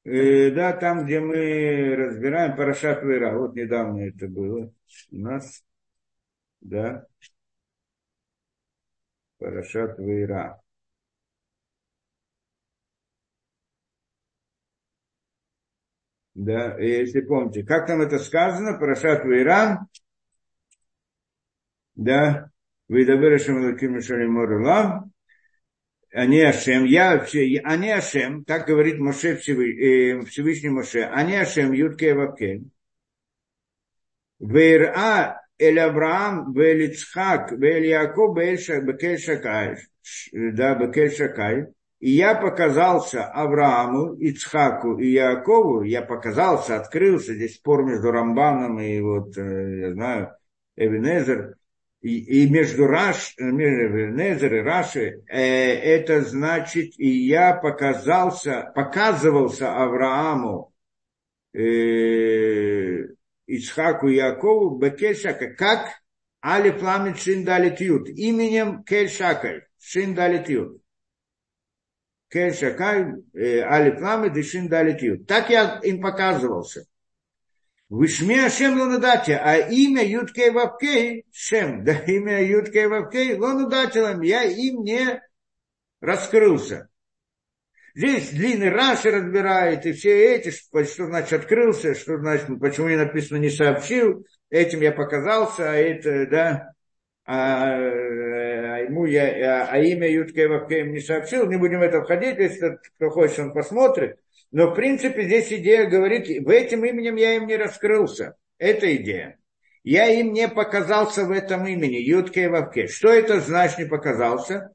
[0.05, 3.37] Э, да, там, где мы разбираем Парашат Вера.
[3.37, 4.73] Вот недавно это было
[5.11, 5.63] у нас.
[6.61, 7.05] Да.
[9.37, 10.61] Парашат Вера.
[16.33, 19.87] Да, если помните, как там это сказано, Парашат Вейран,
[21.99, 22.49] да,
[22.87, 25.11] Выдаберашем Лаким Мишалим Морулам,
[26.11, 27.23] они Ашем, я,
[27.63, 32.63] они Ашем, так говорит Моше э, Всевышний Моше, они Ашем, Ютке Вавке.
[34.39, 39.77] Вейра Эль Авраам, Вель Ицхак, Вель Яков, Бекель Шакай,
[40.31, 41.67] да, Бекель Шакай.
[41.99, 49.01] И я показался Аврааму, Ицхаку и Якову, я показался, открылся, здесь спор между Рамбаном и
[49.01, 50.33] вот, э, я знаю,
[50.77, 51.58] Эвенезер,
[52.01, 60.73] и, между Раш, э, Незер и Раши, э, это значит, и я показался, показывался Аврааму,
[61.53, 61.59] э,
[63.47, 66.01] Ицхаку и Якову, Бекельшака, как
[66.41, 70.81] Али Пламет Шиндалит Ют, именем Кельшакаль, Шиндалит Ют.
[72.29, 75.27] Кельшакаль, э, Али Пламет и Шиндалит Ют.
[75.27, 76.85] Так я им показывался.
[77.89, 84.83] Вишме Ашем Лонудати, а имя Юткей Вавкей Шем, да имя Юткей Вавкей Лонудатилам, я им
[84.83, 85.21] не
[85.99, 86.89] раскрылся.
[87.95, 93.39] Здесь длинный Раши разбирает, и все эти, что, значит открылся, что значит, почему не написано
[93.39, 96.73] не сообщил, этим я показался, а это, да,
[97.25, 102.03] а, а ему я, а, а имя Юткей Вавкей не сообщил, не будем в это
[102.03, 104.19] входить, если кто хочет, он посмотрит.
[104.51, 108.35] Но, в принципе, здесь идея говорит, в этим именем я им не раскрылся.
[108.57, 109.37] Это идея.
[109.83, 112.87] я им не показался в этом имени, Ютке Вавке.
[112.87, 114.73] Что это значит не показался?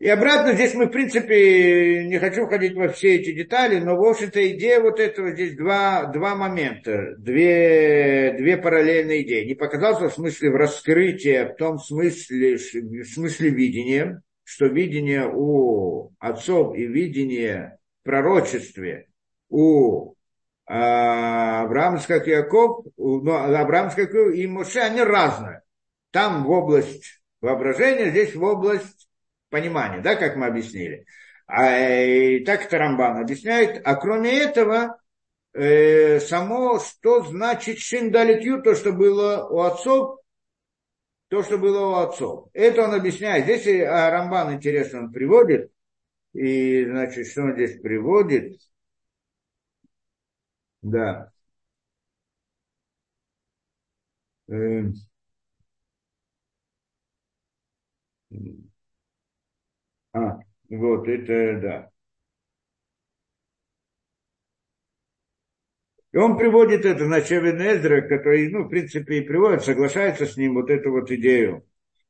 [0.00, 4.04] И обратно здесь мы, в принципе, не хочу входить во все эти детали, но, в
[4.04, 9.46] общем-то, идея вот этого здесь два, два момента, две, две параллельные идеи.
[9.46, 15.30] Не показался в смысле в раскрытии, а в том смысле, в смысле видения, что видение
[15.32, 19.08] у отцов и видение пророчестве
[19.48, 20.14] у
[20.66, 25.62] а, Авраама как Яков, ну, Авраам как и Моше, они разные.
[26.10, 29.08] Там в область воображения, здесь в область
[29.50, 31.06] понимания, да, как мы объяснили.
[31.46, 33.82] А, и так это Рамбан объясняет.
[33.84, 34.98] А кроме этого,
[35.52, 40.20] э, само, что значит шиндалитью, то, что было у отцов,
[41.28, 42.48] то, что было у отцов.
[42.54, 43.44] Это он объясняет.
[43.44, 45.70] Здесь а Рамбан, интересно, он приводит.
[46.34, 48.60] И, значит, что он здесь приводит?
[50.82, 51.32] Да.
[54.48, 54.94] Эм.
[60.12, 60.38] А,
[60.70, 61.90] вот это да.
[66.12, 70.54] И он приводит это, значит, Эзра, который, ну, в принципе, и приводит, соглашается с ним
[70.54, 71.66] вот эту вот идею.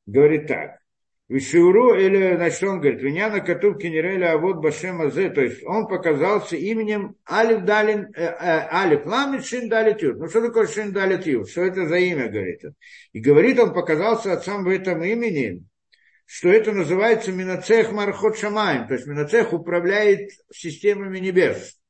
[0.06, 0.80] Говорит так.
[1.28, 6.54] Вишиуру, или, значит, он говорит, Виняна Катуб а вот Башема Зе, то есть он показался
[6.54, 10.02] именем Алиф Далин, э, э, Алиф Ламит Шин Далит.
[10.02, 11.48] Ну, что такое Шин Далит?
[11.48, 12.74] Что это за имя, говорит он?
[13.14, 15.64] И говорит, он показался отцам в этом имени,
[16.26, 21.80] что это называется Минацех Мархот Шамаем, то есть Минацех управляет системами небес.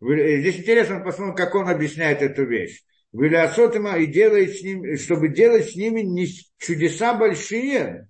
[0.00, 2.82] Э, здесь интересно посмотреть, как он объясняет эту вещь.
[3.12, 6.26] Вилясотима и делает с ним, чтобы делать с ними
[6.58, 8.08] чудеса большие,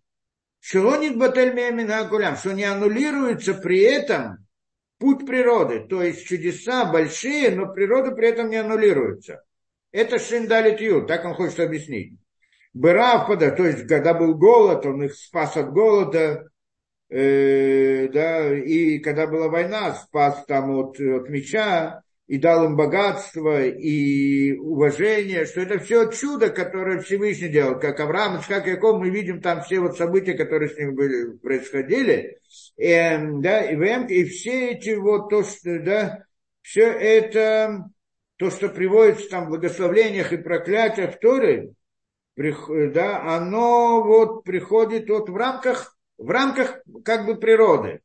[0.64, 4.46] Шелонит батель гулям, что не аннулируется при этом
[4.98, 9.42] путь природы, то есть чудеса большие, но природа при этом не аннулируется.
[9.90, 12.16] Это шиндалит ю, так он хочет объяснить.
[12.74, 16.48] Быравпада, то есть когда был голод, он их спас от голода,
[17.08, 22.01] э, да, и когда была война, спас там от, от меча,
[22.32, 28.40] и дал им богатство и уважение, что это все чудо, которое Всевышний делал, как Авраам,
[28.48, 32.38] как Яков, мы видим там все вот события, которые с ним были, происходили,
[32.78, 33.76] и, эм, да, и,
[34.14, 36.24] и все эти вот, то, что, да,
[36.62, 37.90] все это,
[38.36, 41.74] то, что приводится там в благословениях и проклятиях Торы,
[42.34, 48.00] да, оно вот приходит вот в рамках, в рамках как бы природы.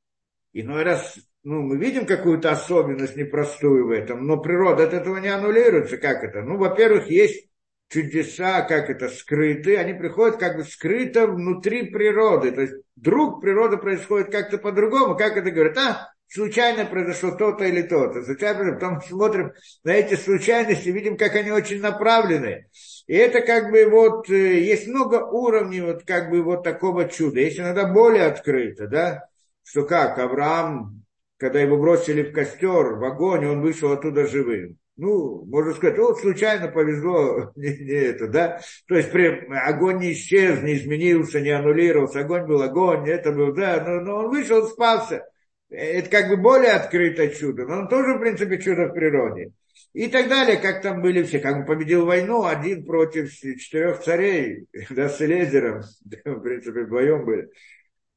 [0.52, 1.18] Иной раз
[1.48, 5.98] ну, мы видим какую-то особенность непростую в этом, но природа от этого не аннулируется.
[5.98, 6.42] Как это?
[6.42, 7.48] Ну, во-первых, есть
[7.88, 12.52] чудеса, как это, скрытые, они приходят как бы скрыто внутри природы.
[12.52, 17.82] То есть вдруг природа происходит как-то по-другому, как это говорят, а, случайно произошло то-то или
[17.82, 18.26] то-то.
[18.26, 19.54] Случайно, потом смотрим
[19.86, 22.68] на эти случайности, видим, как они очень направлены.
[23.08, 27.40] И это как бы вот, э, есть много уровней вот как бы вот такого чуда.
[27.40, 29.30] Есть иногда более открыто, да,
[29.64, 31.07] что как Авраам
[31.38, 34.78] когда его бросили в костер, в огонь, он вышел оттуда живым.
[34.98, 38.60] Ну, можно сказать, вот случайно повезло, не, не это, да.
[38.88, 42.22] То есть при, огонь не исчез, не изменился, не аннулировался.
[42.22, 45.24] Огонь был огонь, это был, да, но, но он вышел, спасся.
[45.70, 49.52] Это как бы более открытое чудо, но он тоже, в принципе, чудо в природе.
[49.94, 54.68] И так далее, как там были все, как он победил войну, один против четырех царей,
[54.90, 55.82] да, с Элезером,
[56.26, 57.50] в принципе, вдвоем были.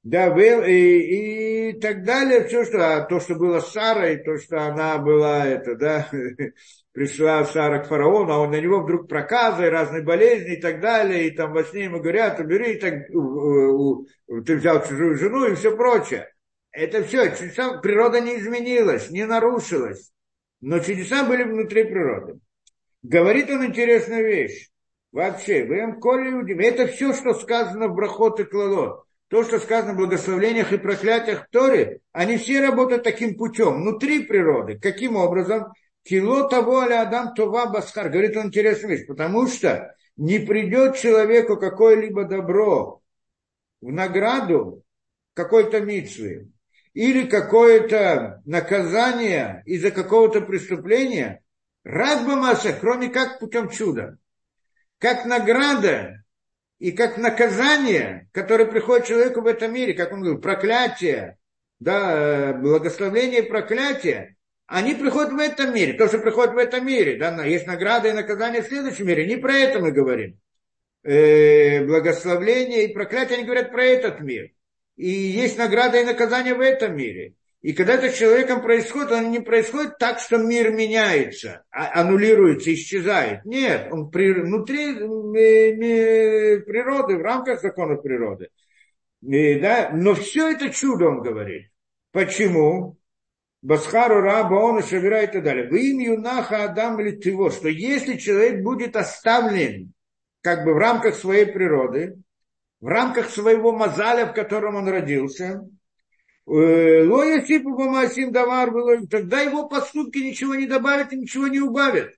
[0.02, 0.34] Да,
[0.66, 4.96] и, и так далее, все, что, а то, что было с Сарой, то, что она
[4.96, 6.08] была, это, да,
[6.92, 11.26] пришла Сара к фараону, а он на него вдруг проказы, разные болезни и так далее,
[11.26, 13.08] и там во сне ему говорят, убери, так,
[14.46, 16.32] ты взял чужую жену и все прочее.
[16.72, 20.12] Это все, чудеса, природа не изменилась, не нарушилась,
[20.62, 22.40] но чудеса были внутри природы.
[23.02, 24.70] Говорит он интересную вещь.
[25.12, 29.94] Вообще, вы им коли это все, что сказано в Брахот и Клалот то, что сказано
[29.94, 34.76] в благословениях и проклятиях Торе, они все работают таким путем, внутри природы.
[34.76, 35.72] Каким образом?
[36.02, 38.10] Кило того аля адам това басхар.
[38.10, 43.02] Говорит он интересную вещь, потому что не придет человеку какое-либо добро
[43.80, 44.82] в награду
[45.34, 46.48] какой-то митцвы
[46.92, 51.40] или какое-то наказание из-за какого-то преступления,
[51.84, 54.18] рад бы масса, кроме как путем чуда.
[54.98, 56.24] Как награда
[56.80, 61.36] и как наказание, которое приходит человеку в этом мире, как он говорил, проклятие,
[61.78, 64.36] да, благословение и проклятие,
[64.66, 65.92] они приходят в этом мире.
[65.92, 69.26] То, что приходит в этом мире, да, есть награда и наказание в следующем мире.
[69.26, 70.40] Не про это мы говорим.
[71.02, 74.50] Э, благословение и проклятие, они говорят про этот мир.
[74.96, 77.34] И есть награда и наказание в этом мире.
[77.62, 82.72] И когда это с человеком происходит, он не происходит так, что мир меняется, а аннулируется,
[82.72, 83.44] исчезает.
[83.44, 84.94] Нет, он при, внутри
[86.64, 88.48] природы, в рамках законов природы.
[89.22, 91.70] И, да, но все это чудо, он говорит.
[92.12, 92.96] Почему?
[93.62, 95.68] Басхару раба он собирает и так далее.
[95.68, 99.92] Вы им юнаха Адам или его, что если человек будет оставлен
[100.40, 102.16] как бы в рамках своей природы,
[102.80, 105.58] в рамках своего мазаля, в котором он родился, э,
[106.52, 112.12] Лоя Сипу Бамасим Давар было, тогда его поступки ничего не добавят и ничего не убавят.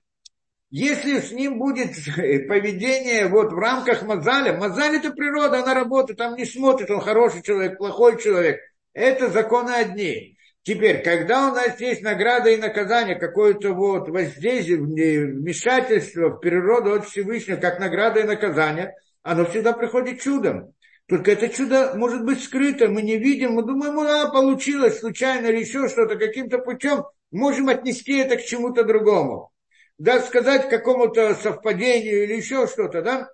[0.71, 1.91] Если с ним будет
[2.47, 7.43] поведение вот в рамках Мазаля, Мазаль это природа, она работает, там не смотрит, он хороший
[7.43, 8.59] человек, плохой человек.
[8.93, 10.35] Это законы одни.
[10.63, 17.05] Теперь, когда у нас есть награда и наказание, какое-то вот воздействие, вмешательство в природу от
[17.05, 20.73] Всевышнего, как награда и наказание, оно всегда приходит чудом.
[21.13, 25.59] Только это чудо может быть скрыто, мы не видим, мы думаем, да, получилось случайно или
[25.59, 29.51] еще что-то, каким-то путем можем отнести это к чему-то другому.
[29.99, 33.29] Да, сказать какому-то совпадению или еще что-то, да?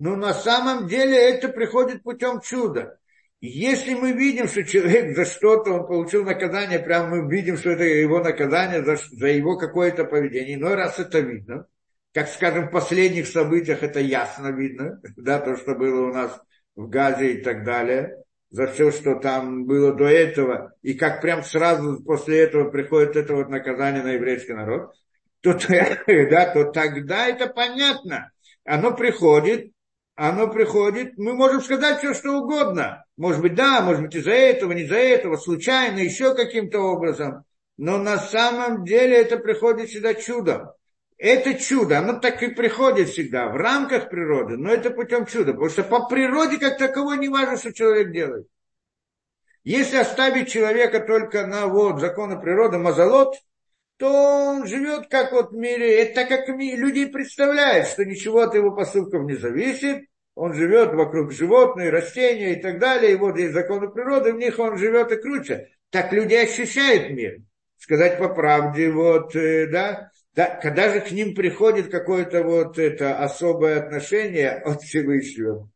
[0.00, 2.98] Но на самом деле это приходит путем чуда.
[3.40, 7.84] Если мы видим, что человек за что-то, он получил наказание, прямо мы видим, что это
[7.84, 11.68] его наказание за, за его какое-то поведение, иной раз это видно,
[12.12, 16.40] как, скажем, в последних событиях это ясно видно, да, то, что было у нас
[16.76, 21.42] в Газе и так далее, за все, что там было до этого, и как прям
[21.42, 24.92] сразу после этого приходит это вот наказание на еврейский народ,
[25.40, 25.58] то,
[26.30, 28.30] да, то тогда это понятно.
[28.64, 29.72] Оно приходит,
[30.14, 33.04] оно приходит, мы можем сказать все, что угодно.
[33.16, 37.44] Может быть, да, может быть, из-за этого, не из-за этого, случайно, еще каким-то образом.
[37.76, 40.70] Но на самом деле это приходит всегда чудом.
[41.24, 45.54] Это чудо, оно так и приходит всегда в рамках природы, но это путем чуда.
[45.54, 48.46] Потому что по природе как таковой не важно, что человек делает.
[49.62, 53.36] Если оставить человека только на вот законы природы, мазолот,
[53.96, 54.10] то
[54.50, 59.24] он живет как вот в мире, это как люди представляют, что ничего от его поступков
[59.24, 64.34] не зависит, он живет вокруг животных, растения и так далее, и вот есть законы природы,
[64.34, 65.70] в них он живет и круче.
[65.88, 67.38] Так люди ощущают мир.
[67.78, 73.18] Сказать по правде, вот, э, да, да, когда же к ним приходит какое-то вот это
[73.18, 75.70] особое отношение от Всевышнего,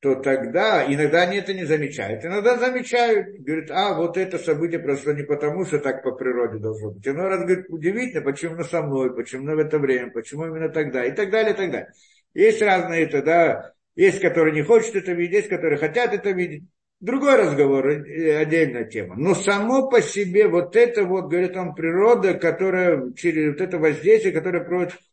[0.00, 2.24] то тогда иногда они это не замечают.
[2.24, 6.92] Иногда замечают, говорят, а вот это событие произошло не потому, что так по природе должно
[6.92, 7.06] быть.
[7.08, 11.04] Иной раз говорит, удивительно, почему именно со мной, почему в это время, почему именно тогда,
[11.04, 11.92] и так далее, и так далее.
[12.34, 16.62] Есть разные это, да, есть, которые не хотят это видеть, есть, которые хотят это видеть.
[17.00, 19.14] Другой разговор, э, отдельная тема.
[19.16, 24.32] Но само по себе вот это вот, говорит он, природа, которая через вот это воздействие,
[24.32, 24.64] которое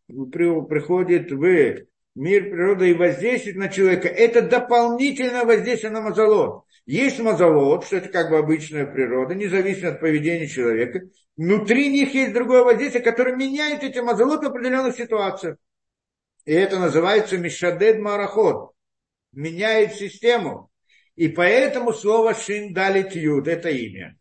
[0.07, 1.85] приходит, в
[2.15, 6.63] мир природы и воздействует на человека, это дополнительное воздействие на мазолот.
[6.87, 11.01] Есть мазолот, что это как бы обычная природа, независимо от поведения человека.
[11.37, 15.57] Внутри них есть другое воздействие, которое меняет эти мазолот в определенных ситуациях.
[16.45, 18.71] И это называется мишадед марахот.
[19.33, 20.69] Меняет систему.
[21.15, 24.17] И поэтому слово шин далит юд, это имя.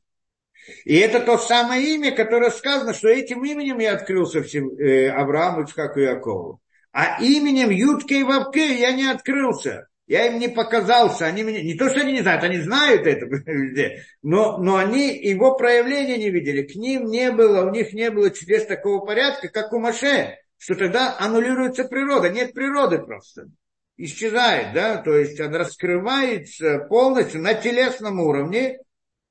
[0.84, 5.62] И это то самое имя, которое сказано, что этим именем я открылся всем, э, Аврааму,
[5.62, 6.60] Ицхаку и Якову.
[6.92, 9.88] А именем Ютке и Вавке я не открылся.
[10.06, 11.26] Я им не показался.
[11.26, 11.62] Они меня...
[11.62, 13.26] Не то, что они не знают, они знают это.
[14.22, 16.62] Но, но они его проявления не видели.
[16.62, 20.38] К ним не было, у них не было чудес такого порядка, как у Маше.
[20.56, 22.28] Что тогда аннулируется природа.
[22.28, 23.48] Нет природы просто.
[23.96, 28.78] Исчезает, да, то есть она раскрывается полностью на телесном уровне,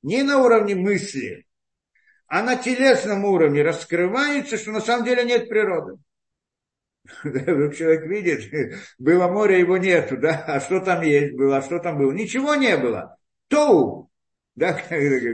[0.04, 1.46] не на уровне мысли,
[2.28, 5.98] а на телесном уровне раскрывается, что на самом деле нет природы.
[7.24, 11.98] Человек видит, было море, его нету, да, а что там есть было, а что там
[11.98, 12.14] было?
[12.14, 13.18] Ничего не было.
[13.50, 14.10] Тоу.
[14.56, 14.74] Да,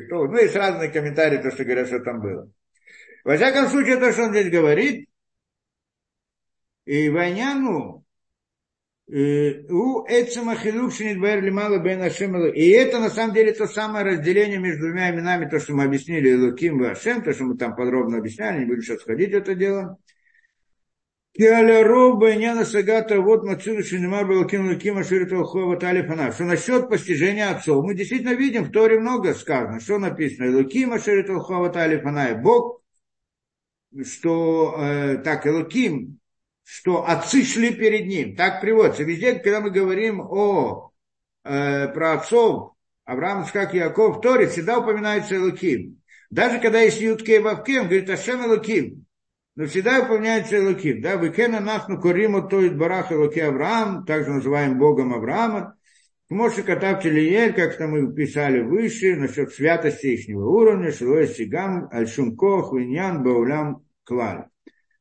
[0.10, 0.28] тоу.
[0.28, 2.52] Ну, есть разные комментарии, то, что говорят, что там было.
[3.24, 5.08] Во всяком случае, то, что он здесь говорит,
[6.86, 8.04] и войняну,
[12.54, 16.32] И это на самом деле то самое разделение между двумя именами, то, что мы объяснили
[16.36, 19.56] Луким и Ашем, то, что мы там подробно объясняли, не буду сейчас ходить в это
[19.56, 19.98] дело.
[26.34, 27.84] Что насчет постижения отцов?
[27.84, 29.80] Мы действительно видим, в Торе много сказано.
[29.80, 30.56] Что написано?
[30.56, 32.36] Луким Ашириту Хова Талифана.
[32.36, 32.84] Бог,
[34.04, 36.19] что э, так, Элуким,
[36.72, 38.36] что отцы шли перед ним.
[38.36, 39.04] Так приводится.
[39.04, 40.92] Везде, когда мы говорим о,
[41.44, 42.74] э, про отцов,
[43.06, 46.02] Авраам, как Яков, Торе всегда упоминается Элуким.
[46.30, 49.08] Даже когда есть Ютке и Вавке, он говорит Ашем Элуким
[49.60, 51.02] но всегда упоминается Элоким.
[51.02, 55.76] Да, Векена нахну кориму тоит барах Элоки Авраам, также называем Богом Авраама.
[56.30, 62.72] Моше Катав Телиель, как там мы писали выше, насчет святости их уровня, Шилой Сигам, Альшумкох,
[62.72, 64.46] Виньян, Баулям, Клаль.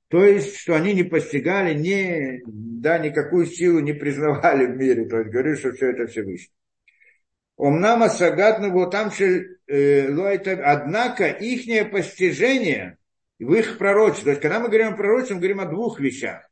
[0.08, 5.06] То есть, что они не постигали, не, да, никакую силу не признавали в мире.
[5.06, 6.52] То есть, говорю, что все это Всевышний.
[7.58, 9.10] Омнама Сагатна вот там
[9.66, 10.06] э,
[10.62, 12.98] однако их постижение
[13.40, 16.48] в их пророчестве, то есть когда мы говорим о пророчестве, мы говорим о двух вещах.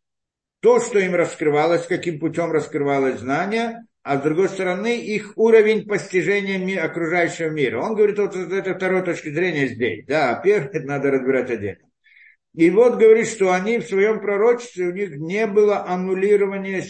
[0.61, 6.83] То, что им раскрывалось, каким путем раскрывалось знание, а с другой стороны их уровень постижения
[6.83, 7.81] окружающего мира.
[7.81, 10.05] Он говорит вот с этой второй точки зрения здесь.
[10.07, 11.87] Да, это надо разбирать отдельно.
[12.57, 16.83] И вот говорит, что они в своем пророчестве, у них не было аннулирования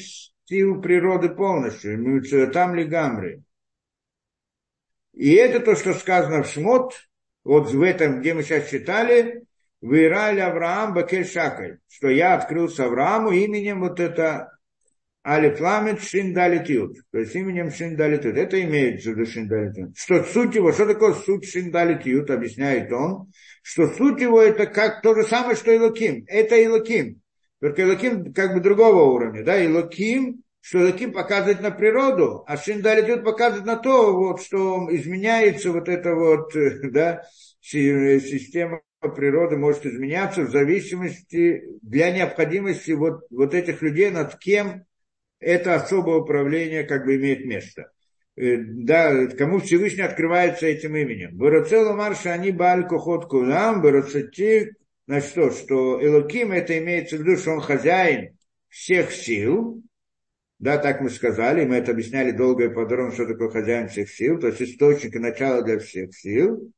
[0.45, 3.43] сил природы полностью, там ли гамры.
[5.13, 6.95] И это то, что сказано в Шмот,
[7.43, 9.43] вот в этом, где мы сейчас читали,
[9.81, 14.56] Вырали Авраам Бакель Шакаль, что я открылся Аврааму именем вот это
[15.27, 18.37] Алифламет Шиндалитют, то есть именем Шиндалитют.
[18.37, 19.99] Это имеется в виду Шиндалитют.
[19.99, 23.33] Что суть его, что такое суть Шиндалитют, объясняет он,
[23.63, 26.25] что суть его это как то же самое, что Илоким.
[26.29, 27.21] Это Илоким.
[27.61, 33.23] Только Илоким как бы другого уровня, да, Илоким что Элоким показывает на природу, а Шиндалитют
[33.23, 36.53] показывает на то, вот, что изменяется вот эта вот,
[36.91, 37.23] да,
[37.61, 44.85] система природы может изменяться в зависимости для необходимости вот, вот этих людей, над кем
[45.47, 47.93] это особое управление как бы имеет место.
[48.37, 51.37] Э, да, кому Всевышний открывается этим именем.
[51.37, 54.73] Барацела Марша, они Баль Кохот Кулам, Барацати,
[55.07, 58.37] значит что, что Элоким это имеется в виду, что он хозяин
[58.69, 59.83] всех сил,
[60.59, 64.41] да, так мы сказали, мы это объясняли долго и подробно, что такое хозяин всех сил,
[64.41, 66.73] то есть источник и начало для всех сил.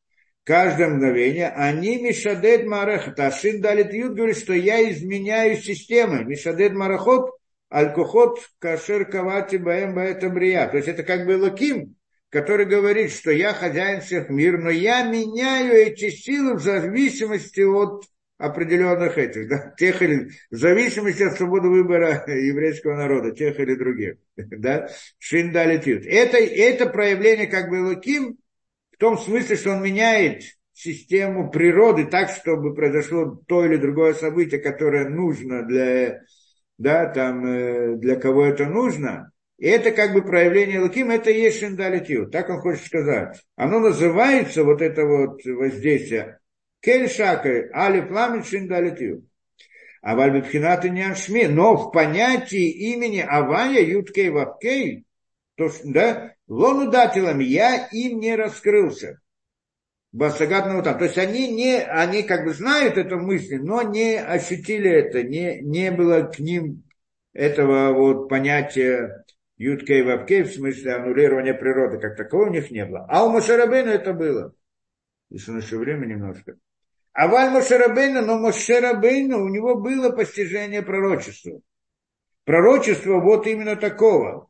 [0.44, 1.48] Каждое мгновение.
[1.48, 3.20] Они Мишадед Марахат.
[3.20, 6.24] Ашин Далит Юд говорит, что я изменяю системы.
[6.24, 7.37] Мишадед Марахот,
[7.68, 10.68] Алькохот Кашер Кавати Баем Баэта Брия.
[10.68, 11.96] То есть это как бы Лаким,
[12.30, 18.04] который говорит, что я хозяин всех мир, но я меняю эти силы в зависимости от
[18.38, 24.14] определенных этих, да, тех или, в зависимости от свободы выбора еврейского народа, тех или других,
[24.36, 24.88] да,
[25.18, 26.06] шиндалитют.
[26.06, 28.38] Это, это проявление как бы Луким
[28.92, 34.60] в том смысле, что он меняет систему природы так, чтобы произошло то или другое событие,
[34.60, 36.20] которое нужно для,
[36.78, 39.32] да, там, э, для кого это нужно.
[39.58, 43.42] И это как бы проявление Луким, это и есть шиндалитют, так он хочет сказать.
[43.56, 46.38] Оно называется, вот это вот воздействие,
[46.80, 49.24] Кель шакай, али пламен шиндалитю.
[50.00, 55.04] А вальбитхинат и шми, но в понятии имени Авая Юткей Вавкей,
[55.56, 59.20] то, да, лону дателам я им не раскрылся.
[60.12, 60.98] Басагатного там.
[60.98, 65.60] То есть они не, они как бы знают эту мысль, но не ощутили это, не,
[65.60, 66.84] не было к ним
[67.34, 69.24] этого вот понятия
[69.58, 73.06] Юткей Вавкей, в смысле аннулирования природы, как такового у них не было.
[73.08, 74.54] А у Мушарабейна это было.
[75.30, 76.56] Если на еще время немножко.
[77.12, 81.60] А Валь Мошерабейна, но Мошерабейна, у него было постижение пророчества.
[82.44, 84.47] Пророчество вот именно такого.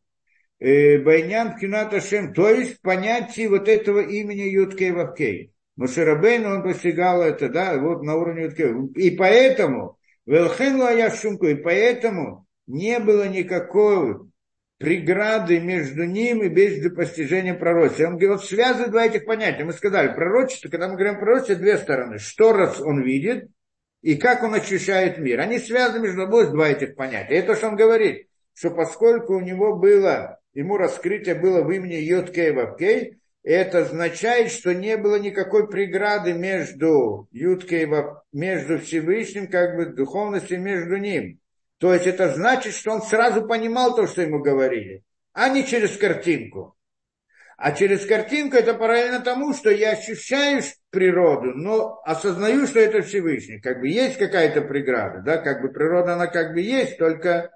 [0.61, 5.53] Э, Байнян Пкината Шем, то есть понятие вот этого имени Юткей Вавкей.
[5.77, 8.73] Мошерабейна он постигал это, да, вот на уровне Юткей.
[8.97, 14.17] И поэтому, Велхен Шумку, и поэтому не было никакой
[14.79, 18.07] преграды между ним и без постижения пророчества.
[18.07, 19.65] Он говорит, вот связывает два этих понятия.
[19.65, 22.19] Мы сказали, пророчество, когда мы говорим пророчество, две стороны.
[22.19, 23.49] Что раз он видит
[24.03, 25.41] и как он ощущает мир.
[25.41, 27.35] Они связаны между собой два этих понятия.
[27.35, 32.53] Это что он говорит, что поскольку у него было, ему раскрытие было в имени Йоткей
[32.53, 37.89] Вавкей, это означает, что не было никакой преграды между Юткей,
[38.33, 41.41] между Всевышним, как бы духовностью между ним.
[41.79, 45.03] То есть это значит, что он сразу понимал то, что ему говорили,
[45.33, 46.77] а не через картинку.
[47.57, 53.61] А через картинку это параллельно тому, что я ощущаю природу, но осознаю, что это Всевышний.
[53.61, 57.51] Как бы есть какая-то преграда, да, как бы природа, она как бы есть, только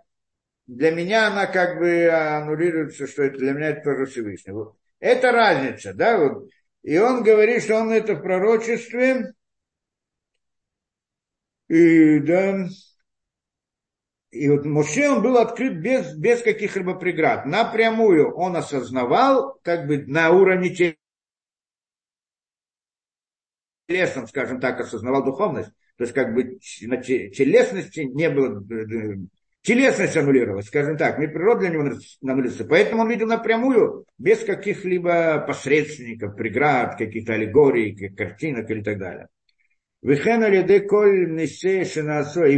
[0.67, 4.53] для меня она как бы аннулируется, что это для меня это тоже Всевышний.
[4.53, 4.77] Вот.
[5.01, 6.49] Это разница, да, вот.
[6.83, 9.35] И он говорит, что он это в пророчестве,
[11.69, 12.67] и, да,
[14.33, 17.45] и вот Моше, он был открыт без, без каких-либо преград.
[17.45, 20.97] Напрямую он осознавал, как бы на уровне
[23.87, 25.71] телесном, скажем так, осознавал духовность.
[25.97, 28.65] То есть как бы на телесности не было,
[29.63, 31.83] телесность аннулировалась, скажем так, мир природы для него
[32.23, 32.65] аннулировался.
[32.65, 39.29] Поэтому он видел напрямую, без каких-либо посредственников, преград, каких-то аллегорий, картинок или так далее.
[40.03, 40.15] И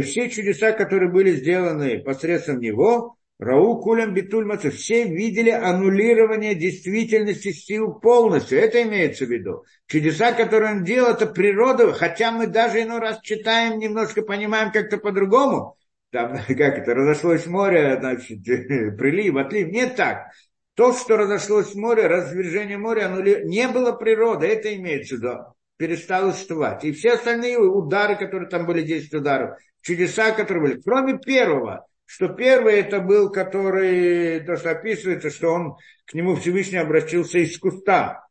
[0.01, 4.71] все чудеса, которые были сделаны посредством него, Рау Кулям Битуль Мацу.
[4.71, 8.59] Все видели аннулирование действительности сил полностью.
[8.59, 9.65] Это имеется в виду.
[9.87, 14.97] Чудеса, которые он делал, это природа, хотя мы даже иной раз читаем, немножко понимаем как-то
[14.97, 15.75] по-другому.
[16.15, 18.41] Там, как это, разошлось море, значит,
[18.97, 19.67] прилив, отлив.
[19.67, 20.27] Не так.
[20.73, 25.33] То, что разошлось море, развержение моря, оно не было природы, это имеется в виду.
[25.77, 26.85] Перестало существовать.
[26.85, 32.29] И все остальные удары, которые там были, 10 ударов, чудеса, которые были, кроме первого, что
[32.29, 35.75] первый это был, который, то, что описывается, что он
[36.05, 38.25] к нему Всевышний обратился из куста,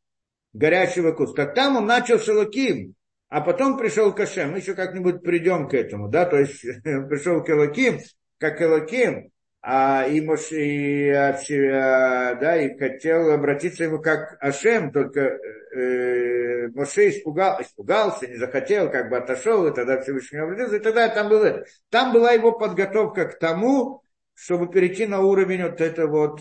[0.54, 1.44] горячего куста.
[1.44, 2.94] Там он начал с Элоким,
[3.34, 4.52] а потом пришел к Ашем.
[4.52, 7.98] Мы еще как-нибудь придем к этому, да, то есть пришел к Элоким,
[8.38, 16.68] как Элоким, а и, и, а, да, и хотел обратиться ему как Ашем, только э,
[16.76, 21.28] Моше испугал, испугался, не захотел, как бы отошел, и тогда Всевышний обратился, и тогда там,
[21.28, 24.04] было, там была его подготовка к тому,
[24.34, 26.40] чтобы перейти на уровень вот это вот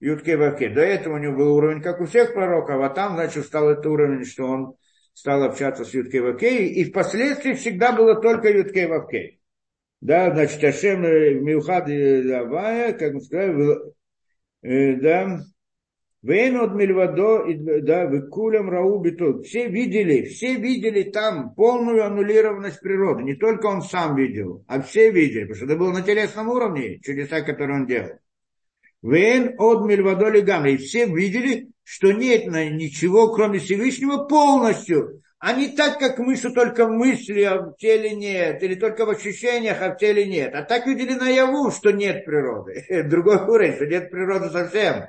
[0.00, 0.70] Ютке.
[0.70, 3.90] До этого у него был уровень, как у всех пророков, а там, значит, стал это
[3.90, 4.76] уровень, что он
[5.12, 9.38] стал общаться с Ютке Вавке, и впоследствии всегда было только Ютке Вавке.
[10.00, 13.76] Да, значит, Ашем Миухад Авая, как мы сказали,
[14.62, 15.40] да,
[16.22, 17.46] Вейн от Мельвадо,
[17.80, 19.42] да, Викулям Раубиту.
[19.42, 23.22] Все видели, все видели там полную аннулированность природы.
[23.22, 26.98] Не только он сам видел, а все видели, потому что это было на телесном уровне,
[27.00, 28.18] чудеса, которые он делал.
[29.02, 30.76] Вейн от Мельвадо Лигамри.
[30.76, 35.24] Все видели, что нет ничего, кроме Всевышнего, полностью.
[35.40, 39.04] А не так, как мы, что только в мысли, а в теле нет, или только
[39.04, 40.54] в ощущениях, а в теле нет.
[40.54, 42.84] А так видели наяву, что нет природы.
[43.10, 45.06] Другой уровень, что нет природы совсем.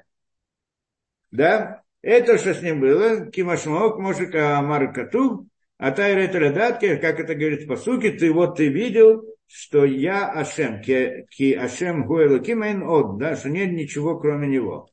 [1.30, 1.84] Да?
[2.02, 3.28] Это что с ним было.
[3.28, 8.70] Кимашмок, может, Амар Катуб, а Тайра Тарадатки, как это говорит по сути, ты вот ты
[8.70, 14.48] видел, что я Ашем, ки, ки Ашем Гуэлу Кимейн Од, да, что нет ничего кроме
[14.48, 14.91] него.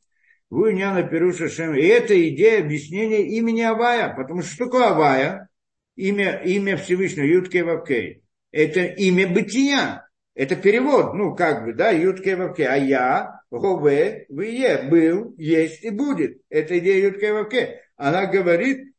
[0.51, 1.75] Вы не Пируша Шем.
[1.75, 4.15] И это идея объяснения имени Авая.
[4.15, 5.49] Потому что что такое Авая?
[5.97, 8.23] Имя, имя Всевышнего, Ютке Вавкей.
[8.51, 10.07] Это имя бытия.
[10.35, 12.67] Это перевод, ну, как бы, да, Ютке Вавке.
[12.69, 16.41] А я, Гове, Вие, был, есть и будет.
[16.49, 17.83] Это идея Ютке Вавке.
[17.97, 18.95] Она говорит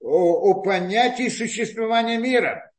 [0.00, 2.70] о, о понятии существования мира.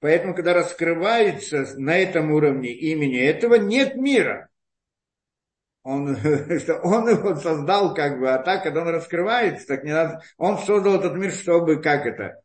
[0.00, 4.48] Поэтому, когда раскрывается на этом уровне имени этого, нет мира.
[5.82, 6.16] Он,
[6.60, 10.22] что он его создал, как бы, а так, когда он раскрывается, так не надо.
[10.36, 12.40] Он создал этот мир, чтобы, как это,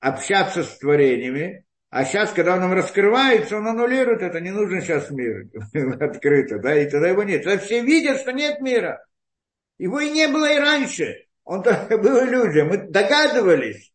[0.00, 1.64] общаться с творениями,
[1.94, 5.46] а сейчас, когда он раскрывается, он аннулирует это, не нужен сейчас мир
[6.00, 7.44] открыто, да, и тогда его нет.
[7.44, 9.06] Тогда все видят, что нет мира.
[9.78, 11.26] Его и не было и раньше.
[11.44, 12.64] Он только был иллюзия.
[12.64, 13.92] Мы догадывались.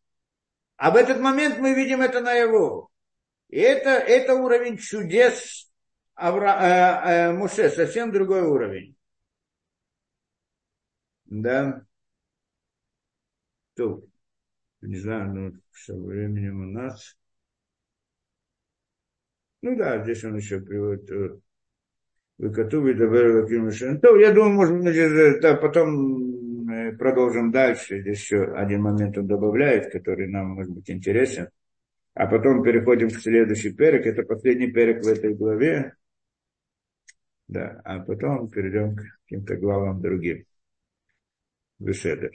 [0.78, 2.90] А в этот момент мы видим это наяву.
[3.50, 5.69] И это, это уровень чудес
[6.20, 8.94] Авра, э, э, Муше, совсем другой уровень.
[11.26, 11.86] Да.
[13.74, 14.02] То,
[14.82, 17.16] не знаю, ну, со временем у нас.
[19.62, 21.38] Ну да, здесь он еще приводит э,
[22.38, 28.00] Выкатуви То, я думаю, может быть, э, да, потом продолжим дальше.
[28.00, 31.48] Здесь еще один момент он добавляет, который нам может быть интересен.
[32.14, 34.04] А потом переходим к следующий перек.
[34.04, 35.94] Это последний перек в этой главе.
[37.54, 40.46] Да, а потом перейдем к каким-то главам другим.
[41.80, 42.30] Беседы.